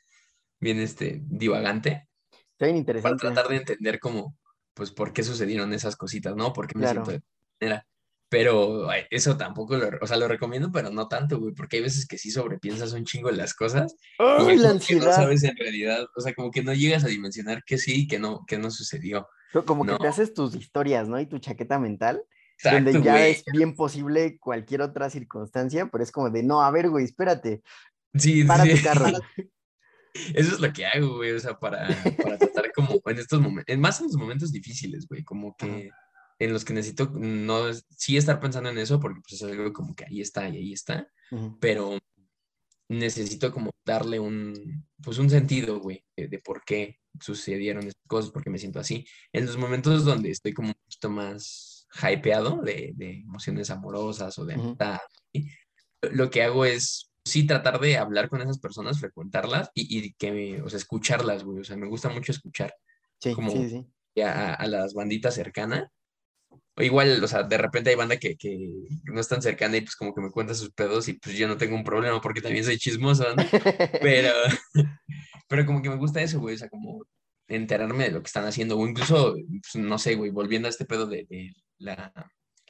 bien, 0.61 0.78
este, 0.78 1.22
divagante. 1.24 2.07
Está 2.55 2.67
bien 2.67 2.77
interesante. 2.77 3.19
Para 3.19 3.35
tratar 3.35 3.51
de 3.51 3.57
entender 3.57 3.99
cómo, 3.99 4.37
pues, 4.75 4.90
por 4.93 5.12
qué 5.12 5.23
sucedieron 5.23 5.73
esas 5.73 5.97
cositas, 5.97 6.37
¿no? 6.37 6.53
Por 6.53 6.67
qué 6.67 6.79
me 6.79 6.87
siento 6.87 7.11
de 7.11 7.23
manera. 7.61 7.87
Pero 8.29 8.88
eso 9.11 9.37
tampoco 9.37 9.77
lo, 9.77 9.90
o 10.01 10.07
sea, 10.07 10.17
lo 10.17 10.27
recomiendo, 10.27 10.73
pero 10.73 10.90
no 10.90 11.07
tanto, 11.07 11.38
güey, 11.38 11.55
porque 11.55 11.77
hay 11.77 11.83
veces 11.83 12.07
que 12.07 12.19
sí 12.19 12.31
sobrepiensas 12.31 12.93
un 12.93 13.05
chingo 13.05 13.31
en 13.31 13.37
las 13.37 13.55
cosas. 13.55 13.95
¡Ay, 14.19 14.57
la 14.57 14.71
ansiedad! 14.71 15.07
No 15.07 15.12
sabes 15.12 15.45
en 15.45 15.57
realidad, 15.57 16.07
o 16.17 16.21
sea, 16.21 16.35
como 16.35 16.51
que 16.51 16.62
no 16.62 16.73
llegas 16.75 17.05
a 17.05 17.09
dimensionar 17.09 17.62
que 17.64 17.79
sí 17.79 18.03
y 18.03 18.09
que 18.09 18.19
no, 18.19 18.45
que 18.47 18.59
no 18.59 18.71
sucedió. 18.71 19.29
Como 19.67 19.85
que 19.85 19.97
te 19.97 20.09
haces 20.09 20.35
tus 20.35 20.55
historias, 20.57 21.09
¿no? 21.09 21.21
Y 21.21 21.27
tu 21.27 21.38
chaqueta 21.38 21.79
mental, 21.79 22.25
donde 22.62 23.01
ya 23.03 23.27
es 23.27 23.45
bien 23.53 23.77
posible 23.77 24.38
cualquier 24.38 24.83
otra 24.83 25.11
circunstancia, 25.11 25.88
pero 25.93 26.03
es 26.03 26.11
como 26.11 26.31
de, 26.31 26.43
no, 26.43 26.62
a 26.62 26.71
ver, 26.71 26.90
güey, 26.90 27.05
espérate. 27.05 27.62
Sí, 28.14 28.43
para 28.45 28.64
tu 28.64 28.83
carro. 28.83 29.07
Eso 30.35 30.55
es 30.55 30.61
lo 30.61 30.72
que 30.72 30.87
hago, 30.87 31.16
güey, 31.16 31.33
o 31.33 31.40
sea, 31.40 31.59
para, 31.59 31.88
para 32.22 32.38
tratar 32.38 32.72
como 32.72 33.00
en 33.07 33.18
estos 33.18 33.40
momentos, 33.40 33.77
más 33.79 34.00
en 34.00 34.07
los 34.07 34.16
momentos 34.16 34.53
difíciles, 34.53 35.09
güey, 35.09 35.24
como 35.24 35.57
que 35.57 35.90
en 36.38 36.53
los 36.53 36.64
que 36.64 36.72
necesito 36.72 37.11
no, 37.14 37.72
sí 37.96 38.16
estar 38.16 38.40
pensando 38.40 38.70
en 38.70 38.79
eso, 38.79 39.00
porque 39.00 39.20
pues 39.20 39.40
es 39.40 39.42
algo 39.42 39.72
como 39.72 39.94
que 39.94 40.05
ahí 40.05 40.20
está 40.20 40.48
y 40.48 40.57
ahí 40.57 40.72
está, 40.72 41.09
pero 41.61 41.98
necesito 42.88 43.53
como 43.53 43.70
darle 43.85 44.20
un, 44.20 44.87
pues 45.03 45.18
un 45.18 45.31
sentido, 45.31 45.81
güey, 45.81 46.05
de, 46.16 46.38
por 46.38 46.64
qué 46.64 47.00
sucedieron 47.20 47.87
estas 47.87 48.07
cosas, 48.07 48.31
porque 48.31 48.50
me 48.50 48.59
siento 48.59 48.81
así. 48.81 49.07
En 49.33 49.46
los 49.46 49.57
momentos 49.57 50.05
donde 50.05 50.31
estoy 50.31 50.53
como 50.53 50.68
un 50.68 50.74
poquito 50.74 51.11
más 51.11 51.87
hypeado 52.03 52.61
de, 52.62 52.92
de 52.94 53.20
emociones 53.20 53.70
amorosas 53.70 54.38
o 54.38 54.44
de 54.44 54.55
amistad, 54.55 54.98
lo 56.12 56.31
que 56.31 56.42
hago 56.42 56.64
es 56.64 57.13
sí 57.25 57.47
tratar 57.47 57.81
de 57.81 57.97
hablar 57.97 58.29
con 58.29 58.41
esas 58.41 58.59
personas, 58.59 59.01
frecuentarlas 59.01 59.71
y, 59.75 59.99
y 59.99 60.13
que, 60.15 60.63
o 60.63 60.69
sea, 60.69 60.79
escucharlas, 60.79 61.45
güey. 61.45 61.61
O 61.61 61.65
sea, 61.65 61.77
me 61.77 61.89
gusta 61.89 62.09
mucho 62.09 62.33
escuchar. 62.33 62.75
Sí, 63.21 63.33
como 63.33 63.51
sí, 63.51 63.71
sí. 64.15 64.23
A, 64.23 64.55
a, 64.55 64.67
las 64.67 64.95
banditas 64.95 65.35
cercanas. 65.35 65.89
O 66.77 66.83
igual, 66.83 67.23
o 67.23 67.29
sea, 67.29 67.45
de 67.45 67.57
repente 67.57 67.91
hay 67.91 67.97
banda 67.97 68.17
que, 68.17 68.37
que, 68.37 68.69
no 69.05 69.21
es 69.21 69.29
tan 69.29 69.43
cercana 69.43 69.77
y 69.77 69.83
pues 69.83 69.97
como 69.97 70.15
que 70.15 70.21
me 70.21 70.31
cuenta 70.31 70.55
sus 70.55 70.73
pedos 70.73 71.09
y 71.09 71.15
pues 71.15 71.37
yo 71.37 71.47
no 71.47 71.57
tengo 71.57 71.77
un 71.77 71.85
problema 71.85 72.21
porque 72.21 72.41
también 72.41 72.65
soy 72.65 72.79
chismoso, 72.79 73.25
¿no? 73.35 73.43
Pero, 74.03 74.33
pero 75.49 75.67
como 75.67 75.83
que 75.83 75.89
me 75.89 75.97
gusta 75.97 76.21
eso, 76.21 76.41
güey. 76.41 76.57
O 76.57 76.59
sea, 76.59 76.69
como 76.69 77.07
enterarme 77.49 78.05
de 78.05 78.11
lo 78.11 78.23
que 78.23 78.27
están 78.27 78.47
haciendo. 78.47 78.79
O 78.79 78.87
incluso, 78.87 79.35
pues, 79.35 79.85
no 79.85 79.99
sé, 79.99 80.15
güey, 80.17 80.31
volviendo 80.31 80.67
a 80.69 80.71
este 80.71 80.85
pedo 80.85 81.07
de, 81.07 81.27
de 81.29 81.53
la, 81.79 82.13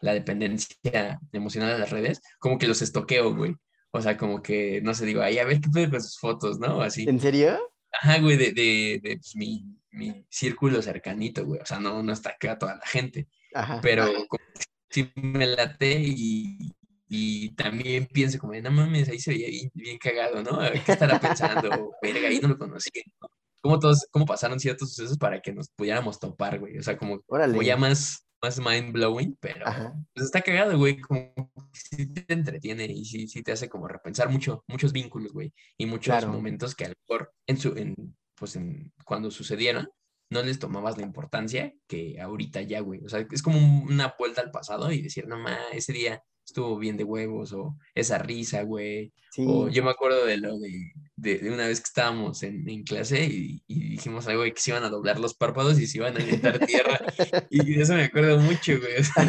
la 0.01 0.13
dependencia 0.13 1.19
emocional 1.33 1.73
de 1.73 1.79
las 1.79 1.91
redes, 1.91 2.21
como 2.39 2.59
que 2.59 2.69
los 2.69 2.83
estoqueo, 2.83 3.35
güey. 3.35 3.55
O 3.97 4.03
sea, 4.03 4.17
como 4.17 4.43
que, 4.43 4.81
no 4.83 4.93
sé, 4.93 5.07
digo, 5.07 5.23
ay, 5.23 5.39
a 5.39 5.45
ver 5.45 5.61
qué 5.61 5.69
puede 5.71 5.89
con 5.89 6.03
sus 6.03 6.19
fotos, 6.19 6.59
¿no? 6.59 6.81
Así. 6.83 7.09
¿En 7.09 7.21
serio? 7.21 7.57
Ajá, 7.93 8.19
güey, 8.19 8.37
de, 8.37 8.51
de, 8.53 9.01
de 9.01 9.17
pues, 9.19 9.37
mi, 9.37 9.65
mi, 9.93 10.27
círculo 10.29 10.83
cercanito, 10.83 11.47
güey. 11.47 11.61
O 11.61 11.65
sea, 11.65 11.79
no, 11.79 12.03
no 12.03 12.13
está 12.13 12.31
acá 12.31 12.59
toda 12.59 12.75
la 12.75 12.87
gente. 12.87 13.29
Ajá. 13.55 13.79
Pero 13.81 14.07
como 14.27 14.43
sí 14.91 15.13
me 15.15 15.47
late 15.47 16.03
y, 16.05 16.73
y 17.09 17.51
también 17.51 18.07
pienso 18.07 18.41
como, 18.41 18.55
no 18.55 18.71
mames, 18.73 19.09
ahí 19.11 19.21
se 19.21 19.31
veía 19.31 19.47
bien, 19.49 19.71
bien 19.73 19.99
cagado, 19.99 20.43
¿no? 20.43 20.59
¿Qué 20.85 20.91
estará 20.91 21.21
pensando? 21.21 21.93
Verga, 22.03 22.27
ahí 22.27 22.41
no 22.41 22.49
lo 22.49 22.59
conocí. 22.59 22.91
¿no? 23.21 23.29
¿Cómo, 23.61 23.79
todos, 23.79 24.09
¿Cómo 24.11 24.27
pasaron 24.27 24.59
ciertos 24.59 24.93
sucesos 24.93 25.19
para 25.19 25.41
que 25.41 25.53
nos 25.53 25.69
pudiéramos 25.69 26.19
topar, 26.19 26.59
güey? 26.59 26.79
O 26.79 26.83
sea, 26.83 26.99
como, 26.99 27.21
como 27.23 27.63
ya 27.63 27.77
más 27.77 28.24
más 28.45 28.61
mind 28.61 28.93
blowing, 28.93 29.37
pero 29.41 29.65
pues 30.13 30.27
está 30.27 30.43
cagado, 30.43 30.77
güey, 30.77 30.99
como 31.01 31.33
si 31.73 32.07
te 32.13 32.33
entretiene 32.33 32.85
y 32.85 33.05
sí, 33.05 33.27
sí 33.27 33.43
te 33.43 33.53
hace 33.53 33.69
como 33.69 33.89
repensar 33.89 34.29
mucho, 34.29 34.65
muchos 34.69 34.93
vínculos, 34.93 35.33
güey, 35.33 35.53
y 35.79 35.87
muchos 35.87 36.27
momentos 36.27 36.75
que 36.75 36.85
a 36.85 36.89
lo 36.89 36.95
mejor 37.09 37.33
en 37.47 37.57
su, 37.57 37.77
en, 37.77 38.17
pues 38.35 38.57
en, 38.57 38.93
cuando 39.05 39.31
sucedieron, 39.31 39.89
no 40.31 40.43
les 40.43 40.59
tomabas 40.59 40.99
la 40.99 41.05
importancia 41.05 41.73
que 41.87 42.21
ahorita 42.21 42.61
ya, 42.63 42.81
güey. 42.81 43.05
O 43.05 43.09
sea, 43.09 43.27
es 43.31 43.43
como 43.43 43.59
una 43.85 44.15
vuelta 44.19 44.43
al 44.43 44.51
pasado 44.51 44.93
y 44.93 45.01
decir, 45.01 45.27
no 45.27 45.39
más, 45.39 45.59
ese 45.73 45.93
día 45.93 46.23
estuvo 46.45 46.79
bien 46.79 46.97
de 46.97 47.05
huevos, 47.05 47.53
o 47.53 47.77
esa 47.95 48.19
risa, 48.19 48.63
güey. 48.63 49.13
O 49.39 49.69
yo 49.69 49.83
me 49.83 49.91
acuerdo 49.91 50.25
de 50.27 50.37
lo 50.37 50.59
de, 50.59 50.93
de, 51.17 51.51
una 51.51 51.67
vez 51.67 51.81
que 51.81 51.89
estábamos 51.89 52.43
en, 52.45 52.69
en 52.69 52.85
clase 52.85 53.25
y, 53.25 53.65
y, 53.67 53.89
dijimos 53.91 54.29
algo 54.29 54.43
de 54.45 54.53
que 54.53 54.61
se 54.61 54.71
iban 54.71 54.85
a 54.85 54.91
doblar 54.91 55.19
los 55.19 55.35
párpados 55.35 55.81
y 55.81 55.89
se 55.89 55.99
iban 55.99 56.17
a 56.17 56.23
aventar 56.23 56.65
tierra. 56.65 57.01
y 57.51 57.75
de 57.75 57.83
eso 57.83 57.95
me 57.95 58.05
acuerdo 58.05 58.39
mucho, 58.39 58.79
güey. 58.79 59.01
O 59.01 59.05
sea, 59.05 59.25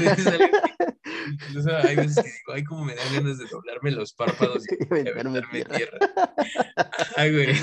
incluso 1.32 1.75
hay 1.75 1.95
veces 1.95 2.23
que 2.23 2.30
digo, 2.30 2.54
ay, 2.54 2.63
cómo 2.63 2.86
me 2.86 2.95
dan 2.95 3.13
ganas 3.13 3.38
de 3.38 3.45
doblarme 3.45 3.91
los 3.91 4.13
párpados 4.13 4.63
y, 4.69 4.75
y 4.95 5.08
aventarme 5.08 5.65
tierra. 5.65 5.99
Ay, 7.15 7.32
güey. 7.32 7.56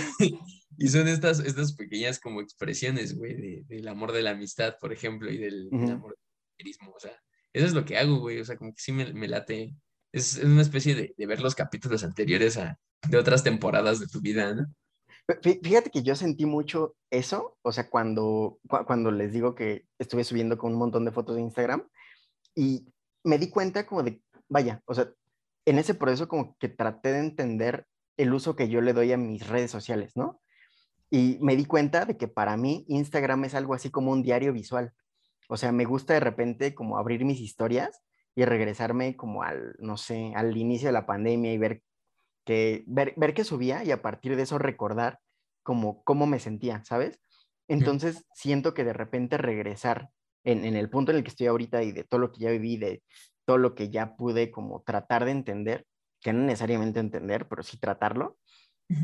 Y 0.78 0.88
son 0.88 1.06
estas, 1.08 1.40
estas 1.40 1.74
pequeñas 1.74 2.18
como 2.18 2.40
expresiones, 2.40 3.16
güey, 3.16 3.34
de, 3.34 3.64
del 3.68 3.88
amor 3.88 4.12
de 4.12 4.22
la 4.22 4.30
amistad, 4.30 4.76
por 4.80 4.92
ejemplo, 4.92 5.30
y 5.30 5.38
del, 5.38 5.68
amor 5.72 6.16
del 6.58 6.74
O 6.94 7.00
sea, 7.00 7.16
eso 7.52 7.66
es 7.66 7.72
lo 7.72 7.84
que 7.84 7.98
hago, 7.98 8.18
güey. 8.18 8.40
O 8.40 8.44
sea, 8.44 8.56
como 8.56 8.72
que 8.72 8.80
sí 8.80 8.92
me, 8.92 9.12
me 9.12 9.28
late. 9.28 9.74
Es, 10.12 10.36
es, 10.36 10.44
una 10.44 10.62
especie 10.62 10.94
de, 10.94 11.14
de, 11.16 11.26
ver 11.26 11.40
los 11.40 11.54
capítulos 11.54 12.04
anteriores 12.04 12.56
a, 12.56 12.78
de 13.08 13.18
otras 13.18 13.42
temporadas 13.42 14.00
de 14.00 14.08
tu 14.08 14.20
vida, 14.20 14.54
¿no? 14.54 14.66
Fíjate 15.40 15.90
que 15.90 16.02
yo 16.02 16.16
sentí 16.16 16.46
mucho 16.46 16.96
eso, 17.10 17.56
o 17.62 17.70
sea, 17.70 17.88
cuando, 17.88 18.58
cuando 18.86 19.12
les 19.12 19.32
digo 19.32 19.54
que 19.54 19.86
estuve 19.98 20.24
subiendo 20.24 20.58
con 20.58 20.72
un 20.72 20.78
montón 20.78 21.04
de 21.04 21.12
fotos 21.12 21.36
de 21.36 21.42
Instagram 21.42 21.88
y 22.56 22.86
me 23.22 23.38
di 23.38 23.48
cuenta 23.48 23.86
como 23.86 24.02
de, 24.02 24.20
vaya, 24.48 24.82
o 24.84 24.94
sea, 24.94 25.10
en 25.64 25.78
ese 25.78 25.94
proceso 25.94 26.26
como 26.26 26.56
que 26.58 26.68
traté 26.68 27.12
de 27.12 27.20
entender 27.20 27.86
el 28.16 28.34
uso 28.34 28.56
que 28.56 28.68
yo 28.68 28.80
le 28.80 28.92
doy 28.92 29.12
a 29.12 29.16
mis 29.16 29.46
redes 29.46 29.70
sociales, 29.70 30.16
¿no? 30.16 30.40
Y 31.08 31.38
me 31.40 31.56
di 31.56 31.66
cuenta 31.66 32.04
de 32.04 32.16
que 32.16 32.26
para 32.26 32.56
mí 32.56 32.84
Instagram 32.88 33.44
es 33.44 33.54
algo 33.54 33.74
así 33.74 33.90
como 33.90 34.10
un 34.10 34.22
diario 34.22 34.52
visual. 34.52 34.92
O 35.52 35.58
sea, 35.58 35.70
me 35.70 35.84
gusta 35.84 36.14
de 36.14 36.20
repente 36.20 36.74
como 36.74 36.96
abrir 36.96 37.26
mis 37.26 37.38
historias 37.38 38.00
y 38.34 38.46
regresarme 38.46 39.18
como 39.18 39.42
al, 39.42 39.76
no 39.80 39.98
sé, 39.98 40.32
al 40.34 40.56
inicio 40.56 40.88
de 40.88 40.94
la 40.94 41.04
pandemia 41.04 41.52
y 41.52 41.58
ver 41.58 41.82
que, 42.46 42.84
ver, 42.86 43.12
ver 43.18 43.34
que 43.34 43.44
subía 43.44 43.84
y 43.84 43.90
a 43.90 44.00
partir 44.00 44.34
de 44.34 44.44
eso 44.44 44.56
recordar 44.56 45.18
como 45.62 46.02
cómo 46.04 46.26
me 46.26 46.38
sentía, 46.38 46.82
¿sabes? 46.86 47.20
Entonces 47.68 48.24
siento 48.32 48.72
que 48.72 48.82
de 48.82 48.94
repente 48.94 49.36
regresar 49.36 50.08
en, 50.42 50.64
en, 50.64 50.74
el 50.74 50.88
punto 50.88 51.12
en 51.12 51.18
el 51.18 51.22
que 51.22 51.28
estoy 51.28 51.48
ahorita 51.48 51.82
y 51.82 51.92
de 51.92 52.04
todo 52.04 52.22
lo 52.22 52.32
que 52.32 52.40
ya 52.40 52.50
viví, 52.50 52.78
de 52.78 53.02
todo 53.44 53.58
lo 53.58 53.74
que 53.74 53.90
ya 53.90 54.16
pude 54.16 54.50
como 54.50 54.80
tratar 54.80 55.26
de 55.26 55.32
entender, 55.32 55.86
que 56.22 56.32
no 56.32 56.44
necesariamente 56.44 56.98
entender, 56.98 57.46
pero 57.46 57.62
sí 57.62 57.76
tratarlo, 57.76 58.38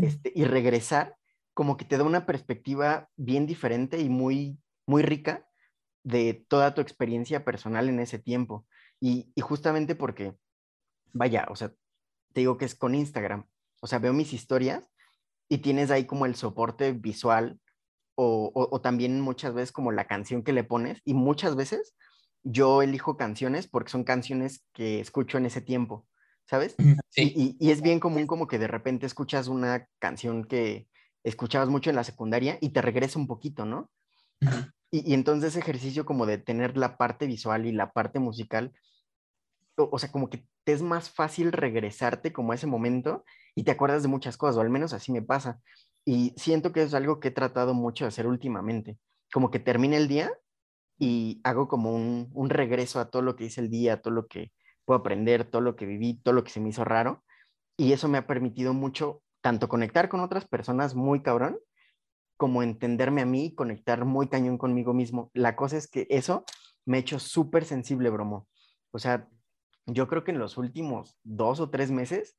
este, 0.00 0.32
y 0.34 0.44
regresar 0.44 1.14
como 1.52 1.76
que 1.76 1.84
te 1.84 1.98
da 1.98 2.04
una 2.04 2.24
perspectiva 2.24 3.11
bien 3.16 3.44
diferente 3.44 4.00
y 4.00 4.08
muy, 4.08 4.58
muy 4.87 5.02
rica 5.02 5.44
de 6.09 6.47
toda 6.49 6.75
tu 6.75 6.81
experiencia 6.81 7.44
personal 7.44 7.88
en 7.88 8.01
ese 8.01 8.19
tiempo. 8.19 8.67
Y, 8.98 9.31
y, 9.35 9.40
justamente 9.42 9.94
porque, 9.94 10.35
vaya, 11.13 11.46
o 11.50 11.56
sea, 11.56 11.69
te 12.33 12.40
digo 12.40 12.56
que 12.56 12.65
es 12.65 12.75
con 12.75 12.94
Instagram. 12.94 13.46
O 13.81 13.87
sea, 13.87 13.98
veo 13.98 14.13
mis 14.13 14.33
historias 14.33 14.88
y 15.48 15.59
tienes 15.59 15.90
ahí 15.90 16.06
como 16.06 16.27
el 16.27 16.35
soporte 16.35 16.92
visual 16.92 17.61
o, 18.17 18.50
o, 18.54 18.69
o 18.75 18.81
también 18.81 19.21
muchas 19.21 19.54
veces 19.54 19.71
como 19.71 19.92
la 19.92 20.06
canción 20.06 20.42
que 20.42 20.52
le 20.52 20.65
pones. 20.65 21.00
Y 21.04 21.15
muchas 21.15 21.54
veces 21.56 21.94
yo 22.42 22.83
elijo 22.83 23.17
canciones 23.17 23.69
porque 23.69 23.90
son 23.90 24.04
canciones 24.04 24.65
que 24.73 25.00
escucho 25.00 25.37
en 25.37 25.46
ese 25.46 25.61
tiempo, 25.61 26.06
¿sabes? 26.46 26.75
Sí. 27.11 27.35
Y, 27.37 27.42
y, 27.42 27.56
y 27.61 27.71
es 27.71 27.83
bien 27.83 28.00
común 28.00 28.27
como 28.27 28.46
que 28.46 28.59
de 28.59 28.69
repente 28.69 29.04
escuchas 29.04 29.48
una 29.48 29.87
canción 29.98 30.44
que 30.44 30.88
escuchabas 31.23 31.69
mucho 31.69 31.90
en 31.90 31.96
la 31.96 32.04
secundaria 32.04 32.56
y 32.63 32.71
te 32.71 32.81
regresa 32.81 33.19
un 33.19 33.27
poquito, 33.27 33.67
¿no? 33.67 33.90
Uh 34.40 34.46
-huh. 34.46 34.73
Y, 34.90 35.14
entonces 35.14 35.50
ese 35.50 35.60
ejercicio 35.60 36.04
como 36.06 36.26
de 36.26 36.38
tener 36.38 36.76
la 36.76 36.96
parte 36.96 37.26
visual 37.26 37.66
y 37.66 37.72
la 37.72 37.92
parte 37.92 38.18
musical, 38.18 38.72
o, 39.76 39.88
o, 39.92 39.98
sea, 39.98 40.10
como 40.10 40.30
que 40.30 40.46
te 40.64 40.72
es 40.72 40.82
más 40.82 41.10
fácil 41.10 41.52
regresarte 41.52 42.32
como 42.32 42.52
a 42.52 42.54
ese 42.54 42.66
momento 42.66 43.24
y 43.54 43.64
te 43.64 43.70
acuerdas 43.70 44.02
de 44.02 44.08
muchas 44.08 44.36
cosas, 44.36 44.56
o 44.56 44.60
al 44.60 44.70
menos 44.70 44.92
así 44.92 45.12
me 45.12 45.22
pasa. 45.22 45.60
Y 46.04 46.34
siento 46.36 46.72
que 46.72 46.82
es 46.82 46.94
algo 46.94 47.20
que 47.20 47.28
he 47.28 47.32
tratado 47.32 47.74
mucho 47.74 48.04
de 48.04 48.08
hacer 48.08 48.26
últimamente, 48.26 48.98
como 49.32 49.50
que 49.50 49.60
termina 49.60 49.96
el 49.96 50.08
día 50.08 50.32
y 50.98 51.40
hago 51.44 51.68
como 51.68 51.94
un, 51.94 52.30
un 52.34 52.50
regreso 52.50 53.00
a 53.00 53.10
todo 53.10 53.22
lo 53.22 53.36
que 53.36 53.44
hice 53.44 53.60
el 53.60 53.70
día, 53.70 53.94
a 53.94 54.00
todo 54.00 54.14
lo 54.14 54.26
que 54.26 54.52
puedo 54.84 55.00
aprender, 55.00 55.44
todo 55.44 55.62
lo 55.62 55.76
que 55.76 55.86
viví, 55.86 56.20
todo 56.22 56.34
lo 56.34 56.44
que 56.44 56.50
se 56.50 56.60
me 56.60 56.70
hizo 56.70 56.84
raro. 56.84 57.24
Y 57.76 57.92
eso 57.92 58.08
me 58.08 58.18
ha 58.18 58.26
permitido 58.26 58.72
mucho 58.74 59.22
tanto 59.42 59.68
conectar 59.68 60.08
con 60.08 60.20
otras 60.20 60.46
personas 60.46 60.94
muy 60.94 61.22
cabrón, 61.22 61.58
como 62.38 62.62
entenderme 62.62 63.20
a 63.20 63.26
mí 63.26 63.46
y 63.46 63.54
conectar 63.54 64.04
muy 64.04 64.28
cañón 64.28 64.56
conmigo 64.56 64.94
mismo. 64.94 65.30
La 65.34 65.56
cosa 65.56 65.76
es 65.76 65.88
que 65.88 66.06
eso 66.08 66.44
me 66.86 66.96
ha 66.96 67.00
hecho 67.00 67.18
súper 67.18 67.64
sensible, 67.64 68.08
bromo. 68.08 68.48
O 68.92 68.98
sea, 68.98 69.28
yo 69.86 70.06
creo 70.06 70.24
que 70.24 70.30
en 70.30 70.38
los 70.38 70.56
últimos 70.56 71.18
dos 71.24 71.60
o 71.60 71.68
tres 71.68 71.90
meses 71.90 72.36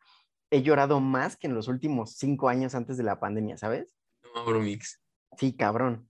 he 0.51 0.63
llorado 0.63 1.01
más 1.01 1.35
que 1.35 1.47
en 1.47 1.53
los 1.53 1.67
últimos 1.67 2.15
cinco 2.15 2.49
años 2.49 2.75
antes 2.75 2.97
de 2.97 3.03
la 3.03 3.19
pandemia, 3.19 3.57
¿sabes? 3.57 3.93
No, 4.33 4.45
bromix. 4.45 5.01
Sí, 5.37 5.55
cabrón. 5.55 6.09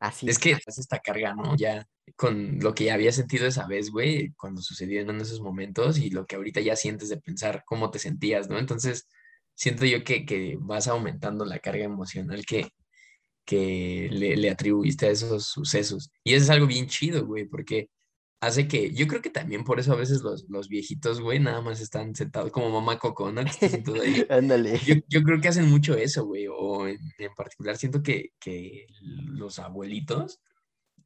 Así. 0.00 0.28
Es 0.28 0.38
que 0.38 0.58
es 0.66 0.78
esta 0.78 0.98
carga, 0.98 1.34
¿no? 1.34 1.56
Ya 1.56 1.86
con 2.16 2.58
lo 2.58 2.74
que 2.74 2.84
ya 2.84 2.94
había 2.94 3.12
sentido 3.12 3.46
esa 3.46 3.66
vez, 3.66 3.90
güey, 3.90 4.32
cuando 4.32 4.60
sucedieron 4.60 5.20
esos 5.20 5.40
momentos 5.40 5.98
y 5.98 6.10
lo 6.10 6.26
que 6.26 6.36
ahorita 6.36 6.60
ya 6.60 6.76
sientes 6.76 7.08
de 7.08 7.16
pensar 7.16 7.62
cómo 7.64 7.90
te 7.90 8.00
sentías, 8.00 8.48
¿no? 8.48 8.58
Entonces, 8.58 9.08
siento 9.54 9.86
yo 9.86 10.04
que, 10.04 10.26
que 10.26 10.58
vas 10.60 10.88
aumentando 10.88 11.44
la 11.44 11.60
carga 11.60 11.84
emocional 11.84 12.44
que, 12.44 12.68
que 13.44 14.08
le, 14.10 14.36
le, 14.36 14.50
atribuiste 14.50 15.06
a 15.06 15.10
esos 15.10 15.46
sucesos. 15.46 16.10
Y 16.22 16.34
eso 16.34 16.44
es 16.44 16.50
algo 16.50 16.66
bien 16.66 16.86
chido, 16.86 17.26
güey, 17.26 17.44
porque 17.44 17.90
hace 18.40 18.68
que, 18.68 18.92
yo 18.92 19.06
creo 19.06 19.22
que 19.22 19.30
también 19.30 19.64
por 19.64 19.80
eso 19.80 19.92
a 19.92 19.96
veces 19.96 20.22
los, 20.22 20.44
los 20.48 20.68
viejitos, 20.68 21.20
güey, 21.20 21.40
nada 21.40 21.60
más 21.60 21.80
están 21.80 22.14
sentados 22.14 22.50
como 22.52 22.70
mamá 22.70 22.98
Coco, 22.98 23.32
¿no? 23.32 23.40
Ándale. 24.28 24.78
yo, 24.86 24.94
yo, 25.08 25.22
creo 25.22 25.40
que 25.40 25.48
hacen 25.48 25.68
mucho 25.68 25.94
eso, 25.96 26.24
güey, 26.24 26.46
o 26.48 26.86
en, 26.86 26.98
en 27.18 27.34
particular 27.34 27.76
siento 27.76 28.02
que, 28.02 28.32
que, 28.38 28.86
los 29.00 29.58
abuelitos 29.58 30.40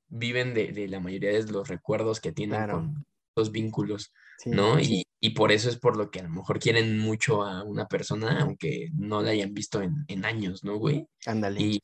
viven 0.09 0.55
de, 0.55 0.73
de, 0.73 0.89
la 0.89 1.01
mayoría 1.01 1.31
de 1.31 1.51
los 1.51 1.69
recuerdos 1.69 2.21
que 2.21 2.33
tienen 2.33 2.59
claro. 2.59 2.75
con 2.75 3.07
los 3.37 3.53
vínculos, 3.53 4.13
sí, 4.39 4.51
¿no? 4.51 4.79
Sí. 4.79 5.05
Y, 5.21 5.29
y, 5.29 5.31
por 5.31 5.53
eso 5.53 5.69
es 5.69 5.79
por 5.79 5.97
lo 5.97 6.11
que 6.11 6.21
a 6.21 6.25
lo 6.25 6.31
mejor 6.31 6.59
quieren 6.59 6.99
mucho 6.99 7.43
a 7.43 7.63
una 7.63 7.87
persona, 7.87 8.41
aunque 8.41 8.89
no 8.95 9.23
la 9.23 9.31
hayan 9.31 9.55
visto 9.55 9.81
en, 9.83 10.05
en 10.09 10.25
años, 10.25 10.65
¿no, 10.65 10.77
güey? 10.77 11.07
Ándale. 11.27 11.61
Y 11.61 11.83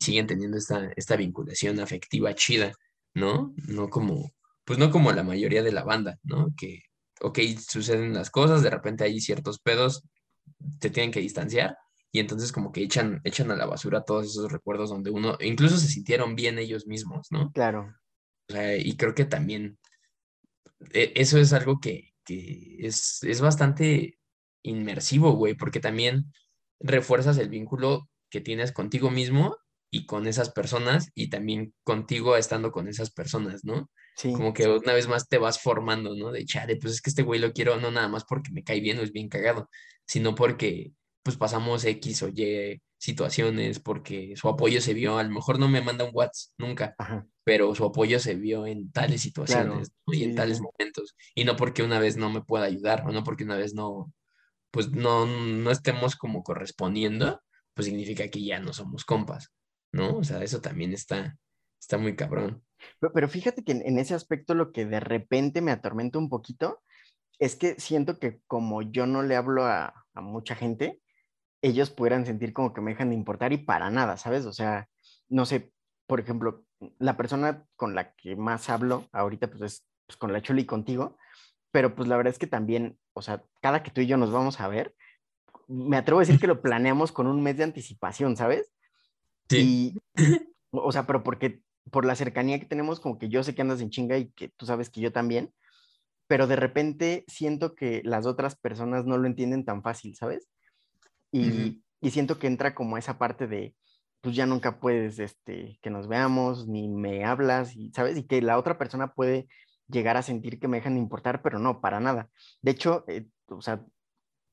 siguen 0.00 0.26
teniendo 0.26 0.56
esta, 0.56 0.90
esta 0.96 1.16
vinculación 1.16 1.80
afectiva 1.80 2.34
chida, 2.34 2.72
¿no? 3.14 3.54
No 3.66 3.88
como 3.88 4.30
pues 4.66 4.78
no 4.80 4.90
como 4.90 5.12
la 5.12 5.22
mayoría 5.22 5.62
de 5.62 5.72
la 5.72 5.84
banda, 5.84 6.18
¿no? 6.24 6.52
Que, 6.56 6.82
ok, 7.20 7.38
suceden 7.66 8.12
las 8.12 8.30
cosas, 8.30 8.62
de 8.62 8.68
repente 8.68 9.04
hay 9.04 9.20
ciertos 9.20 9.60
pedos, 9.60 10.02
te 10.80 10.90
tienen 10.90 11.12
que 11.12 11.20
distanciar 11.20 11.78
y 12.10 12.18
entonces 12.18 12.50
como 12.50 12.72
que 12.72 12.82
echan, 12.82 13.20
echan 13.22 13.50
a 13.52 13.56
la 13.56 13.66
basura 13.66 14.02
todos 14.02 14.26
esos 14.26 14.50
recuerdos 14.50 14.90
donde 14.90 15.10
uno, 15.10 15.38
incluso 15.40 15.78
se 15.78 15.86
sintieron 15.86 16.34
bien 16.34 16.58
ellos 16.58 16.86
mismos, 16.88 17.28
¿no? 17.30 17.52
Claro. 17.52 17.94
O 18.48 18.52
sea, 18.52 18.76
y 18.76 18.96
creo 18.96 19.14
que 19.14 19.24
también 19.24 19.78
e, 20.92 21.12
eso 21.14 21.38
es 21.38 21.52
algo 21.52 21.78
que, 21.78 22.12
que 22.24 22.76
es, 22.80 23.22
es 23.22 23.40
bastante 23.40 24.18
inmersivo, 24.62 25.32
güey, 25.32 25.54
porque 25.54 25.78
también 25.78 26.32
refuerzas 26.80 27.38
el 27.38 27.50
vínculo 27.50 28.10
que 28.30 28.40
tienes 28.40 28.72
contigo 28.72 29.12
mismo 29.12 29.56
y 29.96 30.04
con 30.04 30.26
esas 30.26 30.50
personas 30.50 31.10
y 31.14 31.30
también 31.30 31.72
contigo 31.82 32.36
estando 32.36 32.70
con 32.70 32.86
esas 32.86 33.10
personas, 33.10 33.64
¿no? 33.64 33.90
Sí. 34.16 34.30
Como 34.32 34.52
que 34.52 34.68
una 34.68 34.92
vez 34.92 35.08
más 35.08 35.26
te 35.26 35.38
vas 35.38 35.58
formando, 35.58 36.14
¿no? 36.14 36.32
De 36.32 36.44
chale, 36.44 36.76
pues 36.76 36.94
es 36.94 37.00
que 37.00 37.08
este 37.08 37.22
güey 37.22 37.40
lo 37.40 37.52
quiero 37.52 37.80
no 37.80 37.90
nada 37.90 38.08
más 38.08 38.24
porque 38.24 38.50
me 38.52 38.62
cae 38.62 38.80
bien 38.80 38.98
o 38.98 39.02
es 39.02 39.12
bien 39.12 39.28
cagado, 39.30 39.70
sino 40.06 40.34
porque 40.34 40.92
pues 41.22 41.38
pasamos 41.38 41.84
X 41.84 42.22
o 42.22 42.28
Y 42.28 42.80
situaciones, 42.98 43.80
porque 43.80 44.34
su 44.36 44.48
apoyo 44.48 44.80
se 44.80 44.94
vio, 44.94 45.18
a 45.18 45.22
lo 45.22 45.30
mejor 45.30 45.58
no 45.58 45.68
me 45.68 45.80
manda 45.80 46.04
un 46.04 46.10
WhatsApp 46.12 46.52
nunca, 46.58 46.94
Ajá. 46.98 47.26
pero 47.44 47.74
su 47.74 47.84
apoyo 47.84 48.20
se 48.20 48.34
vio 48.34 48.66
en 48.66 48.90
tales 48.90 49.22
situaciones 49.22 49.88
Claro, 49.88 50.02
¿no? 50.06 50.14
y 50.14 50.18
sí, 50.18 50.24
en 50.24 50.34
tales 50.34 50.60
momentos, 50.60 51.14
y 51.34 51.44
no 51.44 51.56
porque 51.56 51.82
una 51.82 51.98
vez 51.98 52.16
no 52.16 52.30
me 52.30 52.42
pueda 52.42 52.66
ayudar 52.66 53.04
o 53.06 53.12
no 53.12 53.24
porque 53.24 53.44
una 53.44 53.56
vez 53.56 53.74
no, 53.74 54.12
pues 54.70 54.90
no, 54.90 55.26
no 55.26 55.70
estemos 55.70 56.16
como 56.16 56.42
correspondiendo, 56.42 57.42
pues 57.74 57.86
significa 57.86 58.28
que 58.28 58.42
ya 58.42 58.58
no 58.58 58.72
somos 58.72 59.04
compas, 59.04 59.52
¿no? 59.96 60.18
O 60.18 60.24
sea, 60.24 60.42
eso 60.42 60.60
también 60.60 60.92
está, 60.92 61.36
está 61.80 61.98
muy 61.98 62.14
cabrón. 62.14 62.62
Pero, 63.00 63.12
pero 63.12 63.28
fíjate 63.28 63.64
que 63.64 63.72
en, 63.72 63.98
ese 63.98 64.14
aspecto 64.14 64.54
lo 64.54 64.72
que 64.72 64.86
de 64.86 65.00
repente 65.00 65.60
me 65.60 65.72
atormenta 65.72 66.18
un 66.18 66.28
poquito 66.28 66.82
es 67.38 67.56
que 67.56 67.78
siento 67.80 68.18
que 68.18 68.40
como 68.46 68.82
yo 68.82 69.06
no 69.06 69.22
le 69.22 69.36
hablo 69.36 69.64
a, 69.64 70.04
a 70.14 70.20
mucha 70.20 70.54
gente, 70.54 71.00
ellos 71.62 71.90
pudieran 71.90 72.26
sentir 72.26 72.52
como 72.52 72.72
que 72.72 72.80
me 72.80 72.92
dejan 72.92 73.10
de 73.10 73.16
importar 73.16 73.52
y 73.52 73.58
para 73.58 73.90
nada, 73.90 74.16
¿sabes? 74.16 74.46
O 74.46 74.52
sea, 74.52 74.88
no 75.28 75.46
sé, 75.46 75.72
por 76.06 76.20
ejemplo, 76.20 76.64
la 76.98 77.16
persona 77.16 77.64
con 77.76 77.94
la 77.94 78.12
que 78.14 78.36
más 78.36 78.68
hablo 78.68 79.08
ahorita 79.12 79.48
pues 79.48 79.62
es 79.62 79.86
pues, 80.06 80.16
con 80.16 80.32
la 80.32 80.42
Chuli 80.42 80.62
y 80.62 80.66
contigo, 80.66 81.16
pero 81.72 81.94
pues 81.94 82.08
la 82.08 82.16
verdad 82.16 82.32
es 82.32 82.38
que 82.38 82.46
también, 82.46 82.98
o 83.12 83.22
sea, 83.22 83.42
cada 83.60 83.82
que 83.82 83.90
tú 83.90 84.00
y 84.00 84.06
yo 84.06 84.16
nos 84.16 84.32
vamos 84.32 84.60
a 84.60 84.68
ver, 84.68 84.94
me 85.68 85.96
atrevo 85.96 86.20
a 86.20 86.22
decir 86.22 86.38
que 86.38 86.46
lo 86.46 86.62
planeamos 86.62 87.12
con 87.12 87.26
un 87.26 87.42
mes 87.42 87.56
de 87.56 87.64
anticipación, 87.64 88.36
¿sabes? 88.36 88.72
Sí. 89.48 89.94
Y, 90.14 90.14
o 90.70 90.92
sea, 90.92 91.06
pero 91.06 91.22
porque 91.22 91.62
por 91.90 92.04
la 92.04 92.16
cercanía 92.16 92.58
que 92.58 92.66
tenemos, 92.66 93.00
como 93.00 93.18
que 93.18 93.28
yo 93.28 93.42
sé 93.42 93.54
que 93.54 93.62
andas 93.62 93.80
en 93.80 93.90
chinga 93.90 94.18
y 94.18 94.30
que 94.30 94.48
tú 94.48 94.66
sabes 94.66 94.90
que 94.90 95.00
yo 95.00 95.12
también, 95.12 95.52
pero 96.26 96.46
de 96.46 96.56
repente 96.56 97.24
siento 97.28 97.74
que 97.74 98.02
las 98.04 98.26
otras 98.26 98.56
personas 98.56 99.04
no 99.06 99.18
lo 99.18 99.26
entienden 99.26 99.64
tan 99.64 99.82
fácil, 99.82 100.16
¿sabes? 100.16 100.48
Y, 101.30 101.48
Ujú. 101.48 101.82
y 102.00 102.10
siento 102.10 102.38
que 102.38 102.46
entra 102.48 102.74
como 102.74 102.98
esa 102.98 103.18
parte 103.18 103.46
de, 103.46 103.76
pues 104.20 104.34
ya 104.34 104.46
nunca 104.46 104.80
puedes, 104.80 105.18
este, 105.18 105.78
que 105.82 105.90
nos 105.90 106.08
veamos, 106.08 106.66
ni 106.66 106.88
me 106.88 107.24
hablas, 107.24 107.76
y, 107.76 107.92
¿sabes? 107.92 108.18
Y 108.18 108.26
que 108.26 108.42
la 108.42 108.58
otra 108.58 108.78
persona 108.78 109.12
puede 109.12 109.46
llegar 109.88 110.16
a 110.16 110.22
sentir 110.22 110.58
que 110.58 110.68
me 110.68 110.78
dejan 110.78 110.94
de 110.94 111.00
importar, 111.00 111.42
pero 111.42 111.58
no, 111.60 111.80
para 111.80 112.00
nada. 112.00 112.28
De 112.60 112.72
hecho, 112.72 113.04
eh, 113.06 113.28
o 113.46 113.60
sea, 113.62 113.84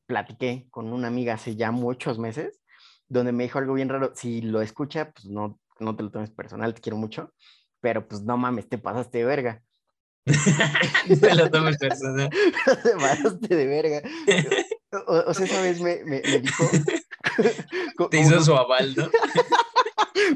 platiqué 0.06 0.68
con 0.70 0.94
una 0.94 1.08
amiga 1.08 1.34
hace 1.34 1.56
ya 1.56 1.72
muchos 1.72 2.20
meses, 2.20 2.62
donde 3.14 3.32
me 3.32 3.43
dijo 3.43 3.59
algo 3.59 3.74
bien 3.74 3.89
raro, 3.89 4.11
si 4.16 4.41
lo 4.41 4.61
escucha, 4.61 5.11
pues 5.11 5.26
no, 5.26 5.59
no 5.80 5.95
te 5.95 6.03
lo 6.03 6.11
tomes 6.11 6.32
personal, 6.32 6.74
te 6.74 6.82
quiero 6.82 6.97
mucho, 6.97 7.34
pero 7.80 8.07
pues 8.07 8.22
no 8.24 8.38
mames, 8.38 8.68
te 8.68 8.78
pasaste 8.78 9.20
de 9.20 9.26
verga. 9.26 9.64
Te 11.20 11.36
lo 11.36 11.51
tomes 11.51 11.78
personal. 11.78 12.30
te 12.84 12.91
pasaste 12.95 13.55
de 13.55 13.68
verga. 13.68 14.01
O, 15.07 15.16
o 15.28 15.34
sea, 15.34 15.45
esa 15.45 15.61
vez 15.61 15.82
me, 15.82 16.03
me, 16.05 16.22
me 16.22 16.39
dijo... 16.39 16.64
Te 18.09 18.20
hizo 18.20 18.41
su 18.43 18.55
aval, 18.55 18.93
¿no? 18.95 19.09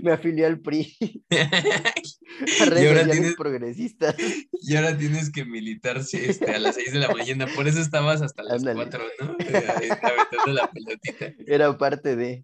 Me 0.02 0.12
afilié 0.12 0.46
al 0.46 0.60
PRI, 0.60 0.98
a 1.30 1.36
y, 1.36 2.70
redes 2.70 2.88
ahora 2.88 3.00
sociales 3.00 3.12
tienes, 3.12 3.36
progresistas. 3.36 4.16
y 4.52 4.76
ahora 4.76 4.98
tienes 4.98 5.32
que 5.32 5.46
militar 5.46 6.04
sí, 6.04 6.20
este, 6.22 6.52
a 6.52 6.60
las 6.60 6.76
6 6.76 6.94
de 6.94 7.00
la 7.00 7.10
mañana. 7.10 7.48
Por 7.56 7.68
eso 7.68 7.80
estabas 7.80 8.22
hasta 8.22 8.44
las 8.44 8.60
Ándale. 8.60 8.76
4, 8.76 9.04
¿no? 9.22 9.36
Eh, 9.40 9.90
Aventando 10.02 10.54
la 10.54 10.70
pelotita. 10.72 11.34
Era 11.46 11.78
parte 11.78 12.16
de... 12.16 12.44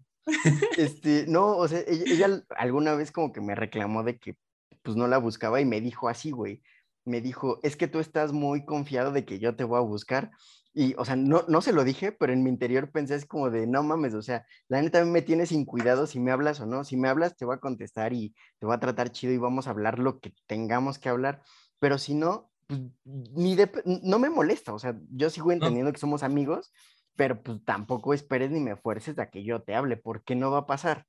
Este, 0.77 1.25
no, 1.27 1.57
o 1.57 1.67
sea, 1.67 1.79
ella, 1.87 2.03
ella 2.07 2.43
alguna 2.57 2.95
vez 2.95 3.11
como 3.11 3.31
que 3.31 3.41
me 3.41 3.55
reclamó 3.55 4.03
de 4.03 4.17
que 4.19 4.37
pues 4.83 4.97
no 4.97 5.07
la 5.07 5.17
buscaba 5.17 5.61
y 5.61 5.65
me 5.65 5.81
dijo 5.81 6.09
así, 6.09 6.31
güey. 6.31 6.61
Me 7.05 7.21
dijo, 7.21 7.59
es 7.63 7.75
que 7.75 7.87
tú 7.87 7.99
estás 7.99 8.31
muy 8.33 8.65
confiado 8.65 9.11
de 9.11 9.25
que 9.25 9.39
yo 9.39 9.55
te 9.55 9.63
voy 9.65 9.77
a 9.77 9.81
buscar. 9.81 10.31
Y, 10.73 10.95
o 10.97 11.05
sea, 11.05 11.15
no, 11.15 11.43
no 11.47 11.61
se 11.61 11.73
lo 11.73 11.83
dije, 11.83 12.11
pero 12.11 12.33
en 12.33 12.43
mi 12.43 12.49
interior 12.49 12.91
pensé 12.91 13.15
así 13.15 13.27
como 13.27 13.49
de, 13.51 13.67
no 13.67 13.83
mames, 13.83 14.13
o 14.15 14.21
sea, 14.21 14.45
la 14.69 14.81
neta 14.81 15.03
me 15.05 15.21
tienes 15.21 15.49
sin 15.49 15.65
cuidado 15.65 16.07
si 16.07 16.19
me 16.19 16.31
hablas 16.31 16.59
o 16.61 16.65
no. 16.65 16.83
Si 16.83 16.97
me 16.97 17.09
hablas, 17.09 17.35
te 17.37 17.45
voy 17.45 17.55
a 17.55 17.59
contestar 17.59 18.13
y 18.13 18.33
te 18.59 18.65
voy 18.65 18.75
a 18.75 18.79
tratar 18.79 19.11
chido 19.11 19.33
y 19.33 19.37
vamos 19.37 19.67
a 19.67 19.71
hablar 19.71 19.99
lo 19.99 20.19
que 20.19 20.33
tengamos 20.47 20.97
que 20.99 21.09
hablar. 21.09 21.43
Pero 21.79 21.97
si 21.97 22.15
no, 22.15 22.51
pues, 22.67 22.81
ni 23.05 23.55
de, 23.55 23.69
no 24.03 24.19
me 24.19 24.29
molesta, 24.29 24.73
o 24.73 24.79
sea, 24.79 24.97
yo 25.11 25.29
sigo 25.29 25.51
No, 25.59 25.67
entendiendo 25.67 25.91
que 25.91 25.99
somos 25.99 26.23
amigos, 26.23 26.73
pero 27.15 27.41
pues 27.43 27.63
tampoco 27.63 28.13
esperes 28.13 28.51
ni 28.51 28.59
me 28.59 28.75
fuerces 28.75 29.19
a 29.19 29.29
que 29.29 29.43
yo 29.43 29.61
te 29.61 29.75
hable, 29.75 29.97
porque 29.97 30.35
no 30.35 30.51
va 30.51 30.59
a 30.59 30.67
pasar, 30.67 31.05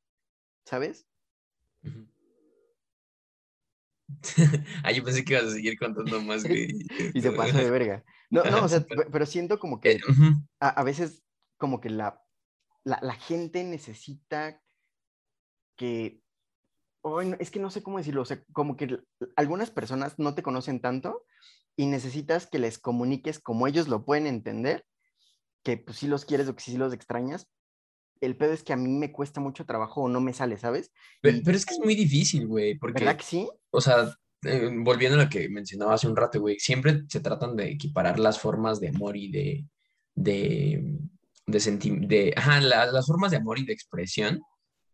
¿sabes? 0.65 1.07
Ah, 4.85 4.93
yo 4.93 5.03
pensé 5.03 5.25
que 5.25 5.33
ibas 5.33 5.47
a 5.47 5.51
seguir 5.51 5.79
contando 5.79 6.21
más, 6.23 6.45
güey. 6.49 6.69
Y 7.15 7.21
se 7.21 7.33
pasó 7.33 7.57
de 7.57 7.71
verga. 7.71 8.05
No, 8.31 8.45
no, 8.45 8.65
o 8.65 8.69
sea, 8.69 8.85
pero 9.11 9.27
siento 9.27 9.59
como 9.59 9.77
Eh, 9.77 9.81
que 9.81 10.01
a, 10.61 10.69
a 10.69 10.85
veces 10.85 11.25
como 11.57 11.81
que 11.81 11.91
la, 11.91 12.23
la, 12.85 12.99
la 13.03 13.15
gente 13.15 13.65
necesita 13.65 14.61
que, 15.77 16.23
no, 17.03 17.21
es 17.39 17.51
que 17.51 17.61
no 17.61 17.71
sé 17.71 17.83
cómo 17.83 17.99
decirlo, 17.99 18.23
o 18.23 18.25
sea, 18.25 18.43
como 18.53 18.77
que 18.77 18.99
algunas 19.37 19.71
personas 19.71 20.19
no 20.19 20.35
te 20.35 20.43
conocen 20.43 20.81
tanto 20.81 21.25
y 21.77 21.87
necesitas 21.87 22.47
que 22.47 22.59
les 22.59 22.79
comuniques 22.79 23.39
como 23.41 23.67
ellos 23.67 23.89
lo 23.89 24.05
pueden 24.05 24.27
entender, 24.27 24.87
que 25.65 25.79
pues 25.79 25.99
sí 25.99 26.09
los 26.09 26.27
quieres 26.27 26.49
o 26.49 26.57
que 26.57 26.63
sí 26.65 26.77
los 26.79 26.95
extrañas. 26.95 27.49
El 28.21 28.37
pedo 28.37 28.53
es 28.53 28.65
que 28.65 28.73
a 28.73 28.77
mí 28.77 28.89
me 28.91 29.13
cuesta 29.13 29.41
mucho 29.41 29.67
trabajo 29.67 30.03
o 30.03 30.09
no 30.09 30.21
me 30.21 30.35
sale, 30.35 30.59
¿sabes? 30.59 30.93
Pero, 31.21 31.39
Y, 31.39 31.43
pero 31.43 31.57
es 31.57 31.67
que 31.67 31.75
es 31.75 31.81
muy 31.81 31.95
difícil, 31.95 32.47
güey, 32.47 32.79
¿verdad 32.93 33.17
porque, 33.17 33.17
que 33.17 33.25
sí? 33.25 33.51
o 33.71 33.81
sea, 33.81 34.15
eh, 34.43 34.71
volviendo 34.83 35.19
a 35.21 35.25
lo 35.25 35.31
que 35.31 35.49
mencionaba 35.49 35.95
hace 35.95 36.09
un 36.09 36.17
rato, 36.17 36.41
güey, 36.41 36.59
siempre 36.59 37.03
se 37.09 37.21
tratan 37.21 37.57
de 37.57 37.71
equiparar 37.71 38.19
las 38.19 38.39
formas 38.41 38.81
de 38.81 38.89
amor 38.89 39.17
y 39.17 39.31
de, 39.31 39.67
de, 40.15 40.99
de, 41.47 41.59
senti- 41.61 42.07
de 42.07 42.33
ajá, 42.37 42.61
la- 42.61 42.87
las 42.87 43.07
formas 43.07 43.31
de 43.31 43.39
amor 43.39 43.59
y 43.59 43.65
de 43.67 43.73
expresión 43.73 44.41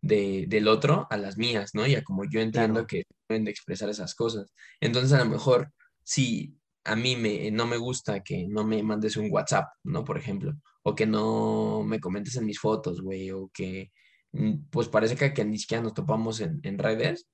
de, 0.01 0.45
del 0.47 0.67
otro 0.67 1.07
a 1.09 1.17
las 1.17 1.37
mías, 1.37 1.71
¿no? 1.75 1.85
Y 1.87 1.95
a 1.95 2.03
como 2.03 2.23
yo 2.25 2.39
entiendo 2.41 2.87
que 2.87 3.03
deben 3.29 3.45
de 3.45 3.51
expresar 3.51 3.89
esas 3.89 4.15
cosas. 4.15 4.51
Entonces, 4.79 5.13
a 5.13 5.19
lo 5.23 5.29
mejor, 5.29 5.71
si 6.03 6.57
a 6.83 6.95
mí 6.95 7.15
me, 7.15 7.51
no 7.51 7.67
me 7.67 7.77
gusta 7.77 8.21
que 8.23 8.47
no 8.47 8.63
me 8.63 8.81
mandes 8.83 9.17
un 9.17 9.29
WhatsApp, 9.31 9.67
¿no? 9.83 10.03
Por 10.03 10.17
ejemplo, 10.17 10.53
o 10.83 10.95
que 10.95 11.05
no 11.05 11.83
me 11.83 11.99
comentes 11.99 12.35
en 12.35 12.45
mis 12.45 12.59
fotos, 12.59 13.01
güey, 13.01 13.31
o 13.31 13.49
que, 13.53 13.91
mm, 14.31 14.69
pues 14.69 14.87
parece 14.87 15.15
que, 15.15 15.33
que 15.33 15.45
ni 15.45 15.57
siquiera 15.57 15.83
nos 15.83 15.93
topamos 15.93 16.39
en, 16.41 16.59
en 16.63 16.77
redes. 16.77 17.27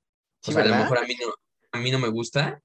o 0.45 0.51
sea, 0.51 0.63
a 0.63 0.67
lo 0.67 0.75
mejor 0.75 0.97
a 0.99 1.03
mí, 1.07 1.15
no, 1.19 1.33
a 1.71 1.79
mí 1.79 1.91
no 1.91 1.99
me 1.99 2.09
gusta, 2.09 2.61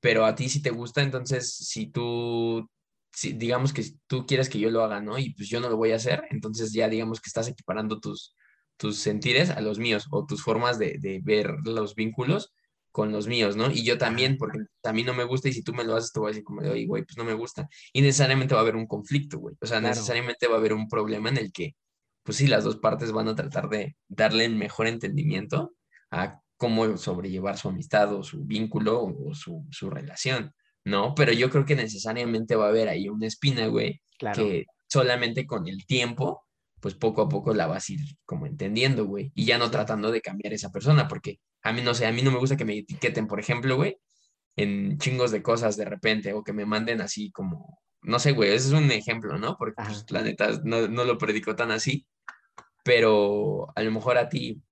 pero 0.00 0.24
a 0.24 0.34
ti 0.34 0.48
sí 0.48 0.62
te 0.62 0.70
gusta, 0.70 1.02
entonces 1.02 1.54
si 1.54 1.86
tú, 1.86 2.68
si, 3.12 3.32
digamos 3.34 3.72
que 3.72 3.84
tú 4.06 4.26
quieres 4.26 4.48
que 4.48 4.58
yo 4.58 4.70
lo 4.70 4.82
haga, 4.82 5.00
¿no? 5.00 5.18
Y 5.18 5.34
pues 5.34 5.48
yo 5.48 5.60
no 5.60 5.68
lo 5.68 5.76
voy 5.76 5.92
a 5.92 5.96
hacer, 5.96 6.24
entonces 6.30 6.72
ya 6.72 6.88
digamos 6.88 7.20
que 7.20 7.28
estás 7.28 7.48
equiparando 7.48 8.00
tus, 8.00 8.34
tus 8.76 8.98
sentires 8.98 9.50
a 9.50 9.60
los 9.60 9.78
míos 9.78 10.06
o 10.10 10.26
tus 10.26 10.42
formas 10.42 10.78
de, 10.78 10.96
de 10.98 11.20
ver 11.22 11.54
los 11.64 11.94
vínculos 11.94 12.52
con 12.90 13.12
los 13.12 13.26
míos, 13.26 13.56
¿no? 13.56 13.70
Y 13.70 13.84
yo 13.84 13.98
también, 13.98 14.36
porque 14.36 14.58
a 14.82 14.92
mí 14.92 15.04
no 15.04 15.14
me 15.14 15.24
gusta 15.24 15.48
y 15.48 15.52
si 15.52 15.62
tú 15.62 15.72
me 15.72 15.84
lo 15.84 15.96
haces, 15.96 16.12
te 16.12 16.20
voy 16.20 16.28
a 16.28 16.30
decir 16.30 16.44
como 16.44 16.60
de, 16.60 16.70
oye, 16.70 16.86
güey, 16.86 17.04
pues 17.04 17.16
no 17.16 17.24
me 17.24 17.34
gusta. 17.34 17.68
Y 17.92 18.02
necesariamente 18.02 18.54
va 18.54 18.60
a 18.60 18.62
haber 18.62 18.76
un 18.76 18.86
conflicto, 18.86 19.38
güey. 19.38 19.56
O 19.60 19.66
sea, 19.66 19.80
necesariamente 19.80 20.48
va 20.48 20.56
a 20.56 20.58
haber 20.58 20.72
un 20.72 20.88
problema 20.88 21.28
en 21.28 21.38
el 21.38 21.52
que, 21.52 21.76
pues 22.22 22.38
sí, 22.38 22.46
las 22.46 22.64
dos 22.64 22.76
partes 22.76 23.12
van 23.12 23.28
a 23.28 23.34
tratar 23.34 23.68
de 23.68 23.96
darle 24.08 24.44
el 24.44 24.56
mejor 24.56 24.86
entendimiento 24.86 25.72
a 26.10 26.40
cómo 26.56 26.96
sobrellevar 26.96 27.56
su 27.56 27.68
amistad 27.68 28.14
o 28.14 28.22
su 28.22 28.44
vínculo 28.44 29.02
o 29.02 29.34
su, 29.34 29.66
su 29.70 29.88
relación, 29.88 30.52
¿no? 30.84 31.14
Pero 31.14 31.32
yo 31.32 31.48
creo 31.48 31.64
que 31.64 31.76
necesariamente 31.76 32.56
va 32.56 32.66
a 32.66 32.68
haber 32.68 32.88
ahí 32.88 33.08
una 33.08 33.26
espina, 33.26 33.66
güey, 33.68 34.02
que 34.34 34.66
solamente 34.86 35.46
con 35.46 35.68
el 35.68 35.86
tiempo, 35.86 36.44
pues 36.80 36.94
poco 36.94 37.22
a 37.22 37.28
poco 37.28 37.54
la 37.54 37.66
vas 37.66 37.88
a 37.88 37.92
ir 37.92 38.00
como 38.26 38.46
entendiendo, 38.46 39.06
güey, 39.06 39.32
y 39.34 39.44
ya 39.46 39.56
no 39.56 39.70
tratando 39.70 40.10
de 40.10 40.20
cambiar 40.20 40.52
esa 40.52 40.70
persona, 40.70 41.08
porque 41.08 41.38
a 41.62 41.72
mí 41.72 41.82
no 41.82 41.94
sé, 41.94 42.06
a 42.06 42.12
mí 42.12 42.22
no 42.22 42.30
me 42.30 42.38
gusta 42.38 42.56
que 42.56 42.64
me 42.64 42.78
etiqueten, 42.78 43.26
por 43.26 43.40
ejemplo, 43.40 43.76
güey, 43.76 43.98
en 44.56 44.98
chingos 44.98 45.30
de 45.30 45.42
cosas 45.42 45.76
de 45.76 45.84
repente, 45.84 46.32
o 46.34 46.42
que 46.44 46.52
me 46.52 46.66
manden 46.66 47.00
así 47.00 47.30
como, 47.32 47.80
no 48.02 48.18
sé, 48.18 48.32
güey, 48.32 48.50
ese 48.50 48.68
es 48.68 48.74
un 48.74 48.90
ejemplo, 48.90 49.38
¿no? 49.38 49.56
Porque 49.58 49.82
pues, 49.84 50.04
la 50.10 50.22
neta 50.22 50.60
no, 50.64 50.88
no 50.88 51.04
lo 51.04 51.18
predico 51.18 51.56
tan 51.56 51.70
así, 51.70 52.06
pero 52.84 53.68
a 53.76 53.82
lo 53.82 53.90
mejor 53.92 54.18
a 54.18 54.28
ti 54.28 54.62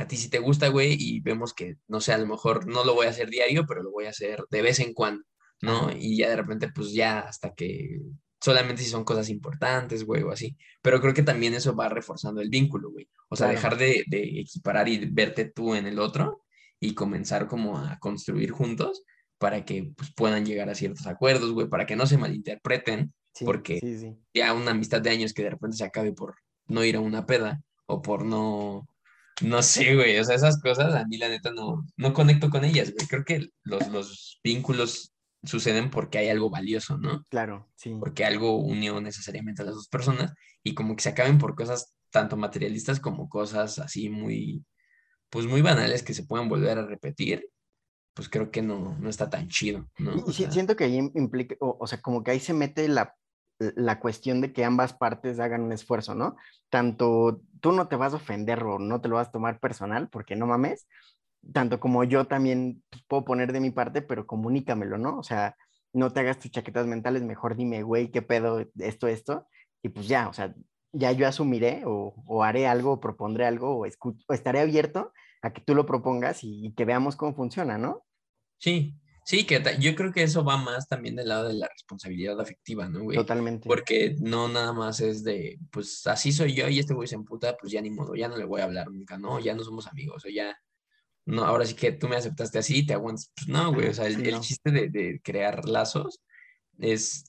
a 0.00 0.06
ti 0.06 0.16
sí 0.16 0.30
te 0.30 0.38
gusta, 0.38 0.68
güey, 0.68 0.96
y 0.98 1.20
vemos 1.20 1.54
que, 1.54 1.76
no 1.88 2.00
sé, 2.00 2.12
a 2.12 2.18
lo 2.18 2.26
mejor 2.26 2.66
no 2.66 2.84
lo 2.84 2.94
voy 2.94 3.06
a 3.06 3.10
hacer 3.10 3.28
diario, 3.30 3.66
pero 3.66 3.82
lo 3.82 3.90
voy 3.90 4.06
a 4.06 4.10
hacer 4.10 4.44
de 4.50 4.62
vez 4.62 4.80
en 4.80 4.94
cuando, 4.94 5.24
¿no? 5.60 5.90
Y 5.92 6.16
ya 6.18 6.30
de 6.30 6.36
repente, 6.36 6.70
pues 6.74 6.92
ya 6.92 7.20
hasta 7.20 7.54
que 7.54 8.00
solamente 8.40 8.82
si 8.82 8.88
son 8.88 9.04
cosas 9.04 9.28
importantes, 9.28 10.04
güey, 10.04 10.22
o 10.22 10.30
así. 10.30 10.56
Pero 10.82 11.00
creo 11.00 11.14
que 11.14 11.22
también 11.22 11.54
eso 11.54 11.74
va 11.74 11.88
reforzando 11.88 12.40
el 12.40 12.48
vínculo, 12.48 12.90
güey. 12.90 13.08
O 13.28 13.36
sea, 13.36 13.48
dejar 13.48 13.76
de, 13.76 14.04
de, 14.06 14.40
equiparar 14.40 14.88
y 14.88 15.06
verte 15.10 15.44
tú 15.44 15.74
en 15.74 15.86
el 15.86 15.98
otro 15.98 16.42
y 16.80 16.94
comenzar 16.94 17.46
como 17.46 17.78
a 17.78 17.98
construir 17.98 18.50
juntos 18.50 19.02
para 19.38 19.64
que 19.64 19.92
pues, 19.96 20.12
puedan 20.14 20.44
llegar 20.44 20.68
a 20.70 20.74
ciertos 20.74 21.06
acuerdos, 21.06 21.52
güey, 21.52 21.68
para 21.68 21.86
que 21.86 21.96
no 21.96 22.06
se 22.06 22.18
malinterpreten, 22.18 23.12
porque 23.44 24.16
ya 24.34 24.52
una 24.54 24.72
amistad 24.72 25.00
de 25.00 25.10
años 25.10 25.32
que 25.32 25.42
de 25.42 25.50
repente 25.50 25.76
se 25.76 25.84
acabe 25.84 26.12
por 26.12 26.34
no 26.66 26.84
ir 26.84 26.96
a 26.96 27.00
una 27.00 27.26
peda 27.26 27.62
o 27.86 28.02
por 28.02 28.24
no 28.24 28.86
no 29.42 29.62
sé, 29.62 29.94
güey, 29.94 30.18
o 30.18 30.24
sea, 30.24 30.36
esas 30.36 30.60
cosas 30.60 30.94
a 30.94 31.06
mí 31.06 31.16
la 31.16 31.28
neta 31.28 31.50
no, 31.50 31.86
no 31.96 32.12
conecto 32.12 32.50
con 32.50 32.64
ellas, 32.64 32.92
güey. 32.92 33.06
Creo 33.06 33.24
que 33.24 33.48
los, 33.62 33.88
los 33.88 34.38
vínculos 34.44 35.12
suceden 35.42 35.90
porque 35.90 36.18
hay 36.18 36.28
algo 36.28 36.50
valioso, 36.50 36.98
¿no? 36.98 37.24
Claro, 37.28 37.68
sí. 37.76 37.96
Porque 37.98 38.24
algo 38.24 38.56
unió 38.56 39.00
necesariamente 39.00 39.62
a 39.62 39.64
las 39.64 39.74
dos 39.74 39.88
personas 39.88 40.34
y 40.62 40.74
como 40.74 40.96
que 40.96 41.02
se 41.02 41.10
acaben 41.10 41.38
por 41.38 41.54
cosas 41.54 41.94
tanto 42.10 42.36
materialistas 42.36 43.00
como 43.00 43.28
cosas 43.28 43.78
así 43.78 44.08
muy, 44.08 44.64
pues 45.30 45.46
muy 45.46 45.62
banales 45.62 46.02
que 46.02 46.14
se 46.14 46.24
pueden 46.24 46.48
volver 46.48 46.78
a 46.78 46.86
repetir, 46.86 47.48
pues 48.14 48.28
creo 48.28 48.50
que 48.50 48.62
no, 48.62 48.96
no 48.98 49.08
está 49.08 49.30
tan 49.30 49.48
chido, 49.48 49.88
¿no? 49.98 50.16
Y, 50.26 50.32
siento 50.32 50.76
que 50.76 50.84
ahí 50.84 50.96
implica, 51.14 51.56
o, 51.60 51.86
sea, 51.86 52.00
como 52.02 52.22
que 52.22 52.32
ahí 52.32 52.40
se 52.40 52.52
mete 52.52 52.88
la, 52.88 53.14
la 53.58 54.00
cuestión 54.00 54.40
de 54.40 54.52
que 54.52 54.64
ambas 54.64 54.92
partes 54.92 55.38
hagan 55.38 55.62
un 55.62 55.72
esfuerzo, 55.72 56.14
¿no? 56.14 56.36
Tanto 56.68 57.40
tú 57.60 57.72
no 57.72 57.88
te 57.88 57.96
vas 57.96 58.12
a 58.12 58.16
ofender 58.16 58.62
o 58.64 58.78
no 58.78 59.00
te 59.00 59.08
lo 59.08 59.16
vas 59.16 59.28
a 59.28 59.32
tomar 59.32 59.60
personal, 59.60 60.08
porque 60.08 60.34
no 60.36 60.46
mames, 60.46 60.86
tanto 61.52 61.80
como 61.80 62.04
yo 62.04 62.26
también 62.26 62.82
pues, 62.90 63.02
puedo 63.08 63.24
poner 63.24 63.52
de 63.52 63.60
mi 63.60 63.70
parte, 63.70 64.02
pero 64.02 64.26
comunícamelo, 64.26 64.98
¿no? 64.98 65.18
O 65.18 65.22
sea, 65.22 65.56
no 65.92 66.12
te 66.12 66.20
hagas 66.20 66.38
tus 66.38 66.50
chaquetas 66.50 66.86
mentales, 66.86 67.22
mejor 67.22 67.56
dime, 67.56 67.82
güey, 67.82 68.10
qué 68.10 68.22
pedo, 68.22 68.64
esto, 68.78 69.08
esto, 69.08 69.46
y 69.82 69.88
pues 69.88 70.08
ya, 70.08 70.28
o 70.28 70.32
sea, 70.32 70.54
ya 70.92 71.12
yo 71.12 71.26
asumiré 71.26 71.82
o, 71.84 72.44
haré 72.44 72.66
algo, 72.66 72.92
o 72.92 73.00
propondré 73.00 73.46
algo, 73.46 73.78
o, 73.78 73.86
o, 73.86 74.32
estaré 74.34 74.60
abierto 74.60 75.12
a 75.42 75.52
que 75.52 75.60
tú 75.60 75.74
lo 75.74 75.86
propongas 75.86 76.44
y, 76.44 76.66
y 76.66 76.74
que 76.74 76.84
veamos 76.84 77.16
cómo 77.16 77.34
funciona, 77.34 77.78
¿no? 77.78 78.04
Sí, 78.58 79.00
Sí, 79.30 79.44
que 79.44 79.62
yo 79.78 79.94
creo 79.94 80.12
que 80.12 80.24
eso 80.24 80.44
va 80.44 80.56
más 80.56 80.88
también 80.88 81.14
del 81.14 81.28
lado 81.28 81.46
de 81.46 81.54
la 81.54 81.68
responsabilidad 81.68 82.40
afectiva, 82.40 82.88
¿no, 82.88 83.04
güey? 83.04 83.16
Totalmente. 83.16 83.68
Porque 83.68 84.16
no 84.18 84.48
nada 84.48 84.72
más 84.72 85.00
es 85.00 85.22
de, 85.22 85.58
pues 85.70 86.04
así 86.08 86.32
soy 86.32 86.54
yo 86.54 86.68
y 86.68 86.80
este 86.80 86.94
güey 86.94 87.06
se 87.06 87.14
emputa, 87.14 87.56
pues 87.56 87.72
ya 87.72 87.80
ni 87.80 87.90
modo, 87.90 88.16
ya 88.16 88.26
no 88.26 88.36
le 88.36 88.44
voy 88.44 88.60
a 88.60 88.64
hablar 88.64 88.90
nunca, 88.90 89.18
¿no? 89.18 89.38
Ya 89.38 89.54
no 89.54 89.62
somos 89.62 89.86
amigos, 89.86 90.24
o 90.24 90.28
ya, 90.28 90.58
no, 91.30 91.44
ahora 91.44 91.64
sí 91.66 91.74
que 91.74 91.92
tú 91.92 92.08
me 92.08 92.16
aceptaste 92.16 92.58
así 92.58 92.86
te 92.86 92.94
aguantas. 92.94 93.32
Pues 93.34 93.48
no, 93.48 93.72
güey, 93.72 93.88
o 93.88 93.94
sea, 93.94 94.06
el, 94.06 94.40
chiste 94.40 94.70
de, 94.70 94.88
de, 94.88 95.20
crear 95.22 95.64
lazos 95.66 96.20
es, 96.78 97.24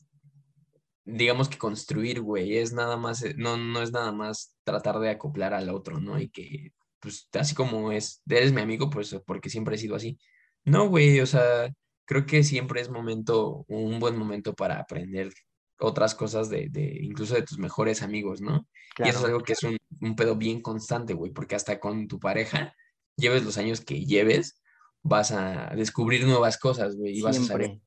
digamos 1.06 1.50
que 1.50 1.58
construir, 1.58 2.22
güey, 2.22 2.58
es 2.58 2.74
nada 2.74 2.98
más, 2.98 3.24
eh, 3.24 3.34
no, 3.38 3.58
no 3.58 3.82
es 3.82 3.92
nada 3.92 4.12
más 4.12 4.58
tratar 4.64 5.00
de 5.00 5.10
acoplar 5.10 5.54
al 5.54 5.70
otro, 5.70 6.00
¿no? 6.00 6.20
Y 6.20 6.30
que, 6.30 6.74
pues 7.00 7.28
así 7.34 7.56
como 7.56 7.92
es, 7.92 8.22
eres 8.28 8.54
mi 8.54 8.62
amigo, 8.62 8.90
pues 8.90 9.16
porque 9.26 9.50
siempre 9.50 9.76
he 9.76 9.80
sido 9.80 9.96
así. 9.96 10.20
No, 10.64 10.88
güey, 10.90 11.20
o 11.20 11.26
sea 11.26 11.72
creo 12.12 12.26
que 12.26 12.44
siempre 12.44 12.82
es 12.82 12.90
momento, 12.90 13.64
un 13.70 13.98
buen 13.98 14.18
momento 14.18 14.54
para 14.54 14.78
aprender 14.78 15.32
otras 15.80 16.14
cosas 16.14 16.50
de, 16.50 16.68
de 16.70 16.98
incluso 17.02 17.36
de 17.36 17.44
tus 17.44 17.58
mejores 17.58 18.02
amigos, 18.02 18.42
¿no? 18.42 18.68
Y 18.98 19.08
eso 19.08 19.20
es 19.20 19.24
algo 19.24 19.40
que 19.40 19.54
es 19.54 19.64
un, 19.64 19.78
un 20.02 20.18
pedo 20.18 20.36
bien 20.36 20.62
constante, 20.62 21.14
güey, 21.14 21.32
porque 21.32 21.56
hasta 21.56 21.80
con 21.80 22.10
tu 22.10 22.20
pareja, 22.20 22.76
lleves 23.18 23.44
los 23.44 23.58
años 23.58 23.82
que 23.82 24.06
lleves, 24.06 24.62
vas 25.04 25.32
a 25.32 25.72
descubrir 25.76 26.26
nuevas 26.26 26.58
cosas, 26.58 26.96
güey, 26.96 27.18
y 27.18 27.22
vas 27.22 27.40
a 27.40 27.44
saber 27.44 27.80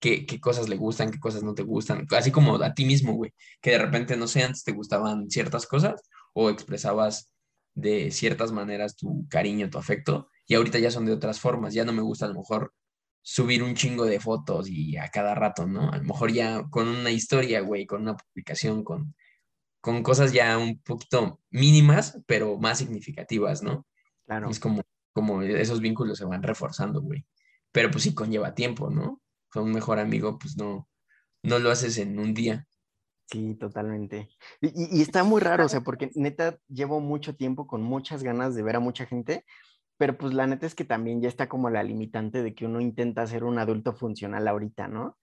qué, 0.00 0.26
qué, 0.26 0.40
cosas 0.40 0.68
le 0.68 0.76
gustan, 0.76 1.10
qué 1.10 1.18
cosas 1.18 1.42
no 1.42 1.54
te 1.54 1.62
gustan, 1.62 2.06
así 2.10 2.30
como 2.30 2.56
a 2.56 2.74
ti 2.74 2.84
mismo, 2.84 3.14
güey, 3.14 3.32
que 3.60 3.70
de 3.72 3.78
repente, 3.78 4.16
no 4.16 4.26
sé, 4.26 4.42
antes 4.42 4.64
te 4.64 4.72
gustaban 4.72 5.30
ciertas 5.30 5.66
cosas 5.66 6.02
o 6.32 6.50
expresabas 6.50 7.30
de 7.74 8.10
ciertas 8.10 8.52
maneras 8.52 8.96
tu 8.96 9.26
cariño, 9.28 9.70
tu 9.70 9.78
afecto, 9.78 10.28
y 10.46 10.54
ahorita 10.54 10.78
ya 10.78 10.90
son 10.90 11.06
de 11.06 11.12
otras 11.12 11.40
formas, 11.40 11.74
ya 11.74 11.84
no 11.84 11.92
me 11.92 12.02
gusta 12.02 12.26
a 12.26 12.28
lo 12.28 12.34
mejor 12.34 12.72
subir 13.22 13.62
un 13.62 13.74
chingo 13.74 14.04
de 14.04 14.20
fotos 14.20 14.68
y 14.68 14.96
a 14.96 15.08
cada 15.08 15.34
rato, 15.34 15.66
¿no? 15.66 15.90
A 15.90 15.98
lo 15.98 16.04
mejor 16.04 16.32
ya 16.32 16.64
con 16.70 16.86
una 16.86 17.10
historia, 17.10 17.60
güey, 17.60 17.84
con 17.84 18.02
una 18.02 18.16
publicación, 18.16 18.84
con, 18.84 19.16
con 19.80 20.04
cosas 20.04 20.32
ya 20.32 20.56
un 20.58 20.78
poquito 20.78 21.40
mínimas, 21.50 22.20
pero 22.26 22.56
más 22.58 22.78
significativas, 22.78 23.64
¿no? 23.64 23.84
Claro. 24.26 24.50
Es 24.50 24.60
como, 24.60 24.82
como 25.12 25.42
esos 25.42 25.80
vínculos 25.80 26.18
se 26.18 26.24
van 26.24 26.42
reforzando, 26.42 27.00
güey. 27.00 27.24
Pero 27.72 27.90
pues 27.90 28.04
sí 28.04 28.14
conlleva 28.14 28.54
tiempo, 28.54 28.90
¿no? 28.90 29.20
Con 29.50 29.64
un 29.64 29.72
mejor 29.72 29.98
amigo, 29.98 30.38
pues 30.38 30.56
no, 30.56 30.88
no 31.42 31.58
lo 31.58 31.70
haces 31.70 31.98
en 31.98 32.18
un 32.18 32.34
día. 32.34 32.66
Sí, 33.26 33.54
totalmente. 33.54 34.28
Y, 34.60 34.98
y, 34.98 35.02
está 35.02 35.24
muy 35.24 35.40
raro, 35.40 35.64
o 35.64 35.68
sea, 35.68 35.80
porque 35.80 36.10
neta 36.14 36.58
llevo 36.68 37.00
mucho 37.00 37.34
tiempo 37.34 37.66
con 37.66 37.82
muchas 37.82 38.22
ganas 38.22 38.54
de 38.54 38.62
ver 38.62 38.76
a 38.76 38.80
mucha 38.80 39.04
gente, 39.04 39.44
pero 39.96 40.16
pues 40.16 40.32
la 40.32 40.46
neta 40.46 40.66
es 40.66 40.74
que 40.74 40.84
también 40.84 41.20
ya 41.20 41.28
está 41.28 41.48
como 41.48 41.68
la 41.70 41.82
limitante 41.82 42.42
de 42.42 42.54
que 42.54 42.66
uno 42.66 42.80
intenta 42.80 43.26
ser 43.26 43.44
un 43.44 43.58
adulto 43.58 43.94
funcional 43.94 44.46
ahorita, 44.46 44.86
¿no? 44.86 45.16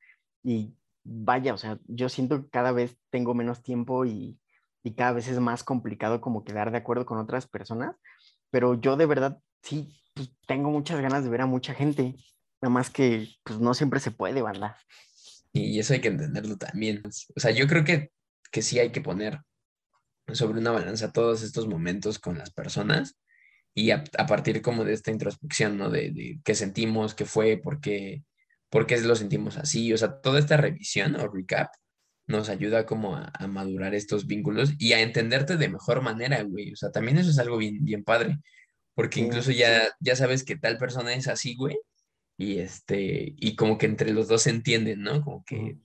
Y 0.43 0.75
vaya, 1.03 1.53
o 1.53 1.57
sea, 1.57 1.79
yo 1.87 2.09
siento 2.09 2.43
que 2.43 2.49
cada 2.49 2.71
vez 2.71 2.97
tengo 3.09 3.33
menos 3.33 3.63
tiempo 3.63 4.05
y, 4.05 4.39
y 4.83 4.95
cada 4.95 5.13
vez 5.13 5.27
es 5.27 5.39
más 5.39 5.63
complicado 5.63 6.21
como 6.21 6.43
quedar 6.43 6.71
de 6.71 6.77
acuerdo 6.77 7.05
con 7.05 7.19
otras 7.19 7.47
personas, 7.47 7.95
pero 8.53 8.79
yo 8.79 8.95
de 8.95 9.07
verdad 9.07 9.39
sí, 9.63 9.99
pues 10.13 10.29
tengo 10.45 10.69
muchas 10.69 11.01
ganas 11.01 11.23
de 11.23 11.29
ver 11.31 11.41
a 11.41 11.47
mucha 11.47 11.73
gente, 11.73 12.13
nada 12.61 12.71
más 12.71 12.91
que 12.91 13.27
pues 13.43 13.57
no 13.57 13.73
siempre 13.73 13.99
se 13.99 14.11
puede, 14.11 14.43
¿verdad? 14.43 14.75
Y 15.51 15.79
eso 15.79 15.93
hay 15.93 16.01
que 16.01 16.09
entenderlo 16.09 16.55
también. 16.55 17.01
O 17.35 17.39
sea, 17.39 17.49
yo 17.49 17.65
creo 17.65 17.83
que, 17.83 18.11
que 18.51 18.61
sí 18.61 18.77
hay 18.77 18.91
que 18.91 19.01
poner 19.01 19.39
sobre 20.31 20.59
una 20.59 20.69
balanza 20.69 21.11
todos 21.11 21.41
estos 21.41 21.67
momentos 21.67 22.19
con 22.19 22.37
las 22.37 22.51
personas 22.51 23.17
y 23.73 23.89
a, 23.89 24.03
partir 24.27 24.61
como 24.61 24.85
de 24.85 24.93
esta 24.93 25.09
introspección, 25.09 25.79
¿no? 25.79 25.89
De, 25.89 26.11
de 26.11 26.39
qué 26.45 26.53
sentimos, 26.53 27.15
qué 27.15 27.25
fue, 27.25 27.57
por 27.57 27.81
qué, 27.81 28.23
por 28.69 28.85
qué 28.85 29.01
lo 29.01 29.15
sentimos 29.15 29.57
así, 29.57 29.91
o 29.93 29.97
sea, 29.97 30.21
toda 30.21 30.37
esta 30.37 30.57
revisión 30.57 31.15
o 31.15 31.27
recap 31.27 31.69
nos 32.27 32.49
ayuda 32.49 32.85
como 32.85 33.15
a, 33.15 33.31
madurar 33.47 33.93
estos 33.95 34.27
vínculos 34.27 34.73
y 34.79 34.93
a 34.93 35.01
entenderte 35.01 35.57
de 35.57 35.69
mejor 35.69 36.01
manera, 36.01 36.41
güey, 36.43 36.73
o 36.73 36.75
sea, 36.75 36.91
también 36.91 37.17
eso 37.17 37.29
es 37.29 37.39
algo 37.39 37.57
bien, 37.57 37.83
bien 37.83 38.03
padre, 38.03 38.39
porque 38.95 39.19
incluso 39.19 39.51
ya, 39.51 39.83
ya 39.99 40.15
sabes 40.15 40.43
que 40.43 40.55
tal 40.55 40.77
persona 40.77 41.13
es 41.13 41.27
así, 41.27 41.55
güey, 41.55 41.77
y 42.37 42.59
este, 42.59 43.33
y 43.37 43.55
como 43.55 43.77
que 43.77 43.85
entre 43.85 44.11
los 44.11 44.27
dos 44.27 44.43
se 44.43 44.49
entienden, 44.49 45.01
¿no? 45.01 45.21
Como 45.23 45.43
que 45.45 45.77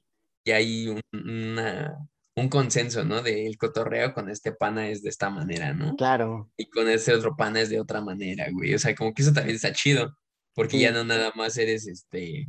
ya 0.44 0.56
hay 0.56 0.88
una, 1.12 1.98
un 2.36 2.48
consenso, 2.48 3.04
¿no? 3.04 3.22
De 3.22 3.46
el 3.46 3.58
cotorreo 3.58 4.14
con 4.14 4.30
este 4.30 4.52
pana 4.52 4.88
es 4.88 5.02
de 5.02 5.10
esta 5.10 5.30
manera, 5.30 5.74
¿no? 5.74 5.94
Claro. 5.96 6.50
Y 6.56 6.68
con 6.70 6.88
este 6.88 7.12
otro 7.14 7.36
pana 7.36 7.60
es 7.60 7.68
de 7.68 7.80
otra 7.80 8.00
manera, 8.00 8.48
güey. 8.50 8.74
O 8.74 8.78
sea, 8.78 8.94
como 8.94 9.12
que 9.12 9.22
eso 9.22 9.32
también 9.32 9.56
está 9.56 9.72
chido, 9.72 10.16
porque 10.54 10.78
ya 10.78 10.90
no 10.90 11.04
nada 11.04 11.32
más 11.36 11.56
eres 11.58 11.86
este, 11.86 12.46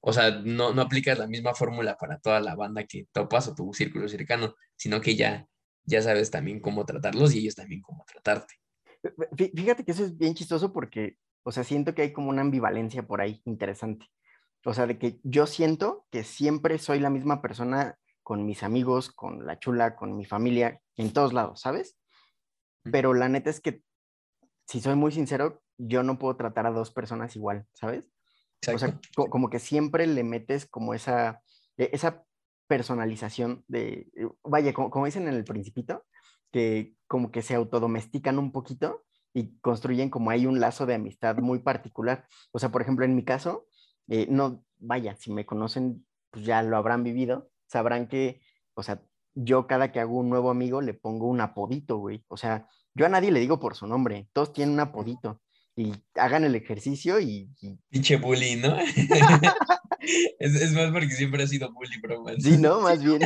o 0.00 0.12
sea, 0.12 0.30
no, 0.44 0.72
no 0.74 0.82
aplicas 0.82 1.18
la 1.18 1.26
misma 1.26 1.54
fórmula 1.54 1.96
para 1.96 2.18
toda 2.20 2.40
la 2.40 2.54
banda 2.56 2.84
que 2.84 3.06
topas 3.12 3.48
o 3.48 3.54
tu 3.54 3.72
círculo 3.74 4.08
cercano, 4.08 4.54
sino 4.76 5.00
que 5.00 5.16
ya, 5.16 5.46
ya 5.84 6.02
sabes 6.02 6.30
también 6.30 6.60
cómo 6.60 6.86
tratarlos 6.86 7.34
y 7.34 7.40
ellos 7.40 7.54
también 7.56 7.82
cómo 7.82 8.04
tratarte. 8.06 8.54
Fí- 9.36 9.52
Fíjate 9.54 9.84
que 9.84 9.92
eso 9.92 10.04
es 10.04 10.16
bien 10.18 10.34
chistoso 10.34 10.72
porque, 10.72 11.16
o 11.42 11.52
sea, 11.52 11.64
siento 11.64 11.94
que 11.94 12.02
hay 12.02 12.12
como 12.12 12.30
una 12.30 12.42
ambivalencia 12.42 13.06
por 13.06 13.20
ahí 13.20 13.40
interesante. 13.44 14.06
O 14.64 14.74
sea, 14.74 14.86
de 14.86 14.98
que 14.98 15.20
yo 15.24 15.46
siento 15.46 16.06
que 16.10 16.24
siempre 16.24 16.78
soy 16.78 17.00
la 17.00 17.10
misma 17.10 17.40
persona 17.42 17.98
con 18.22 18.44
mis 18.46 18.62
amigos, 18.62 19.10
con 19.10 19.46
la 19.46 19.58
chula, 19.58 19.96
con 19.96 20.16
mi 20.16 20.24
familia, 20.26 20.80
en 20.96 21.12
todos 21.12 21.32
lados, 21.32 21.60
¿sabes? 21.62 21.96
Pero 22.84 23.14
la 23.14 23.28
neta 23.28 23.50
es 23.50 23.60
que, 23.60 23.82
si 24.66 24.80
soy 24.80 24.96
muy 24.96 25.12
sincero, 25.12 25.62
yo 25.78 26.02
no 26.02 26.18
puedo 26.18 26.36
tratar 26.36 26.66
a 26.66 26.70
dos 26.72 26.90
personas 26.92 27.36
igual, 27.36 27.66
¿sabes? 27.74 28.10
O 28.74 28.78
sea, 28.78 29.00
co- 29.16 29.30
como 29.30 29.48
que 29.50 29.58
siempre 29.58 30.06
le 30.06 30.22
metes 30.24 30.66
como 30.66 30.94
esa, 30.94 31.42
e- 31.76 31.90
esa 31.92 32.24
personalización 32.66 33.64
de, 33.68 34.10
eh, 34.16 34.28
vaya, 34.44 34.72
como, 34.72 34.90
como 34.90 35.06
dicen 35.06 35.28
en 35.28 35.34
el 35.34 35.44
principito, 35.44 36.04
que 36.52 36.94
como 37.06 37.30
que 37.30 37.42
se 37.42 37.54
autodomestican 37.54 38.38
un 38.38 38.52
poquito 38.52 39.04
y 39.32 39.58
construyen 39.60 40.10
como 40.10 40.30
hay 40.30 40.46
un 40.46 40.60
lazo 40.60 40.86
de 40.86 40.94
amistad 40.94 41.36
muy 41.38 41.60
particular. 41.60 42.26
O 42.52 42.58
sea, 42.58 42.70
por 42.70 42.82
ejemplo, 42.82 43.04
en 43.04 43.14
mi 43.16 43.24
caso, 43.24 43.66
eh, 44.08 44.26
no, 44.30 44.64
vaya, 44.78 45.16
si 45.16 45.32
me 45.32 45.46
conocen, 45.46 46.06
pues 46.30 46.44
ya 46.44 46.62
lo 46.62 46.76
habrán 46.76 47.02
vivido, 47.04 47.50
sabrán 47.66 48.08
que, 48.08 48.40
o 48.74 48.82
sea, 48.82 49.02
yo 49.34 49.66
cada 49.66 49.92
que 49.92 50.00
hago 50.00 50.16
un 50.18 50.28
nuevo 50.28 50.50
amigo 50.50 50.80
le 50.80 50.94
pongo 50.94 51.28
un 51.28 51.40
apodito, 51.40 51.98
güey. 51.98 52.24
O 52.28 52.36
sea, 52.36 52.66
yo 52.94 53.06
a 53.06 53.08
nadie 53.08 53.30
le 53.30 53.40
digo 53.40 53.60
por 53.60 53.76
su 53.76 53.86
nombre, 53.86 54.28
todos 54.32 54.52
tienen 54.52 54.74
un 54.74 54.80
apodito 54.80 55.40
y 55.80 55.94
hagan 56.14 56.44
el 56.44 56.54
ejercicio 56.54 57.18
y, 57.20 57.48
y 57.60 57.78
Pinche 57.88 58.16
bully, 58.16 58.56
¿no? 58.56 58.76
es, 60.38 60.54
es 60.54 60.72
más 60.72 60.90
porque 60.92 61.10
siempre 61.10 61.42
ha 61.42 61.46
sido 61.46 61.72
bully, 61.72 61.98
bro. 62.02 62.22
man. 62.22 62.40
Sí, 62.40 62.58
¿no? 62.58 62.80
Más 62.82 63.02
bien. 63.02 63.20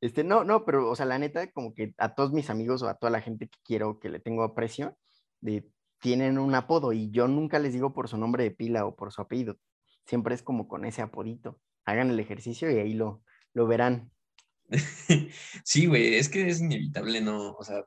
Este, 0.00 0.22
no, 0.24 0.44
no, 0.44 0.64
pero, 0.64 0.90
o 0.90 0.96
sea, 0.96 1.06
la 1.06 1.18
neta, 1.18 1.50
como 1.50 1.74
que 1.74 1.94
a 1.98 2.14
todos 2.14 2.32
mis 2.32 2.50
amigos 2.50 2.82
o 2.82 2.88
a 2.88 2.94
toda 2.94 3.10
la 3.10 3.20
gente 3.20 3.48
que 3.48 3.58
quiero, 3.64 3.98
que 3.98 4.08
le 4.08 4.20
tengo 4.20 4.44
aprecio, 4.44 4.96
de, 5.40 5.68
tienen 6.00 6.38
un 6.38 6.54
apodo 6.54 6.92
y 6.92 7.10
yo 7.10 7.26
nunca 7.28 7.58
les 7.58 7.72
digo 7.72 7.92
por 7.92 8.08
su 8.08 8.16
nombre 8.16 8.44
de 8.44 8.50
pila 8.52 8.86
o 8.86 8.94
por 8.94 9.12
su 9.12 9.22
apellido. 9.22 9.58
Siempre 10.06 10.34
es 10.34 10.42
como 10.42 10.68
con 10.68 10.84
ese 10.84 11.02
apodito. 11.02 11.60
Hagan 11.84 12.10
el 12.10 12.20
ejercicio 12.20 12.70
y 12.70 12.78
ahí 12.78 12.94
lo, 12.94 13.22
lo 13.54 13.66
verán. 13.66 14.10
Sí, 15.64 15.86
güey, 15.86 16.14
es 16.14 16.28
que 16.28 16.48
es 16.48 16.60
inevitable, 16.60 17.20
¿no? 17.20 17.52
O 17.52 17.64
sea, 17.64 17.84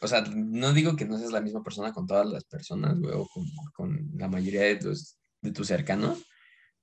o 0.00 0.08
sea, 0.08 0.22
no 0.22 0.72
digo 0.72 0.96
que 0.96 1.04
no 1.04 1.18
seas 1.18 1.32
la 1.32 1.40
misma 1.40 1.62
persona 1.62 1.92
con 1.92 2.06
todas 2.06 2.26
las 2.26 2.44
personas, 2.44 2.98
güey, 2.98 3.14
o 3.14 3.26
con, 3.26 3.44
con 3.74 4.10
la 4.14 4.28
mayoría 4.28 4.62
de 4.62 4.76
tus, 4.76 5.18
de 5.40 5.52
tus 5.52 5.66
cercanos, 5.66 6.24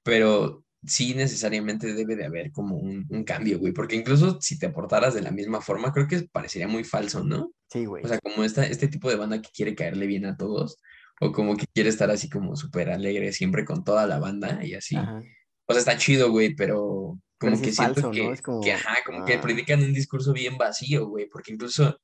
pero 0.04 0.64
sí 0.86 1.14
necesariamente 1.14 1.94
debe 1.94 2.16
de 2.16 2.26
haber 2.26 2.52
como 2.52 2.78
un, 2.78 3.06
un 3.10 3.24
cambio, 3.24 3.60
güey, 3.60 3.72
porque 3.72 3.96
incluso 3.96 4.40
si 4.42 4.60
te 4.60 4.70
portaras 4.70 5.14
de 5.14 5.22
la 5.22 5.32
misma 5.32 5.62
forma, 5.62 5.94
creo 5.94 6.08
que 6.08 6.28
parecería 6.32 6.68
muy 6.68 6.84
falso, 6.84 7.24
¿no? 7.24 7.54
Sí, 7.70 7.86
güey. 7.86 8.04
O 8.04 8.08
sea, 8.08 8.20
como 8.20 8.44
esta, 8.44 8.66
este 8.66 8.88
tipo 8.88 9.10
de 9.10 9.16
banda 9.16 9.42
que 9.42 9.50
quiere 9.54 9.76
caerle 9.76 10.08
bien 10.08 10.26
a 10.26 10.36
todos, 10.36 10.78
o 11.22 11.32
como 11.32 11.56
que 11.56 11.68
quiere 11.74 11.90
estar 11.90 12.10
así 12.12 12.30
como 12.30 12.56
súper 12.56 12.90
alegre 12.90 13.32
siempre 13.32 13.64
con 13.64 13.84
toda 13.84 14.08
la 14.08 14.20
banda 14.20 14.64
y 14.66 14.74
así. 14.74 14.96
Ajá. 14.96 15.22
O 15.66 15.74
sea, 15.74 15.80
está 15.80 15.98
chido, 15.98 16.32
güey, 16.32 16.56
pero 16.56 17.18
como 17.40 17.56
Pero 17.56 17.62
que 17.62 17.72
siento 17.72 18.02
falso, 18.02 18.12
que, 18.12 18.42
como, 18.42 18.62
que, 18.62 18.74
ajá, 18.74 18.96
como 19.06 19.26
que 19.26 19.36
ah. 19.36 19.42
predican 19.42 19.82
un 19.82 19.94
discurso 19.94 20.34
bien 20.34 20.58
vacío, 20.58 21.08
güey, 21.08 21.28
porque 21.30 21.54
incluso, 21.54 22.00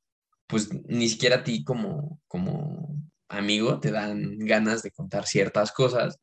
pues, 0.49 0.69
ni 0.87 1.07
siquiera 1.07 1.37
a 1.37 1.43
ti 1.43 1.63
como, 1.63 2.19
como 2.27 2.99
amigo 3.27 3.79
te 3.79 3.91
dan 3.91 4.39
ganas 4.39 4.81
de 4.81 4.89
contar 4.89 5.27
ciertas 5.27 5.71
cosas, 5.71 6.17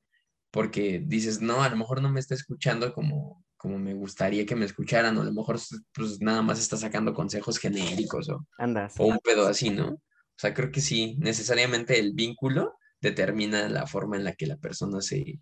porque 0.50 1.00
dices, 1.06 1.40
no, 1.40 1.62
a 1.62 1.68
lo 1.68 1.76
mejor 1.76 2.02
no 2.02 2.10
me 2.10 2.18
está 2.18 2.34
escuchando 2.34 2.92
como, 2.92 3.44
como 3.56 3.78
me 3.78 3.94
gustaría 3.94 4.44
que 4.44 4.56
me 4.56 4.64
escucharan, 4.64 5.16
o 5.16 5.22
a 5.22 5.24
lo 5.24 5.32
mejor, 5.32 5.60
pues, 5.94 6.20
nada 6.20 6.42
más 6.42 6.58
está 6.58 6.76
sacando 6.76 7.14
consejos 7.14 7.58
genéricos 7.58 8.28
o, 8.28 8.44
Andas. 8.58 8.94
o 8.98 9.06
un 9.06 9.18
pedo 9.20 9.46
así, 9.46 9.70
¿no? 9.70 9.90
O 9.90 10.38
sea, 10.38 10.52
creo 10.52 10.72
que 10.72 10.80
sí, 10.80 11.16
necesariamente 11.20 11.96
el 11.96 12.12
vínculo 12.12 12.74
determina 13.00 13.68
la 13.68 13.86
forma 13.86 14.16
en 14.16 14.24
la 14.24 14.32
que 14.32 14.48
la 14.48 14.56
persona 14.56 15.00
se, 15.00 15.38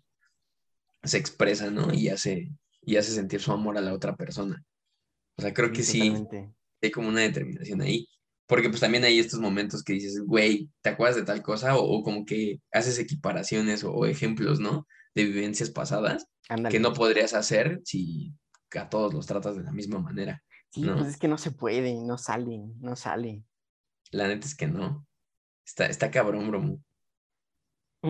se 1.03 1.17
expresa, 1.17 1.71
¿no? 1.71 1.91
Y 1.91 2.09
hace, 2.09 2.51
y 2.81 2.97
hace 2.97 3.13
sentir 3.13 3.41
su 3.41 3.51
amor 3.51 3.79
a 3.79 3.81
la 3.81 3.93
otra 3.93 4.15
persona. 4.15 4.63
O 5.37 5.41
sea, 5.41 5.55
creo 5.55 5.71
que 5.71 5.81
sí, 5.81 6.13
hay 6.83 6.91
como 6.91 7.09
una 7.09 7.21
determinación 7.21 7.81
ahí. 7.81 8.07
Porque 8.47 8.69
pues 8.69 8.79
también 8.81 9.03
hay 9.03 9.19
estos 9.19 9.39
momentos 9.39 9.83
que 9.83 9.93
dices, 9.93 10.21
güey, 10.25 10.69
¿te 10.81 10.89
acuerdas 10.89 11.15
de 11.15 11.23
tal 11.23 11.41
cosa? 11.41 11.75
O, 11.75 11.83
o 11.83 12.03
como 12.03 12.25
que 12.25 12.61
haces 12.71 12.99
equiparaciones 12.99 13.83
o, 13.83 13.91
o 13.91 14.05
ejemplos, 14.05 14.59
¿no? 14.59 14.87
De 15.15 15.23
vivencias 15.25 15.71
pasadas 15.71 16.27
que 16.69 16.79
no 16.79 16.93
podrías 16.93 17.33
hacer 17.33 17.81
si 17.83 18.33
a 18.77 18.89
todos 18.89 19.13
los 19.13 19.25
tratas 19.25 19.55
de 19.55 19.63
la 19.63 19.71
misma 19.71 19.99
manera. 19.99 20.43
Sí, 20.69 20.81
¿no? 20.81 20.97
pues 20.97 21.07
es 21.07 21.17
que 21.17 21.27
no 21.27 21.37
se 21.37 21.51
puede, 21.51 21.93
no 22.01 22.17
sale, 22.17 22.61
no 22.79 22.95
sale. 22.95 23.43
La 24.11 24.27
neta 24.27 24.45
es 24.45 24.55
que 24.55 24.67
no. 24.67 25.07
Está, 25.65 25.85
está 25.85 26.11
cabrón, 26.11 26.49
bromo. 26.49 26.81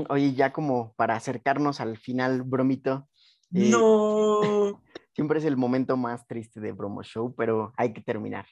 Oye, 0.10 0.34
ya 0.34 0.52
como 0.52 0.94
para 0.96 1.16
acercarnos 1.16 1.80
al 1.80 1.98
final, 1.98 2.42
bromito, 2.44 3.08
eh, 3.54 3.70
No. 3.70 4.82
siempre 5.14 5.40
es 5.40 5.46
el 5.46 5.56
momento 5.56 5.96
más 5.96 6.28
triste 6.28 6.60
de 6.60 6.74
Bromo 6.74 7.04
Show, 7.04 7.34
pero 7.36 7.72
hay 7.78 7.94
que 7.94 8.02
terminar 8.02 8.46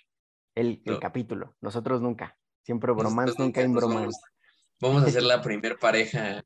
el, 0.56 0.82
el 0.86 0.93
No. 0.93 0.99
capítulo. 0.99 1.56
Nosotros 1.62 2.01
nunca. 2.01 2.38
Siempre 2.64 2.91
bromance, 2.93 3.36
nunca 3.38 3.66
bromance. 3.68 4.18
Vamos, 4.80 5.01
vamos 5.01 5.04
a 5.04 5.12
ser 5.12 5.24
la 5.24 5.41
primer 5.41 5.78
pareja, 5.78 6.43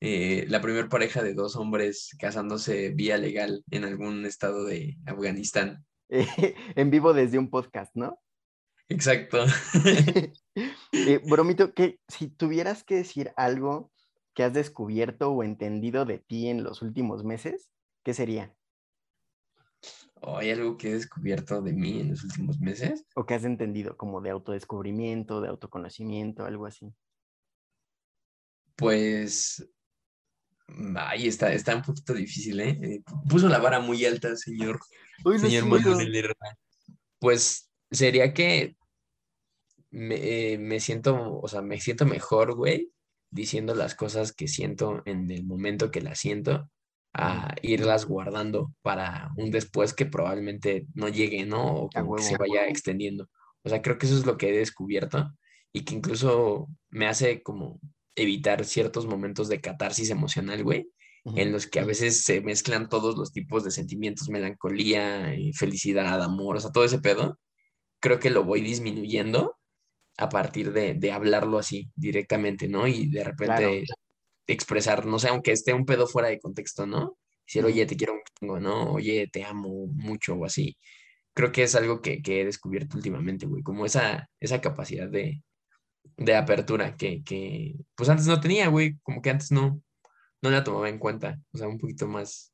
eh, 0.00 0.44
la 0.48 0.60
primer 0.60 0.88
pareja 0.88 1.22
de 1.22 1.34
dos 1.34 1.56
hombres 1.56 2.14
casándose 2.18 2.90
vía 2.90 3.16
legal 3.16 3.64
en 3.70 3.84
algún 3.84 4.26
estado 4.26 4.64
de 4.64 4.98
Afganistán. 5.06 5.84
en 6.08 6.90
vivo 6.90 7.12
desde 7.14 7.38
un 7.38 7.50
podcast, 7.50 7.94
¿no? 7.94 8.20
Exacto. 8.88 9.44
Eh, 10.92 11.20
bromito, 11.28 11.74
que 11.74 12.00
si 12.08 12.28
tuvieras 12.28 12.82
que 12.82 12.94
decir 12.94 13.30
algo 13.36 13.92
que 14.32 14.42
has 14.42 14.54
descubierto 14.54 15.30
o 15.30 15.42
entendido 15.42 16.06
de 16.06 16.18
ti 16.18 16.48
en 16.48 16.64
los 16.64 16.80
últimos 16.80 17.24
meses, 17.24 17.68
¿qué 18.02 18.14
sería? 18.14 18.55
¿O 20.22 20.38
hay 20.38 20.50
algo 20.50 20.76
que 20.76 20.90
he 20.90 20.94
descubierto 20.94 21.60
de 21.60 21.72
mí 21.72 22.00
en 22.00 22.10
los 22.10 22.24
últimos 22.24 22.58
meses? 22.58 23.04
¿O 23.14 23.26
que 23.26 23.34
has 23.34 23.44
entendido 23.44 23.96
como 23.96 24.20
de 24.20 24.30
autodescubrimiento, 24.30 25.40
de 25.40 25.48
autoconocimiento, 25.48 26.44
algo 26.44 26.66
así? 26.66 26.92
Pues, 28.76 29.68
ahí 30.96 31.26
está, 31.26 31.52
está 31.52 31.76
un 31.76 31.82
poquito 31.82 32.14
difícil, 32.14 32.60
¿eh? 32.60 32.78
Eh, 32.82 33.02
Puso 33.28 33.48
la 33.48 33.58
vara 33.58 33.80
muy 33.80 34.04
alta, 34.04 34.34
señor, 34.36 34.80
Uy, 35.24 35.38
señor. 35.38 35.66
Manuel 35.66 36.10
Lerma. 36.10 36.56
Pues 37.18 37.70
sería 37.90 38.32
que 38.32 38.76
me, 39.90 40.52
eh, 40.52 40.58
me 40.58 40.80
siento, 40.80 41.38
o 41.38 41.48
sea, 41.48 41.62
me 41.62 41.80
siento 41.80 42.04
mejor, 42.04 42.54
güey, 42.54 42.92
diciendo 43.30 43.74
las 43.74 43.94
cosas 43.94 44.32
que 44.32 44.48
siento 44.48 45.02
en 45.06 45.30
el 45.30 45.44
momento 45.44 45.90
que 45.90 46.00
las 46.00 46.18
siento, 46.18 46.70
a 47.18 47.54
irlas 47.62 48.04
guardando 48.04 48.72
para 48.82 49.30
un 49.36 49.50
después 49.50 49.94
que 49.94 50.04
probablemente 50.04 50.86
no 50.94 51.08
llegue, 51.08 51.46
¿no? 51.46 51.64
O 51.64 51.88
que 51.88 52.22
se 52.22 52.36
vaya 52.36 52.68
extendiendo. 52.68 53.28
O 53.62 53.68
sea, 53.68 53.80
creo 53.80 53.96
que 53.96 54.06
eso 54.06 54.16
es 54.16 54.26
lo 54.26 54.36
que 54.36 54.50
he 54.50 54.58
descubierto 54.58 55.32
y 55.72 55.84
que 55.84 55.94
incluso 55.94 56.68
me 56.90 57.06
hace 57.06 57.42
como 57.42 57.80
evitar 58.14 58.64
ciertos 58.64 59.06
momentos 59.06 59.48
de 59.48 59.60
catarsis 59.60 60.10
emocional, 60.10 60.62
güey, 60.62 60.90
en 61.34 61.50
los 61.52 61.66
que 61.66 61.80
a 61.80 61.84
veces 61.84 62.22
se 62.22 62.40
mezclan 62.40 62.88
todos 62.88 63.16
los 63.16 63.32
tipos 63.32 63.64
de 63.64 63.72
sentimientos, 63.72 64.28
melancolía, 64.28 65.34
y 65.34 65.52
felicidad, 65.52 66.22
amor, 66.22 66.56
o 66.56 66.60
sea, 66.60 66.70
todo 66.70 66.84
ese 66.84 67.00
pedo, 67.00 67.40
creo 68.00 68.20
que 68.20 68.30
lo 68.30 68.44
voy 68.44 68.60
disminuyendo 68.60 69.56
a 70.18 70.28
partir 70.28 70.72
de, 70.72 70.94
de 70.94 71.12
hablarlo 71.12 71.58
así 71.58 71.90
directamente, 71.96 72.68
¿no? 72.68 72.86
Y 72.86 73.08
de 73.08 73.24
repente 73.24 73.84
expresar, 74.46 75.06
no 75.06 75.18
sé, 75.18 75.28
aunque 75.28 75.52
esté 75.52 75.74
un 75.74 75.86
pedo 75.86 76.06
fuera 76.06 76.28
de 76.28 76.40
contexto, 76.40 76.86
¿no? 76.86 77.18
Decir, 77.46 77.64
oye, 77.64 77.86
te 77.86 77.96
quiero 77.96 78.14
un 78.14 78.20
chingo, 78.38 78.60
¿no? 78.60 78.92
Oye, 78.92 79.28
te 79.32 79.44
amo 79.44 79.86
mucho 79.88 80.34
o 80.34 80.44
así. 80.44 80.76
Creo 81.34 81.52
que 81.52 81.64
es 81.64 81.74
algo 81.74 82.00
que, 82.00 82.22
que 82.22 82.40
he 82.40 82.44
descubierto 82.44 82.96
últimamente, 82.96 83.46
güey, 83.46 83.62
como 83.62 83.86
esa, 83.86 84.28
esa 84.40 84.60
capacidad 84.60 85.08
de, 85.08 85.42
de 86.16 86.34
apertura 86.34 86.96
que, 86.96 87.22
que, 87.24 87.74
pues 87.94 88.08
antes 88.08 88.26
no 88.26 88.40
tenía, 88.40 88.68
güey, 88.68 88.98
como 89.02 89.22
que 89.22 89.30
antes 89.30 89.52
no, 89.52 89.82
no 90.42 90.50
la 90.50 90.64
tomaba 90.64 90.88
en 90.88 90.98
cuenta, 90.98 91.38
o 91.52 91.58
sea, 91.58 91.68
un 91.68 91.78
poquito 91.78 92.06
más, 92.06 92.52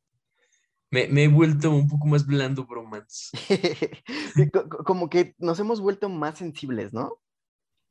me, 0.92 1.08
me 1.08 1.24
he 1.24 1.28
vuelto 1.28 1.70
un 1.70 1.88
poco 1.88 2.06
más 2.06 2.26
blando, 2.26 2.66
bromance. 2.66 3.30
Como 4.84 5.08
que 5.08 5.34
nos 5.38 5.58
hemos 5.58 5.80
vuelto 5.80 6.10
más 6.10 6.36
sensibles, 6.36 6.92
¿no? 6.92 7.18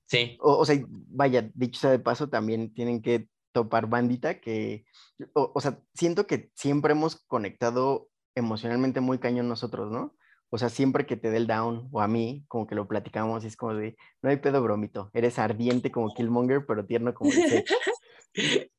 Sí, 0.06 0.38
O, 0.40 0.58
o 0.58 0.66
sea, 0.66 0.80
vaya, 0.88 1.50
dicho 1.56 1.80
sea 1.80 1.90
de 1.90 1.98
paso, 1.98 2.30
también 2.30 2.72
tienen 2.74 3.02
que 3.02 3.28
topar 3.52 3.88
bandita 3.88 4.40
que, 4.40 4.86
o, 5.34 5.52
o 5.54 5.62
sea, 5.62 5.80
siento 5.94 6.28
que 6.28 6.52
siempre 6.56 6.94
hemos 6.94 7.24
conectado 7.28 8.10
emocionalmente 8.36 9.02
muy 9.02 9.20
cañón 9.20 9.50
nosotros, 9.50 9.92
¿no? 9.92 10.16
O 10.54 10.58
sea, 10.58 10.70
siempre 10.70 11.06
que 11.06 11.16
te 11.16 11.32
dé 11.32 11.38
el 11.38 11.48
down, 11.48 11.88
o 11.92 12.02
a 12.02 12.10
mí, 12.10 12.44
como 12.50 12.68
que 12.68 12.76
lo 12.76 12.86
platicamos, 12.88 13.44
y 13.44 13.48
es 13.48 13.56
como 13.56 13.74
de, 13.74 13.96
no 14.22 14.30
hay 14.30 14.38
pedo 14.38 14.62
bromito, 14.62 15.10
eres 15.14 15.40
ardiente 15.40 15.92
como 15.92 16.14
Killmonger, 16.14 16.66
pero 16.66 16.86
tierno 16.86 17.14
como 17.14 17.32
el 17.32 17.66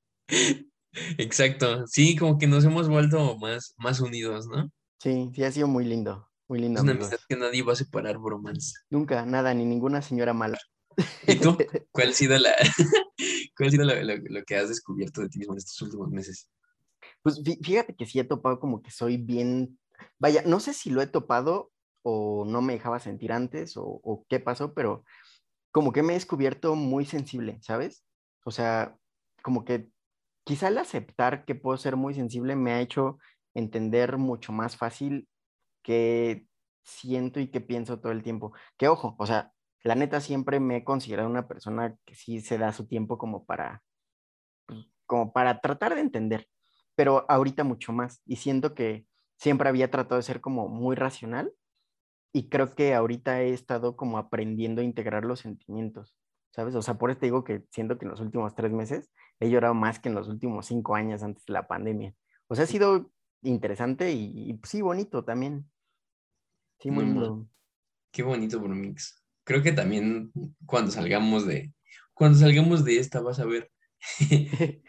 Exacto, 1.16 1.86
sí, 1.86 2.14
como 2.16 2.38
que 2.38 2.46
nos 2.46 2.64
hemos 2.66 2.90
vuelto 2.90 3.38
más, 3.38 3.74
más 3.78 4.00
unidos, 4.00 4.46
¿no? 4.46 4.70
Sí, 5.00 5.30
sí, 5.34 5.44
ha 5.44 5.50
sido 5.50 5.66
muy 5.66 5.86
lindo, 5.86 6.28
muy 6.46 6.60
lindo. 6.60 6.80
Es 6.80 6.84
una 6.84 6.92
amistad 6.92 7.18
que 7.26 7.36
nadie 7.36 7.62
va 7.62 7.72
a 7.72 7.76
separar, 7.76 8.18
bromance. 8.18 8.74
Nunca, 8.90 9.24
nada, 9.24 9.54
ni 9.54 9.64
ninguna 9.64 10.02
señora 10.02 10.34
mala. 10.34 10.58
¿Y 11.26 11.36
tú? 11.36 11.56
¿Cuál 11.90 12.10
ha 12.10 12.12
sido, 12.12 12.36
la, 12.36 12.52
cuál 13.56 13.68
ha 13.68 13.70
sido 13.70 13.84
lo, 13.84 14.44
que 14.44 14.56
has 14.56 14.68
descubierto 14.68 15.20
de 15.20 15.28
ti 15.28 15.38
mismo 15.38 15.54
en 15.54 15.58
estos 15.58 15.80
últimos 15.82 16.10
meses? 16.10 16.48
Pues 17.22 17.40
fíjate 17.62 17.94
que 17.94 18.06
sí 18.06 18.18
he 18.18 18.24
topado 18.24 18.60
como 18.60 18.82
que 18.82 18.90
soy 18.90 19.16
bien, 19.16 19.78
vaya, 20.18 20.42
no 20.46 20.60
sé 20.60 20.72
si 20.72 20.90
lo 20.90 21.02
he 21.02 21.06
topado 21.06 21.70
o 22.02 22.44
no 22.44 22.62
me 22.62 22.74
dejaba 22.74 22.98
sentir 22.98 23.32
antes 23.32 23.74
o, 23.76 24.24
qué 24.28 24.40
pasó, 24.40 24.74
pero 24.74 25.04
como 25.70 25.92
que 25.92 26.02
me 26.02 26.12
he 26.12 26.16
descubierto 26.16 26.74
muy 26.74 27.06
sensible, 27.06 27.58
¿sabes? 27.62 28.04
O 28.44 28.50
sea, 28.50 28.96
como 29.42 29.64
que 29.64 29.88
quizá 30.44 30.68
el 30.68 30.78
aceptar 30.78 31.44
que 31.44 31.54
puedo 31.54 31.76
ser 31.78 31.96
muy 31.96 32.14
sensible 32.14 32.56
me 32.56 32.72
ha 32.72 32.80
hecho 32.80 33.18
entender 33.54 34.18
mucho 34.18 34.52
más 34.52 34.76
fácil 34.76 35.28
que 35.82 36.46
siento 36.84 37.40
y 37.40 37.48
que 37.50 37.60
pienso 37.60 38.00
todo 38.00 38.12
el 38.12 38.22
tiempo. 38.22 38.52
Que 38.76 38.88
ojo, 38.88 39.16
o 39.18 39.26
sea, 39.26 39.52
la 39.82 39.94
neta 39.94 40.20
siempre 40.20 40.60
me 40.60 40.78
he 40.78 40.84
considerado 40.84 41.28
una 41.28 41.48
persona 41.48 41.96
que 42.04 42.14
sí 42.14 42.40
se 42.40 42.58
da 42.58 42.72
su 42.72 42.86
tiempo 42.86 43.18
como 43.18 43.44
para, 43.44 43.82
pues, 44.66 44.86
como 45.06 45.32
para 45.32 45.60
tratar 45.60 45.94
de 45.94 46.00
entender, 46.00 46.48
pero 46.94 47.26
ahorita 47.28 47.64
mucho 47.64 47.92
más. 47.92 48.22
Y 48.26 48.36
siento 48.36 48.74
que 48.74 49.06
siempre 49.36 49.68
había 49.68 49.90
tratado 49.90 50.16
de 50.16 50.22
ser 50.22 50.40
como 50.40 50.68
muy 50.68 50.94
racional 50.94 51.52
y 52.32 52.48
creo 52.48 52.74
que 52.74 52.94
ahorita 52.94 53.42
he 53.42 53.52
estado 53.52 53.96
como 53.96 54.18
aprendiendo 54.18 54.80
a 54.80 54.84
integrar 54.84 55.24
los 55.24 55.40
sentimientos, 55.40 56.16
¿sabes? 56.50 56.74
O 56.74 56.82
sea, 56.82 56.94
por 56.94 57.10
eso 57.10 57.20
te 57.20 57.26
digo 57.26 57.44
que 57.44 57.64
siento 57.70 57.98
que 57.98 58.04
en 58.04 58.12
los 58.12 58.20
últimos 58.20 58.54
tres 58.54 58.72
meses 58.72 59.10
he 59.40 59.50
llorado 59.50 59.74
más 59.74 59.98
que 59.98 60.08
en 60.08 60.14
los 60.14 60.28
últimos 60.28 60.66
cinco 60.66 60.94
años 60.94 61.22
antes 61.22 61.44
de 61.44 61.52
la 61.52 61.66
pandemia. 61.66 62.14
O 62.46 62.54
sea, 62.54 62.64
ha 62.64 62.68
sido 62.68 63.10
interesante 63.42 64.12
y, 64.12 64.54
pues, 64.54 64.70
sí, 64.70 64.80
bonito 64.80 65.24
también. 65.24 65.68
Sí, 66.78 66.90
muy 66.90 67.04
lindo. 67.04 67.46
Qué 68.12 68.22
bonito, 68.22 68.60
Bromix. 68.60 69.21
Creo 69.52 69.62
que 69.62 69.72
también 69.72 70.32
cuando 70.64 70.90
salgamos 70.90 71.46
de, 71.46 71.74
cuando 72.14 72.38
salgamos 72.38 72.86
de 72.86 72.96
esta, 72.98 73.20
vas 73.20 73.38
a 73.38 73.44
ver, 73.44 73.70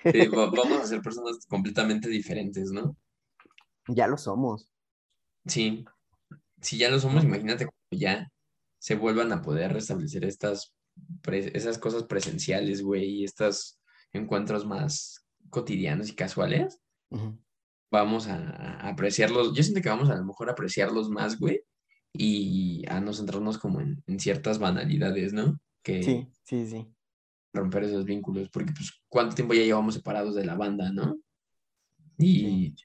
eh, 0.05 0.30
vamos 0.32 0.80
a 0.80 0.88
ser 0.88 1.01
personas 1.01 1.45
completamente 1.49 2.07
diferentes, 2.07 2.72
¿no? 2.72 2.95
Ya 3.89 4.07
lo 4.07 4.18
somos. 4.18 4.70
Sí, 5.45 5.84
si 6.61 6.78
ya 6.78 6.89
lo 6.89 6.97
somos, 6.97 7.26
imagínate 7.26 7.66
cuando 7.66 8.01
ya 8.01 8.32
se 8.80 8.95
vuelvan 8.95 9.34
a 9.34 9.41
poder 9.41 9.74
restablecer 9.74 10.24
estas, 10.24 10.74
esas 11.28 11.78
cosas 11.78 12.03
presenciales, 12.03 12.82
güey, 12.82 13.03
y 13.03 13.24
estos 13.26 13.82
encuentros 14.14 14.66
más 14.66 15.26
cotidianos 15.49 16.07
y 16.07 16.16
casuales. 16.16 16.80
Vamos 17.91 18.30
a, 18.30 18.80
apreciarlos. 18.88 19.53
Yo 19.53 19.61
siento 19.61 19.82
que 19.82 19.89
vamos 19.89 20.09
a, 20.09 20.14
a 20.14 20.20
lo 20.20 20.24
mejor 20.24 20.47
a 20.47 20.53
apreciarlos 20.53 21.09
más, 21.09 21.38
güey, 21.38 21.66
y 22.14 22.86
a 22.88 23.01
no 23.01 23.11
centrarnos 23.14 23.57
como 23.57 23.82
en, 23.82 24.03
ciertas 24.20 24.59
banalidades, 24.59 25.34
¿no? 25.34 25.59
Que 25.82 26.03
sí, 26.03 26.32
sí, 26.43 26.68
sí. 26.68 26.88
Romper 27.53 27.84
esos 27.84 28.05
vínculos, 28.05 28.49
porque 28.49 28.72
pues 28.72 28.91
cuánto 29.09 29.36
tiempo 29.36 29.53
ya 29.53 29.64
llevamos 29.64 29.95
separados 29.95 30.36
de 30.36 30.45
la 30.45 30.55
banda, 30.55 30.91
¿no? 30.91 31.18
Y 32.18 32.76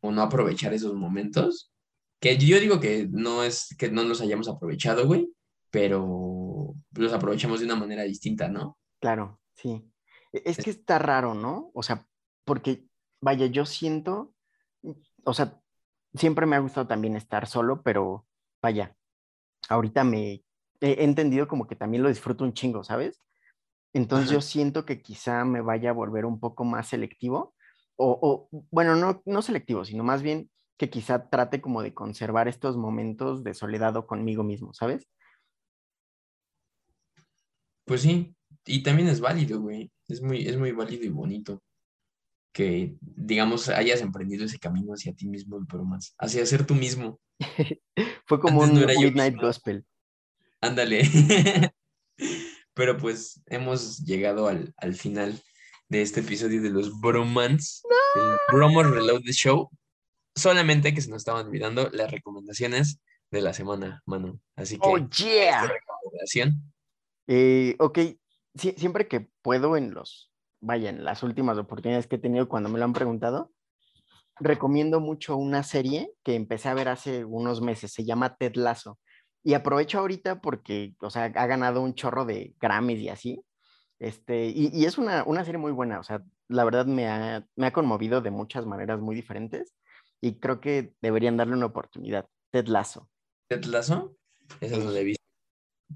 o 0.00 0.10
no 0.10 0.22
aprovechar 0.22 0.72
esos 0.72 0.94
momentos, 0.94 1.72
que 2.20 2.36
yo 2.38 2.58
digo 2.58 2.80
que 2.80 3.08
no 3.10 3.44
es 3.44 3.74
que 3.78 3.90
no 3.90 4.02
los 4.04 4.20
hayamos 4.20 4.48
aprovechado, 4.48 5.06
güey, 5.06 5.30
pero 5.70 6.74
los 6.92 7.12
aprovechamos 7.12 7.60
de 7.60 7.66
una 7.66 7.76
manera 7.76 8.02
distinta, 8.02 8.48
¿no? 8.48 8.78
Claro, 9.00 9.40
sí. 9.54 9.90
E, 10.32 10.42
es 10.44 10.58
que 10.58 10.70
está 10.70 10.98
raro, 10.98 11.34
¿no? 11.34 11.70
O 11.74 11.82
sea, 11.82 12.06
porque, 12.44 12.86
vaya, 13.20 13.46
yo 13.46 13.66
siento, 13.66 14.34
o 15.24 15.34
sea, 15.34 15.60
siempre 16.14 16.46
me 16.46 16.56
ha 16.56 16.60
gustado 16.60 16.86
también 16.86 17.16
estar 17.16 17.46
solo, 17.46 17.82
pero 17.82 18.27
vaya, 18.62 18.94
ahorita 19.68 20.04
me 20.04 20.42
he 20.80 21.04
entendido 21.04 21.48
como 21.48 21.66
que 21.66 21.76
también 21.76 22.02
lo 22.02 22.08
disfruto 22.08 22.44
un 22.44 22.52
chingo, 22.52 22.84
¿sabes? 22.84 23.22
Entonces 23.92 24.30
yo 24.30 24.40
siento 24.40 24.84
que 24.84 25.02
quizá 25.02 25.44
me 25.44 25.60
vaya 25.60 25.90
a 25.90 25.94
volver 25.94 26.24
un 26.24 26.38
poco 26.38 26.64
más 26.64 26.88
selectivo, 26.88 27.54
o, 27.96 28.48
bueno, 28.70 28.94
no, 28.94 29.22
no 29.24 29.42
selectivo, 29.42 29.84
sino 29.84 30.04
más 30.04 30.22
bien 30.22 30.50
que 30.76 30.88
quizá 30.88 31.28
trate 31.28 31.60
como 31.60 31.82
de 31.82 31.94
conservar 31.94 32.46
estos 32.46 32.76
momentos 32.76 33.42
de 33.42 33.54
soledad 33.54 33.96
o 33.96 34.06
conmigo 34.06 34.44
mismo, 34.44 34.72
¿sabes? 34.72 35.08
Pues 37.84 38.02
sí, 38.02 38.36
y 38.64 38.84
también 38.84 39.08
es 39.08 39.20
válido, 39.20 39.60
güey, 39.60 39.90
es 40.06 40.22
muy, 40.22 40.46
es 40.46 40.56
muy 40.56 40.70
válido 40.70 41.04
y 41.04 41.08
bonito 41.08 41.60
que, 42.52 42.96
digamos, 43.00 43.68
hayas 43.68 44.00
emprendido 44.00 44.44
ese 44.44 44.58
camino 44.58 44.92
hacia 44.92 45.14
ti 45.14 45.26
mismo, 45.26 45.64
pero 45.70 45.84
más, 45.84 46.14
hacia 46.18 46.44
ser 46.46 46.66
tú 46.66 46.74
mismo. 46.74 47.20
Fue 48.26 48.40
como 48.40 48.60
un 48.60 48.74
Midnight 48.74 49.36
Gospel. 49.40 49.84
Ándale. 50.60 51.02
pero 52.74 52.96
pues 52.96 53.42
hemos 53.46 53.98
llegado 54.04 54.48
al, 54.48 54.94
final 54.94 55.40
de 55.88 56.02
este 56.02 56.20
episodio 56.20 56.62
de 56.62 56.70
los 56.70 57.00
Bromans, 57.00 57.82
el 58.14 58.36
Bromo 58.52 58.82
Reload 58.82 59.22
the 59.22 59.32
Show. 59.32 59.70
Solamente 60.36 60.94
que 60.94 61.00
se 61.00 61.10
nos 61.10 61.22
estaban 61.22 61.46
olvidando 61.46 61.90
las 61.92 62.10
recomendaciones 62.10 63.00
de 63.32 63.40
la 63.40 63.52
semana, 63.52 64.02
Manu. 64.06 64.40
Así 64.54 64.78
que. 64.78 64.86
¡Oh, 64.86 64.96
yeah! 64.96 65.66
Recomendación. 65.66 66.72
Eh, 67.26 67.74
ok, 67.80 67.98
siempre 68.54 69.08
que 69.08 69.28
puedo 69.42 69.76
en 69.76 69.92
los 69.92 70.27
vaya, 70.60 70.90
en 70.90 71.04
las 71.04 71.22
últimas 71.22 71.58
oportunidades 71.58 72.06
que 72.06 72.16
he 72.16 72.20
tenido 72.20 72.48
cuando 72.48 72.68
me 72.68 72.78
lo 72.78 72.84
han 72.84 72.92
preguntado, 72.92 73.52
recomiendo 74.40 75.00
mucho 75.00 75.36
una 75.36 75.62
serie 75.62 76.12
que 76.22 76.34
empecé 76.34 76.68
a 76.68 76.74
ver 76.74 76.88
hace 76.88 77.24
unos 77.24 77.60
meses, 77.60 77.92
se 77.92 78.04
llama 78.04 78.36
Ted 78.36 78.54
Lasso. 78.54 78.98
Y 79.44 79.54
aprovecho 79.54 79.98
ahorita 79.98 80.40
porque, 80.40 80.94
o 81.00 81.10
sea, 81.10 81.24
ha 81.24 81.46
ganado 81.46 81.80
un 81.80 81.94
chorro 81.94 82.24
de 82.24 82.54
Grammys 82.60 83.00
y 83.00 83.08
así. 83.08 83.42
Este, 83.98 84.46
y, 84.46 84.84
es 84.84 84.96
una, 84.96 85.24
serie 85.44 85.58
muy 85.58 85.72
buena, 85.72 85.98
o 85.98 86.04
sea, 86.04 86.22
la 86.46 86.64
verdad 86.64 86.86
me 86.86 87.08
ha, 87.08 87.44
me 87.56 87.66
ha 87.66 87.72
conmovido 87.72 88.20
de 88.20 88.30
muchas 88.30 88.64
maneras 88.64 89.00
muy 89.00 89.16
diferentes 89.16 89.74
y 90.20 90.38
creo 90.38 90.60
que 90.60 90.94
deberían 91.00 91.36
darle 91.36 91.54
una 91.54 91.66
oportunidad. 91.66 92.26
Ted 92.50 92.68
Lasso. 92.68 93.08
¿Ted 93.48 93.64
Lasso? 93.64 94.16
Esa 94.60 94.78
no 94.78 94.90
la 94.90 95.00
he 95.00 95.04
visto. 95.04 95.24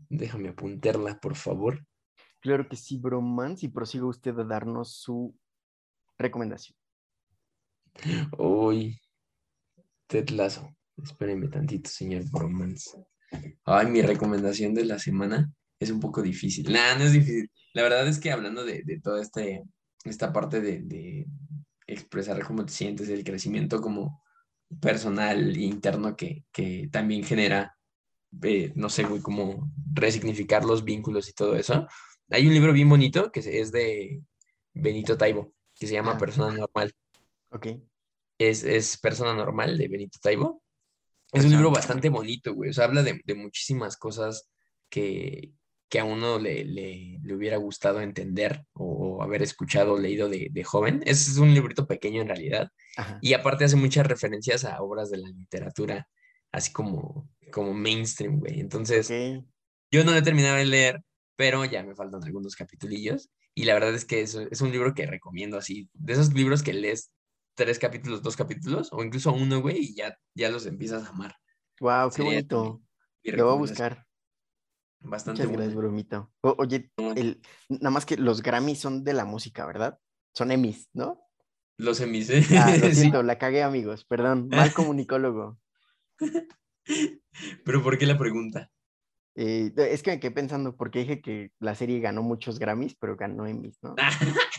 Déjame 0.08 0.48
apuntarla, 0.48 1.20
por 1.20 1.36
favor. 1.36 1.84
Claro 2.42 2.68
que 2.68 2.74
sí, 2.74 2.98
Bromance, 2.98 3.66
y 3.66 3.68
prosiga 3.68 4.04
usted 4.06 4.36
a 4.36 4.44
darnos 4.44 4.96
su 4.96 5.32
recomendación. 6.18 6.76
Uy, 8.36 9.00
Ted 10.08 10.28
Lazo. 10.30 10.68
Espérenme 11.00 11.46
tantito, 11.48 11.88
señor 11.88 12.28
Bromance. 12.30 12.98
Ay, 13.64 13.86
mi 13.86 14.02
recomendación 14.02 14.74
de 14.74 14.84
la 14.84 14.98
semana 14.98 15.52
es 15.78 15.90
un 15.90 16.00
poco 16.00 16.20
difícil. 16.20 16.70
Nah, 16.70 16.96
no 16.96 17.04
es 17.04 17.12
difícil. 17.12 17.48
La 17.74 17.82
verdad 17.84 18.08
es 18.08 18.18
que 18.18 18.32
hablando 18.32 18.64
de, 18.64 18.82
toda 19.00 19.22
este, 19.22 19.62
esta 20.04 20.32
parte 20.32 20.60
de, 20.60 21.26
expresar 21.86 22.44
cómo 22.44 22.64
te 22.64 22.72
sientes, 22.72 23.08
el 23.08 23.22
crecimiento 23.22 23.80
como 23.80 24.22
personal 24.80 25.56
interno 25.56 26.16
que, 26.16 26.44
también 26.90 27.22
genera, 27.22 27.76
eh, 28.42 28.72
no 28.74 28.88
sé, 28.88 29.04
güey, 29.04 29.22
resignificar 29.92 30.64
los 30.64 30.84
vínculos 30.84 31.28
y 31.28 31.34
todo 31.34 31.54
eso. 31.54 31.86
Hay 32.32 32.46
un 32.46 32.54
libro 32.54 32.72
bien 32.72 32.88
bonito 32.88 33.30
que 33.30 33.40
es 33.40 33.72
de 33.72 34.22
Benito 34.72 35.18
Taibo, 35.18 35.52
que 35.78 35.86
se 35.86 35.92
llama 35.92 36.12
ah. 36.12 36.18
Persona 36.18 36.54
Normal. 36.54 36.92
Ok. 37.50 37.66
Es, 38.38 38.96
Persona 38.98 39.34
Normal 39.34 39.76
de 39.76 39.88
Benito 39.88 40.18
Taibo. 40.20 40.62
Es 41.30 41.44
un 41.44 41.50
libro 41.50 41.70
bastante 41.70 42.08
bonito, 42.08 42.54
güey. 42.54 42.70
O 42.70 42.72
sea, 42.72 42.84
habla 42.84 43.02
de, 43.02 43.34
muchísimas 43.34 43.96
cosas 43.96 44.50
que, 44.88 45.52
a 45.98 46.04
uno 46.04 46.38
le, 46.38 46.64
le, 46.64 47.20
hubiera 47.34 47.58
gustado 47.58 48.00
entender 48.00 48.64
o 48.72 49.22
haber 49.22 49.42
escuchado 49.42 49.94
o 49.94 49.98
leído 49.98 50.28
de, 50.28 50.64
joven. 50.64 51.02
Es 51.06 51.36
un 51.36 51.52
librito 51.52 51.86
pequeño 51.86 52.22
en 52.22 52.28
realidad. 52.28 52.70
Y 53.20 53.34
aparte 53.34 53.64
hace 53.64 53.76
muchas 53.76 54.06
referencias 54.06 54.64
a 54.64 54.82
obras 54.82 55.10
de 55.10 55.18
la 55.18 55.28
literatura, 55.28 56.08
así 56.50 56.72
como, 56.72 57.28
como 57.50 57.74
mainstream, 57.74 58.38
güey. 58.38 58.60
Entonces, 58.60 59.08
yo 59.90 60.04
no 60.04 60.12
lo 60.12 60.16
he 60.16 60.22
terminado 60.22 60.56
de 60.56 60.66
leer, 60.66 61.02
pero 61.42 61.64
ya 61.64 61.82
me 61.82 61.96
faltan 61.96 62.22
algunos 62.22 62.54
capitulillos. 62.54 63.28
Y 63.52 63.64
la 63.64 63.74
verdad 63.74 63.92
es 63.92 64.04
que 64.04 64.20
es, 64.20 64.36
es 64.36 64.60
un 64.60 64.70
libro 64.70 64.94
que 64.94 65.06
recomiendo 65.06 65.58
así, 65.58 65.90
de 65.92 66.12
esos 66.12 66.32
libros 66.32 66.62
que 66.62 66.72
lees 66.72 67.12
tres 67.56 67.80
capítulos, 67.80 68.22
dos 68.22 68.36
capítulos, 68.36 68.90
o 68.92 69.02
incluso 69.02 69.32
uno, 69.32 69.60
güey, 69.60 69.78
y 69.78 69.94
ya, 69.96 70.16
ya 70.36 70.50
los 70.50 70.66
empiezas 70.66 71.02
a 71.02 71.08
amar. 71.08 71.34
Wow, 71.80 72.12
qué 72.14 72.22
bonito. 72.22 72.80
Lo 73.24 73.44
voy 73.46 73.54
a 73.54 73.58
buscar. 73.58 74.06
Bastante 75.00 75.42
Muchas 75.42 75.56
gracias, 75.56 75.74
bromito. 75.74 76.32
oye, 76.42 76.92
el, 77.16 77.42
nada 77.68 77.90
más 77.90 78.06
que 78.06 78.16
los 78.16 78.40
Grammys 78.40 78.78
son 78.78 79.02
de 79.02 79.12
la 79.12 79.24
música, 79.24 79.66
¿verdad? 79.66 79.98
Son 80.32 80.52
Emmys, 80.52 80.90
¿no? 80.92 81.26
Los 81.76 82.00
Emmys, 82.00 82.30
¿eh? 82.30 82.44
Ah, 82.56 82.76
lo 82.76 82.88
siento, 82.94 83.24
la 83.24 83.36
cagué, 83.36 83.64
amigos. 83.64 84.04
Perdón, 84.04 84.46
mal 84.48 84.72
comunicólogo. 84.74 85.58
¿Pero 87.64 87.82
por 87.82 87.98
qué 87.98 88.06
la 88.06 88.16
pregunta? 88.16 88.70
Eh, 89.34 89.72
es 89.76 90.02
que 90.02 90.10
me 90.12 90.20
quedé 90.20 90.30
pensando, 90.30 90.76
porque 90.76 91.00
dije 91.00 91.20
que 91.22 91.50
la 91.58 91.74
serie 91.74 92.00
ganó 92.00 92.22
muchos 92.22 92.58
Grammys, 92.58 92.94
pero 92.96 93.16
ganó 93.16 93.46
Emmys, 93.46 93.78
¿no? 93.82 93.94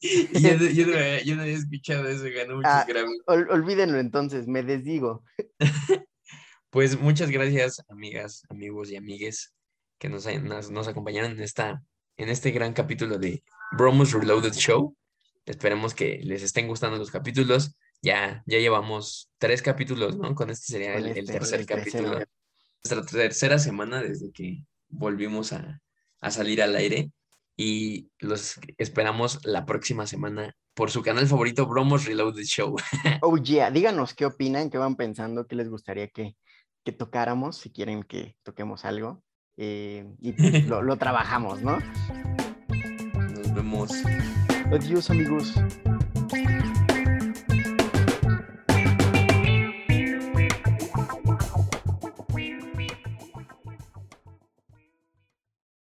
yo, 0.00 0.58
no- 0.58 0.66
yo 0.70 0.86
no 0.86 0.94
había- 0.94 1.22
yo 1.22 1.36
no 1.36 1.42
había 1.42 1.56
escuchado 1.56 2.08
eso, 2.08 2.24
ganó 2.34 2.56
muchos 2.56 2.72
Ah. 2.72 2.84
Grammys. 2.86 3.20
Ol- 3.26 3.48
olvídenlo 3.50 3.98
entonces, 3.98 4.46
me 4.46 4.62
desdigo. 4.62 5.24
Pues 6.70 6.98
muchas 6.98 7.28
gracias, 7.30 7.84
amigas, 7.90 8.44
amigos 8.48 8.90
y 8.90 8.96
amigues, 8.96 9.52
que 9.98 10.08
nos, 10.08 10.24
nos, 10.42 10.70
nos 10.70 10.88
acompañaron 10.88 11.32
en, 11.32 11.42
esta, 11.42 11.82
en 12.16 12.30
este 12.30 12.50
gran 12.50 12.72
capítulo 12.72 13.18
de 13.18 13.44
Bromos 13.76 14.12
Reloaded 14.12 14.54
Show. 14.54 14.96
Esperemos 15.44 15.92
que 15.92 16.20
les 16.22 16.42
estén 16.42 16.68
gustando 16.68 16.96
los 16.96 17.10
capítulos. 17.10 17.76
Ya, 18.00 18.42
ya 18.46 18.58
llevamos 18.58 19.30
tres 19.36 19.60
capítulos, 19.60 20.16
¿no? 20.16 20.34
Con 20.34 20.48
este 20.48 20.72
sería 20.72 20.94
Con 20.94 21.02
el, 21.04 21.10
el 21.10 21.18
este, 21.18 21.32
tercer 21.34 21.60
el 21.60 21.66
tercero. 21.66 22.04
capítulo. 22.12 22.24
Nuestra 22.84 23.04
tercera 23.20 23.58
semana 23.58 24.02
desde 24.02 24.32
que 24.32 24.64
volvimos 24.88 25.52
a, 25.52 25.80
a 26.20 26.30
salir 26.30 26.62
al 26.62 26.74
aire. 26.74 27.10
Y 27.56 28.08
los 28.18 28.58
esperamos 28.78 29.38
la 29.44 29.66
próxima 29.66 30.06
semana 30.06 30.54
por 30.74 30.90
su 30.90 31.02
canal 31.02 31.26
favorito, 31.26 31.66
Bromos 31.66 32.06
Reloaded 32.06 32.44
Show. 32.44 32.76
Oh, 33.20 33.36
yeah, 33.36 33.70
díganos 33.70 34.14
qué 34.14 34.24
opinan, 34.26 34.68
qué 34.70 34.78
van 34.78 34.96
pensando, 34.96 35.46
qué 35.46 35.54
les 35.54 35.68
gustaría 35.68 36.08
que, 36.08 36.34
que 36.84 36.92
tocáramos, 36.92 37.58
si 37.58 37.70
quieren 37.70 38.02
que 38.02 38.36
toquemos 38.42 38.84
algo. 38.84 39.22
eh, 39.58 40.04
y 40.18 40.32
pues, 40.32 40.66
lo, 40.66 40.82
lo 40.82 40.96
trabajamos, 40.98 41.60
¿no? 41.62 41.78
Nos 42.68 43.54
vemos. 43.54 43.92
Adiós, 44.72 45.10
amigos. 45.10 45.52